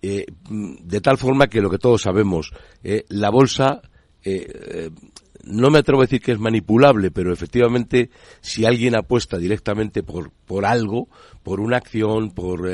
Eh, 0.00 0.24
de 0.48 1.00
tal 1.02 1.18
forma 1.18 1.48
que 1.48 1.60
lo 1.60 1.68
que 1.68 1.76
todos 1.76 2.00
sabemos, 2.00 2.50
eh, 2.82 3.04
la 3.08 3.28
bolsa, 3.28 3.82
eh, 4.24 4.46
eh, 4.50 4.90
no 5.42 5.68
me 5.68 5.80
atrevo 5.80 6.00
a 6.00 6.06
decir 6.06 6.22
que 6.22 6.32
es 6.32 6.38
manipulable, 6.38 7.10
pero 7.10 7.34
efectivamente, 7.34 8.08
si 8.40 8.64
alguien 8.64 8.96
apuesta 8.96 9.36
directamente 9.36 10.02
por, 10.02 10.30
por 10.30 10.64
algo, 10.64 11.10
por 11.42 11.60
una 11.60 11.76
acción, 11.76 12.30
por 12.30 12.66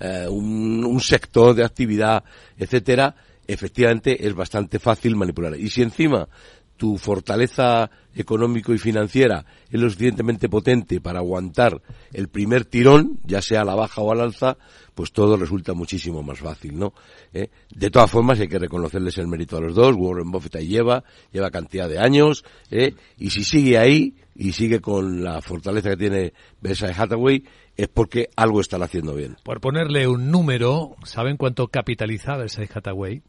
eh, 0.00 0.26
un, 0.28 0.84
un 0.84 1.00
sector 1.00 1.54
de 1.54 1.64
actividad, 1.64 2.24
etcétera, 2.56 3.14
efectivamente 3.46 4.26
es 4.26 4.34
bastante 4.34 4.78
fácil 4.78 5.16
manipular. 5.16 5.56
Y 5.56 5.70
si 5.70 5.82
encima 5.82 6.28
tu 6.76 6.98
fortaleza 6.98 7.90
económico 8.14 8.72
y 8.72 8.78
financiera 8.78 9.44
es 9.70 9.80
lo 9.80 9.88
suficientemente 9.88 10.48
potente 10.48 11.00
para 11.00 11.20
aguantar 11.20 11.80
el 12.12 12.28
primer 12.28 12.64
tirón, 12.64 13.18
ya 13.24 13.42
sea 13.42 13.62
a 13.62 13.64
la 13.64 13.74
baja 13.74 14.02
o 14.02 14.12
al 14.12 14.20
alza, 14.20 14.56
pues 14.94 15.12
todo 15.12 15.36
resulta 15.36 15.74
muchísimo 15.74 16.22
más 16.22 16.38
fácil, 16.38 16.78
¿no? 16.78 16.94
¿Eh? 17.32 17.48
De 17.70 17.90
todas 17.90 18.10
formas, 18.10 18.40
hay 18.40 18.48
que 18.48 18.58
reconocerles 18.58 19.18
el 19.18 19.26
mérito 19.26 19.56
a 19.56 19.60
los 19.60 19.74
dos. 19.74 19.94
Warren 19.96 20.30
Buffett 20.30 20.56
ahí 20.56 20.68
lleva, 20.68 21.04
lleva 21.32 21.50
cantidad 21.50 21.88
de 21.88 21.98
años, 21.98 22.44
¿eh? 22.70 22.94
y 23.18 23.30
si 23.30 23.44
sigue 23.44 23.76
ahí 23.76 24.14
y 24.34 24.52
sigue 24.52 24.80
con 24.80 25.22
la 25.22 25.40
fortaleza 25.42 25.90
que 25.90 25.96
tiene 25.96 26.32
Berkshire 26.60 26.94
Hathaway, 26.96 27.44
es 27.76 27.88
porque 27.88 28.30
algo 28.36 28.60
están 28.60 28.82
haciendo 28.82 29.14
bien. 29.14 29.36
Por 29.42 29.60
ponerle 29.60 30.08
un 30.08 30.30
número, 30.30 30.96
¿saben 31.04 31.36
cuánto 31.36 31.68
capitaliza 31.68 32.36
Berkshire 32.36 32.68
Hathaway? 32.72 33.22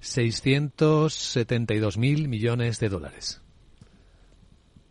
672 0.00 1.96
mil 1.96 2.28
millones 2.28 2.80
de 2.80 2.88
dólares. 2.88 3.40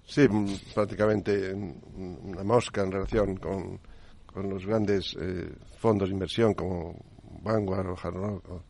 Sí, 0.06 0.28
mm, 0.28 0.74
prácticamente 0.74 1.54
una 1.54 2.44
mosca 2.44 2.84
en 2.84 2.92
relación 2.92 3.36
con, 3.38 3.80
con 4.26 4.50
los 4.50 4.66
grandes 4.66 5.16
eh, 5.20 5.52
fondos 5.78 6.10
de 6.10 6.14
inversión 6.14 6.54
como 6.54 6.98
Vanguard 7.42 7.88
o 7.88 7.98
Hard 8.02 8.16
Rock 8.16 8.50
o, 8.50 8.64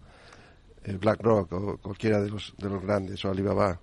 eh, 0.83 0.97
BlackRock 0.97 1.53
o 1.53 1.77
cualquiera 1.77 2.21
de 2.21 2.29
los, 2.29 2.53
de 2.57 2.69
los 2.69 2.81
grandes, 2.81 3.23
o 3.25 3.29
Alibaba. 3.29 3.79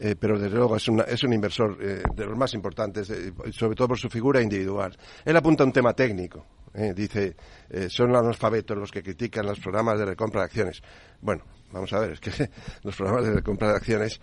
Eh, 0.00 0.14
pero 0.18 0.38
desde 0.38 0.56
luego 0.56 0.76
es, 0.76 0.88
una, 0.88 1.02
es 1.02 1.22
un 1.24 1.32
inversor 1.32 1.76
eh, 1.80 2.02
de 2.14 2.24
los 2.24 2.36
más 2.36 2.54
importantes, 2.54 3.10
eh, 3.10 3.32
sobre 3.50 3.74
todo 3.74 3.88
por 3.88 3.98
su 3.98 4.08
figura 4.08 4.40
individual. 4.40 4.96
Él 5.24 5.36
apunta 5.36 5.64
a 5.64 5.66
un 5.66 5.72
tema 5.72 5.92
técnico. 5.92 6.46
dice, 6.94 7.34
son 7.88 8.12
los 8.12 8.20
analfabetos 8.20 8.76
los 8.76 8.92
que 8.92 9.02
critican 9.02 9.46
los 9.46 9.58
programas 9.58 9.98
de 9.98 10.04
recompra 10.04 10.42
de 10.42 10.44
acciones. 10.44 10.82
Bueno, 11.20 11.42
vamos 11.72 11.92
a 11.92 12.00
ver, 12.00 12.12
es 12.12 12.20
que 12.20 12.30
los 12.84 12.94
programas 12.94 13.24
de 13.24 13.34
recompra 13.34 13.70
de 13.70 13.76
acciones 13.76 14.20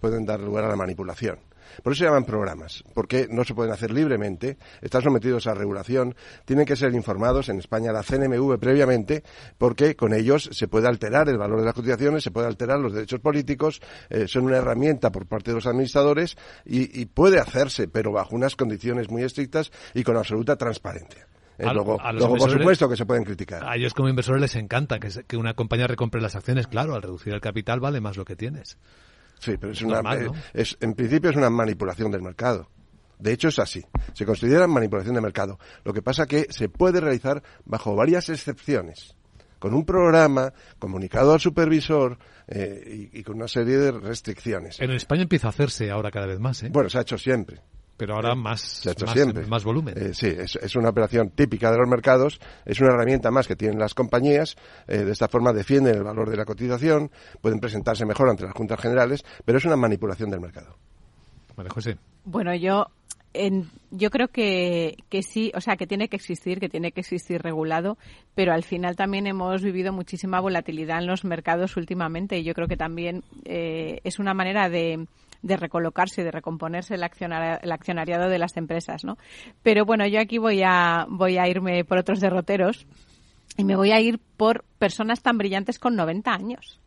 pueden 0.00 0.24
dar 0.24 0.40
lugar 0.40 0.64
a 0.64 0.68
la 0.68 0.76
manipulación. 0.76 1.38
Por 1.82 1.92
eso 1.92 2.00
se 2.00 2.04
llaman 2.06 2.24
programas, 2.24 2.82
porque 2.94 3.26
no 3.30 3.44
se 3.44 3.54
pueden 3.54 3.72
hacer 3.72 3.90
libremente, 3.92 4.56
están 4.80 5.02
sometidos 5.02 5.46
a 5.46 5.54
regulación, 5.54 6.14
tienen 6.44 6.66
que 6.66 6.76
ser 6.76 6.92
informados 6.94 7.48
en 7.48 7.58
España 7.58 7.92
la 7.92 8.02
CNMV 8.02 8.58
previamente, 8.58 9.22
porque 9.58 9.96
con 9.96 10.12
ellos 10.14 10.48
se 10.52 10.68
puede 10.68 10.88
alterar 10.88 11.28
el 11.28 11.38
valor 11.38 11.60
de 11.60 11.66
las 11.66 11.74
cotizaciones, 11.74 12.22
se 12.24 12.30
puede 12.30 12.46
alterar 12.46 12.78
los 12.78 12.92
derechos 12.92 13.20
políticos, 13.20 13.80
eh, 14.10 14.26
son 14.28 14.44
una 14.44 14.56
herramienta 14.58 15.10
por 15.10 15.26
parte 15.26 15.50
de 15.50 15.56
los 15.56 15.66
administradores 15.66 16.36
y, 16.64 17.00
y 17.00 17.06
puede 17.06 17.38
hacerse, 17.40 17.88
pero 17.88 18.12
bajo 18.12 18.34
unas 18.36 18.56
condiciones 18.56 19.10
muy 19.10 19.22
estrictas 19.22 19.70
y 19.94 20.02
con 20.02 20.16
absoluta 20.16 20.56
transparencia. 20.56 21.26
Eh, 21.58 21.64
A- 21.66 21.72
luego, 21.72 21.98
a 22.00 22.12
los 22.12 22.20
luego, 22.20 22.36
por 22.36 22.50
supuesto, 22.50 22.88
que 22.88 22.96
se 22.96 23.06
pueden 23.06 23.24
criticar. 23.24 23.64
A 23.64 23.76
ellos 23.76 23.94
como 23.94 24.08
inversores 24.10 24.42
les 24.42 24.56
encanta 24.56 24.98
que, 24.98 25.10
se- 25.10 25.24
que 25.24 25.36
una 25.38 25.54
compañía 25.54 25.86
recompre 25.86 26.20
las 26.20 26.36
acciones. 26.36 26.66
Claro, 26.66 26.94
al 26.94 27.00
reducir 27.02 27.32
el 27.32 27.40
capital 27.40 27.80
vale 27.80 28.00
más 28.02 28.16
lo 28.18 28.24
que 28.26 28.36
tienes. 28.36 28.76
Sí, 29.38 29.56
pero 29.58 29.72
es 29.72 29.82
una, 29.82 29.96
normal, 29.96 30.24
¿no? 30.26 30.32
es, 30.54 30.76
en 30.80 30.94
principio 30.94 31.30
es 31.30 31.36
una 31.36 31.50
manipulación 31.50 32.10
del 32.10 32.22
mercado. 32.22 32.68
De 33.18 33.32
hecho 33.32 33.48
es 33.48 33.58
así. 33.58 33.84
Se 34.12 34.26
considera 34.26 34.66
manipulación 34.66 35.14
de 35.14 35.20
mercado. 35.20 35.58
Lo 35.84 35.92
que 35.92 36.02
pasa 36.02 36.26
que 36.26 36.46
se 36.50 36.68
puede 36.68 37.00
realizar 37.00 37.42
bajo 37.64 37.94
varias 37.96 38.28
excepciones. 38.28 39.16
Con 39.58 39.72
un 39.72 39.86
programa 39.86 40.52
comunicado 40.78 41.32
al 41.32 41.40
supervisor 41.40 42.18
eh, 42.46 43.08
y, 43.12 43.20
y 43.20 43.22
con 43.22 43.36
una 43.36 43.48
serie 43.48 43.78
de 43.78 43.92
restricciones. 43.92 44.78
En 44.80 44.90
España 44.90 45.22
empieza 45.22 45.46
a 45.46 45.50
hacerse 45.50 45.90
ahora 45.90 46.10
cada 46.10 46.26
vez 46.26 46.38
más, 46.38 46.62
¿eh? 46.62 46.68
Bueno, 46.70 46.90
se 46.90 46.98
ha 46.98 47.00
hecho 47.00 47.16
siempre. 47.16 47.62
Pero 47.96 48.14
ahora 48.16 48.32
Eh, 48.32 48.36
más, 48.36 48.60
se 48.60 48.88
ha 48.88 48.92
hecho 48.92 49.06
más, 49.06 49.14
siempre. 49.14 49.46
más 49.46 49.64
volumen. 49.64 49.94
Eh, 49.96 50.12
sí, 50.12 50.26
es, 50.26 50.56
es 50.56 50.76
una 50.76 50.90
operación 50.90 51.30
típica 51.30 51.70
de 51.70 51.78
los 51.78 51.88
mercados, 51.88 52.38
es 52.64 52.80
una 52.80 52.90
herramienta 52.94 53.30
más 53.30 53.46
que 53.48 53.56
tienen 53.56 53.78
las 53.78 53.94
compañías, 53.94 54.56
eh, 54.86 54.98
de 54.98 55.12
esta 55.12 55.28
forma 55.28 55.52
defienden 55.52 55.96
el 55.96 56.02
valor 56.04 56.28
de 56.28 56.36
la 56.36 56.44
cotización, 56.44 57.10
pueden 57.40 57.58
presentarse 57.60 58.04
mejor 58.04 58.28
ante 58.28 58.44
las 58.44 58.52
juntas 58.54 58.80
generales, 58.80 59.24
pero 59.44 59.58
es 59.58 59.64
una 59.64 59.76
manipulación 59.76 60.30
del 60.30 60.40
mercado. 60.40 60.76
Vale, 61.56 61.70
José. 61.70 61.96
Bueno, 62.24 62.54
yo 62.54 62.86
en- 63.32 63.70
yo 63.90 64.10
creo 64.10 64.28
que, 64.28 64.96
que 65.08 65.22
sí, 65.22 65.52
o 65.54 65.60
sea, 65.60 65.76
que 65.76 65.86
tiene 65.86 66.08
que 66.08 66.16
existir, 66.16 66.58
que 66.60 66.68
tiene 66.68 66.92
que 66.92 67.00
existir 67.00 67.40
regulado, 67.42 67.96
pero 68.34 68.52
al 68.52 68.62
final 68.62 68.96
también 68.96 69.26
hemos 69.26 69.62
vivido 69.62 69.92
muchísima 69.92 70.40
volatilidad 70.40 70.98
en 71.00 71.06
los 71.06 71.24
mercados 71.24 71.76
últimamente 71.76 72.38
y 72.38 72.44
yo 72.44 72.52
creo 72.54 72.68
que 72.68 72.76
también 72.76 73.24
eh, 73.44 74.00
es 74.04 74.18
una 74.18 74.32
manera 74.34 74.68
de, 74.68 75.06
de 75.42 75.56
recolocarse, 75.56 76.24
de 76.24 76.30
recomponerse 76.30 76.94
el, 76.94 77.02
accionar- 77.02 77.58
el 77.62 77.72
accionariado 77.72 78.28
de 78.28 78.38
las 78.38 78.56
empresas, 78.56 79.04
¿no? 79.04 79.16
Pero 79.62 79.84
bueno, 79.84 80.06
yo 80.06 80.20
aquí 80.20 80.38
voy 80.38 80.62
a, 80.64 81.06
voy 81.08 81.38
a 81.38 81.48
irme 81.48 81.84
por 81.84 81.98
otros 81.98 82.20
derroteros 82.20 82.86
y 83.56 83.64
me 83.64 83.76
voy 83.76 83.92
a 83.92 84.00
ir 84.00 84.18
por 84.36 84.64
personas 84.78 85.22
tan 85.22 85.38
brillantes 85.38 85.78
con 85.78 85.96
90 85.96 86.32
años. 86.32 86.80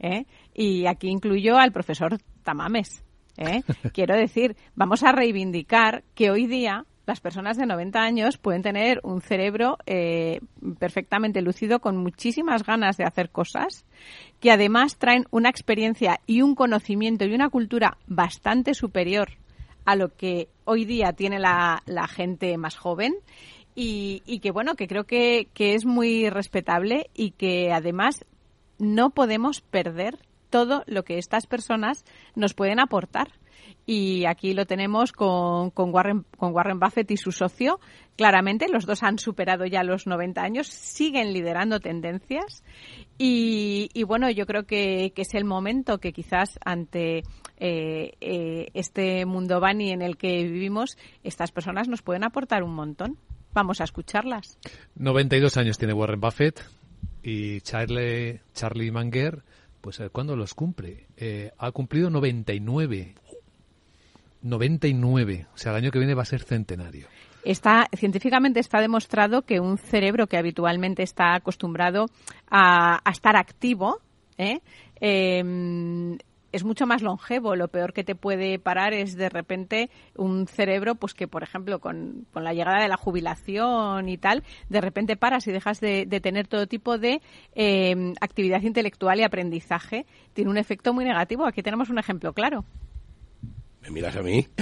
¿eh? 0.00 0.26
Y 0.54 0.86
aquí 0.86 1.08
incluyo 1.08 1.56
al 1.58 1.72
profesor 1.72 2.18
Tamames. 2.42 3.04
¿eh? 3.36 3.62
Quiero 3.92 4.16
decir, 4.16 4.56
vamos 4.74 5.02
a 5.02 5.12
reivindicar 5.12 6.02
que 6.14 6.30
hoy 6.30 6.46
día 6.46 6.84
las 7.06 7.20
personas 7.20 7.56
de 7.56 7.66
90 7.66 8.00
años 8.00 8.38
pueden 8.38 8.62
tener 8.62 9.00
un 9.02 9.20
cerebro 9.20 9.78
eh, 9.86 10.40
perfectamente 10.78 11.42
lúcido 11.42 11.80
con 11.80 11.96
muchísimas 11.96 12.64
ganas 12.64 12.96
de 12.96 13.04
hacer 13.04 13.30
cosas, 13.30 13.84
que 14.40 14.50
además 14.50 14.98
traen 14.98 15.26
una 15.30 15.48
experiencia 15.48 16.20
y 16.26 16.42
un 16.42 16.54
conocimiento 16.54 17.24
y 17.24 17.34
una 17.34 17.50
cultura 17.50 17.98
bastante 18.06 18.74
superior 18.74 19.30
a 19.84 19.96
lo 19.96 20.14
que 20.14 20.48
hoy 20.64 20.84
día 20.84 21.12
tiene 21.12 21.38
la, 21.38 21.82
la 21.86 22.06
gente 22.06 22.56
más 22.56 22.76
joven 22.76 23.14
y, 23.74 24.22
y 24.26 24.40
que 24.40 24.50
bueno, 24.50 24.74
que 24.74 24.86
creo 24.86 25.04
que, 25.04 25.48
que 25.54 25.74
es 25.74 25.84
muy 25.84 26.30
respetable 26.30 27.10
y 27.14 27.32
que 27.32 27.72
además 27.72 28.24
no 28.78 29.10
podemos 29.10 29.60
perder 29.60 30.18
todo 30.50 30.84
lo 30.86 31.04
que 31.04 31.18
estas 31.18 31.46
personas 31.46 32.04
nos 32.34 32.54
pueden 32.54 32.78
aportar. 32.78 33.32
Y 33.84 34.26
aquí 34.26 34.54
lo 34.54 34.64
tenemos 34.64 35.12
con, 35.12 35.70
con, 35.70 35.92
Warren, 35.92 36.24
Buffett 36.78 37.10
y 37.10 37.16
su 37.16 37.32
socio. 37.32 37.80
Claramente, 38.16 38.68
los 38.68 38.86
dos 38.86 39.02
han 39.02 39.18
superado 39.18 39.66
ya 39.66 39.82
los 39.82 40.06
90 40.06 40.40
años, 40.40 40.68
siguen 40.68 41.32
liderando 41.32 41.80
tendencias. 41.80 42.62
Y, 43.18 43.88
y 43.92 44.04
bueno, 44.04 44.30
yo 44.30 44.46
creo 44.46 44.64
que, 44.64 45.12
que 45.14 45.22
es 45.22 45.34
el 45.34 45.44
momento 45.44 45.98
que 45.98 46.12
quizás 46.12 46.58
ante 46.64 47.24
eh, 47.64 48.14
eh, 48.20 48.70
este 48.74 49.24
mundo 49.24 49.60
Bani 49.60 49.90
en 49.90 50.02
el 50.02 50.16
que 50.16 50.42
vivimos, 50.42 50.98
estas 51.22 51.52
personas 51.52 51.88
nos 51.88 52.02
pueden 52.02 52.24
aportar 52.24 52.62
un 52.62 52.74
montón. 52.74 53.18
Vamos 53.52 53.80
a 53.80 53.84
escucharlas. 53.84 54.58
92 54.94 55.56
años 55.56 55.78
tiene 55.78 55.92
Warren 55.92 56.20
Buffett 56.20 56.64
y 57.22 57.60
Charlie, 57.60 58.40
Charlie 58.54 58.90
Munger, 58.90 59.44
pues 59.80 60.00
a 60.00 60.04
ver, 60.04 60.12
¿cuándo 60.12 60.36
los 60.36 60.54
cumple? 60.54 61.06
Eh, 61.16 61.50
ha 61.58 61.70
cumplido 61.72 62.08
99. 62.08 63.14
99. 64.42 65.46
O 65.54 65.58
sea, 65.58 65.72
el 65.72 65.78
año 65.78 65.90
que 65.90 65.98
viene 65.98 66.14
va 66.14 66.22
a 66.22 66.26
ser 66.26 66.42
centenario. 66.42 67.06
Está, 67.44 67.88
científicamente 67.96 68.60
está 68.60 68.80
demostrado 68.80 69.42
que 69.42 69.58
un 69.58 69.78
cerebro 69.78 70.26
que 70.28 70.36
habitualmente 70.36 71.02
está 71.02 71.34
acostumbrado 71.34 72.06
a, 72.48 73.00
a 73.04 73.10
estar 73.10 73.36
activo, 73.36 74.00
¿eh? 74.38 74.60
Eh, 75.00 76.16
es 76.52 76.64
mucho 76.64 76.86
más 76.86 77.02
longevo. 77.02 77.56
Lo 77.56 77.68
peor 77.68 77.92
que 77.92 78.04
te 78.04 78.14
puede 78.14 78.58
parar 78.58 78.92
es 78.92 79.16
de 79.16 79.28
repente 79.28 79.90
un 80.16 80.46
cerebro, 80.46 80.94
pues 80.94 81.14
que 81.14 81.26
por 81.26 81.42
ejemplo 81.42 81.80
con, 81.80 82.26
con 82.32 82.44
la 82.44 82.52
llegada 82.52 82.82
de 82.82 82.88
la 82.88 82.96
jubilación 82.96 84.08
y 84.08 84.18
tal, 84.18 84.44
de 84.68 84.80
repente 84.80 85.16
paras 85.16 85.46
y 85.46 85.52
dejas 85.52 85.80
de, 85.80 86.06
tener 86.22 86.46
todo 86.46 86.66
tipo 86.66 86.98
de 86.98 87.20
eh, 87.54 88.12
actividad 88.20 88.62
intelectual 88.62 89.18
y 89.18 89.24
aprendizaje. 89.24 90.06
Tiene 90.34 90.50
un 90.50 90.58
efecto 90.58 90.92
muy 90.92 91.04
negativo. 91.04 91.46
Aquí 91.46 91.62
tenemos 91.62 91.90
un 91.90 91.98
ejemplo 91.98 92.32
claro. 92.32 92.64
¿Me 93.82 93.90
miras 93.90 94.14
a 94.16 94.22
mí? 94.22 94.46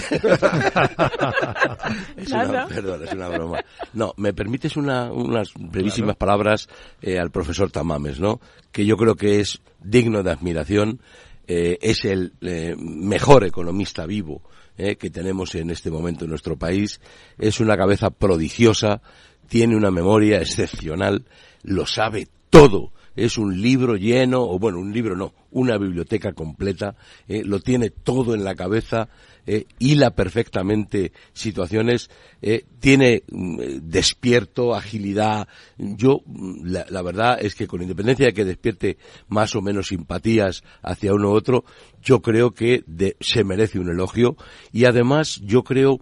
es 2.16 2.32
una, 2.32 2.66
perdón, 2.68 3.04
es 3.04 3.12
una 3.12 3.28
broma. 3.28 3.62
No, 3.92 4.14
me 4.16 4.32
permites 4.32 4.76
una- 4.76 5.12
unas 5.12 5.52
brevísimas 5.54 6.16
palabras 6.16 6.68
eh, 7.02 7.18
al 7.18 7.30
profesor 7.30 7.70
Tamames, 7.70 8.18
¿no? 8.18 8.40
Que 8.72 8.86
yo 8.86 8.96
creo 8.96 9.16
que 9.16 9.40
es 9.40 9.60
digno 9.78 10.22
de 10.22 10.30
admiración, 10.30 11.00
eh, 11.46 11.78
es 11.82 12.04
el 12.04 12.32
eh, 12.40 12.74
mejor 12.78 13.44
economista 13.44 14.06
vivo 14.06 14.42
eh, 14.78 14.96
que 14.96 15.10
tenemos 15.10 15.54
en 15.54 15.70
este 15.70 15.90
momento 15.90 16.24
en 16.24 16.30
nuestro 16.30 16.56
país, 16.56 17.00
es 17.38 17.60
una 17.60 17.76
cabeza 17.76 18.08
prodigiosa, 18.10 19.02
tiene 19.48 19.76
una 19.76 19.90
memoria 19.90 20.38
excepcional, 20.38 21.26
lo 21.62 21.84
sabe 21.86 22.28
todo. 22.48 22.92
Es 23.16 23.38
un 23.38 23.60
libro 23.60 23.96
lleno, 23.96 24.42
o 24.42 24.58
bueno, 24.58 24.78
un 24.78 24.92
libro 24.92 25.16
no, 25.16 25.34
una 25.50 25.76
biblioteca 25.78 26.32
completa, 26.32 26.94
eh, 27.28 27.42
lo 27.44 27.60
tiene 27.60 27.90
todo 27.90 28.34
en 28.34 28.44
la 28.44 28.54
cabeza, 28.54 29.08
eh, 29.46 29.66
hila 29.78 30.10
perfectamente 30.10 31.12
situaciones, 31.32 32.08
eh, 32.40 32.64
tiene 32.78 33.22
mm, 33.30 33.60
eh, 33.60 33.80
despierto, 33.82 34.74
agilidad. 34.74 35.48
Yo, 35.76 36.20
mm, 36.24 36.66
la, 36.66 37.02
verdad 37.02 37.38
es 37.40 37.54
que 37.54 37.66
con 37.66 37.82
independencia 37.82 38.26
de 38.26 38.32
que 38.32 38.44
despierte 38.44 38.98
más 39.28 39.54
o 39.56 39.62
menos 39.62 39.88
simpatías 39.88 40.62
hacia 40.82 41.12
uno 41.14 41.30
u 41.30 41.34
otro, 41.34 41.64
yo 42.02 42.20
creo 42.22 42.52
que 42.52 42.84
de- 42.86 43.16
se 43.20 43.44
merece 43.44 43.78
un 43.78 43.90
elogio 43.90 44.36
y 44.72 44.84
además 44.84 45.40
yo 45.42 45.64
creo 45.64 46.00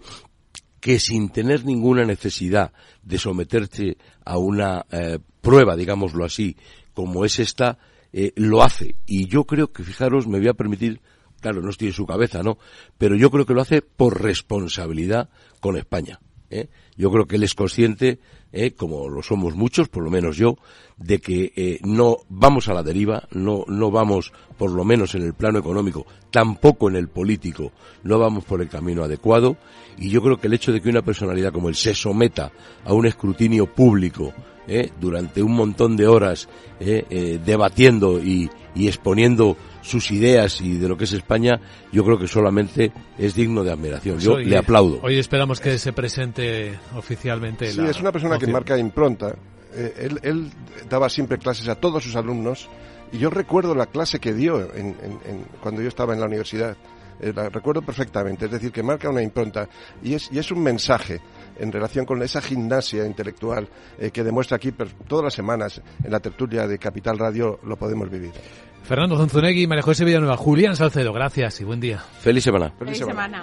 que 0.80 1.00
sin 1.00 1.30
tener 1.30 1.64
ninguna 1.64 2.04
necesidad 2.04 2.72
de 3.02 3.18
someterse 3.18 3.96
a 4.24 4.38
una 4.38 4.84
eh, 4.92 5.18
prueba, 5.40 5.74
digámoslo 5.76 6.24
así, 6.24 6.56
como 6.98 7.24
es 7.24 7.38
esta, 7.38 7.78
eh, 8.12 8.32
lo 8.34 8.60
hace. 8.60 8.96
Y 9.06 9.28
yo 9.28 9.44
creo 9.44 9.70
que, 9.70 9.84
fijaros, 9.84 10.26
me 10.26 10.40
voy 10.40 10.48
a 10.48 10.54
permitir, 10.54 11.00
claro, 11.40 11.62
no 11.62 11.70
estoy 11.70 11.86
en 11.86 11.94
su 11.94 12.06
cabeza, 12.06 12.42
¿no? 12.42 12.58
Pero 12.98 13.14
yo 13.14 13.30
creo 13.30 13.46
que 13.46 13.54
lo 13.54 13.60
hace 13.60 13.82
por 13.82 14.20
responsabilidad 14.20 15.30
con 15.60 15.76
España. 15.76 16.18
¿eh? 16.50 16.68
Yo 16.96 17.12
creo 17.12 17.26
que 17.26 17.36
él 17.36 17.44
es 17.44 17.54
consciente, 17.54 18.18
¿eh? 18.50 18.72
como 18.72 19.08
lo 19.08 19.22
somos 19.22 19.54
muchos, 19.54 19.88
por 19.88 20.02
lo 20.02 20.10
menos 20.10 20.36
yo, 20.36 20.56
de 20.96 21.20
que 21.20 21.52
eh, 21.54 21.78
no 21.84 22.16
vamos 22.28 22.66
a 22.66 22.74
la 22.74 22.82
deriva, 22.82 23.28
no, 23.30 23.64
no 23.68 23.92
vamos, 23.92 24.32
por 24.56 24.72
lo 24.72 24.84
menos 24.84 25.14
en 25.14 25.22
el 25.22 25.34
plano 25.34 25.60
económico, 25.60 26.04
tampoco 26.32 26.88
en 26.88 26.96
el 26.96 27.06
político, 27.06 27.70
no 28.02 28.18
vamos 28.18 28.44
por 28.44 28.60
el 28.60 28.68
camino 28.68 29.04
adecuado. 29.04 29.56
Y 29.98 30.10
yo 30.10 30.20
creo 30.20 30.38
que 30.38 30.48
el 30.48 30.54
hecho 30.54 30.72
de 30.72 30.80
que 30.80 30.88
una 30.88 31.02
personalidad 31.02 31.52
como 31.52 31.68
él 31.68 31.76
se 31.76 31.94
someta 31.94 32.50
a 32.84 32.92
un 32.92 33.06
escrutinio 33.06 33.72
público 33.72 34.32
¿eh? 34.68 34.90
durante 35.00 35.42
un 35.42 35.52
montón 35.52 35.96
de 35.96 36.06
horas 36.06 36.48
¿eh? 36.80 37.04
eh, 37.10 37.40
debatiendo 37.44 38.20
y, 38.20 38.50
y 38.74 38.86
exponiendo 38.86 39.56
sus 39.82 40.10
ideas 40.10 40.60
y 40.60 40.76
de 40.76 40.88
lo 40.88 40.96
que 40.96 41.04
es 41.04 41.12
España, 41.12 41.60
yo 41.92 42.04
creo 42.04 42.18
que 42.18 42.28
solamente 42.28 42.92
es 43.16 43.34
digno 43.34 43.64
de 43.64 43.72
admiración. 43.72 44.18
Yo 44.18 44.34
Hoy- 44.34 44.44
le 44.44 44.58
aplaudo. 44.58 45.00
Hoy 45.02 45.18
esperamos 45.18 45.60
que 45.60 45.78
se 45.78 45.92
presente 45.92 46.78
oficialmente 46.94 47.70
Sí, 47.72 47.80
la 47.80 47.90
es 47.90 48.00
una 48.00 48.12
persona 48.12 48.38
que 48.38 48.46
marca 48.46 48.78
impronta 48.78 49.34
eh, 49.74 49.94
él, 49.98 50.20
él, 50.22 50.50
daba 50.88 51.08
siempre 51.08 51.38
clases 51.38 51.68
a 51.68 51.74
todos 51.74 52.02
sus 52.02 52.16
alumnos 52.16 52.68
y 53.12 53.18
yo 53.18 53.30
recuerdo 53.30 53.74
la 53.74 53.86
clase 53.86 54.18
que 54.18 54.32
dio 54.32 54.74
en, 54.74 54.94
cuando 55.62 55.82
yo 55.82 55.88
estaba 55.88 56.14
en 56.14 56.20
la 56.20 56.26
universidad. 56.26 56.76
Eh, 57.20 57.32
la 57.34 57.48
recuerdo 57.48 57.82
perfectamente, 57.82 58.44
es 58.44 58.50
decir, 58.50 58.70
que 58.70 58.82
marca 58.82 59.10
una 59.10 59.22
impronta 59.22 59.68
y 60.02 60.14
es, 60.14 60.28
y 60.30 60.38
es 60.38 60.50
un 60.52 60.62
mensaje 60.62 61.20
en 61.58 61.72
relación 61.72 62.04
con 62.04 62.22
esa 62.22 62.40
gimnasia 62.40 63.06
intelectual 63.06 63.68
eh, 63.98 64.10
que 64.10 64.24
demuestra 64.24 64.56
aquí 64.56 64.72
todas 65.06 65.24
las 65.24 65.34
semanas 65.34 65.80
en 66.02 66.10
la 66.10 66.20
tertulia 66.20 66.66
de 66.66 66.78
Capital 66.78 67.18
Radio 67.18 67.60
lo 67.64 67.76
podemos 67.76 68.10
vivir. 68.10 68.32
Fernando 68.82 69.16
Zunzunegui, 69.18 69.66
María 69.66 69.82
José 69.82 70.04
Villanueva, 70.04 70.36
Julián 70.36 70.76
Salcedo, 70.76 71.12
gracias 71.12 71.60
y 71.60 71.64
buen 71.64 71.80
día. 71.80 71.98
Feliz 71.98 72.44
semana. 72.44 72.72
Feliz, 72.78 72.98
semana. 72.98 73.42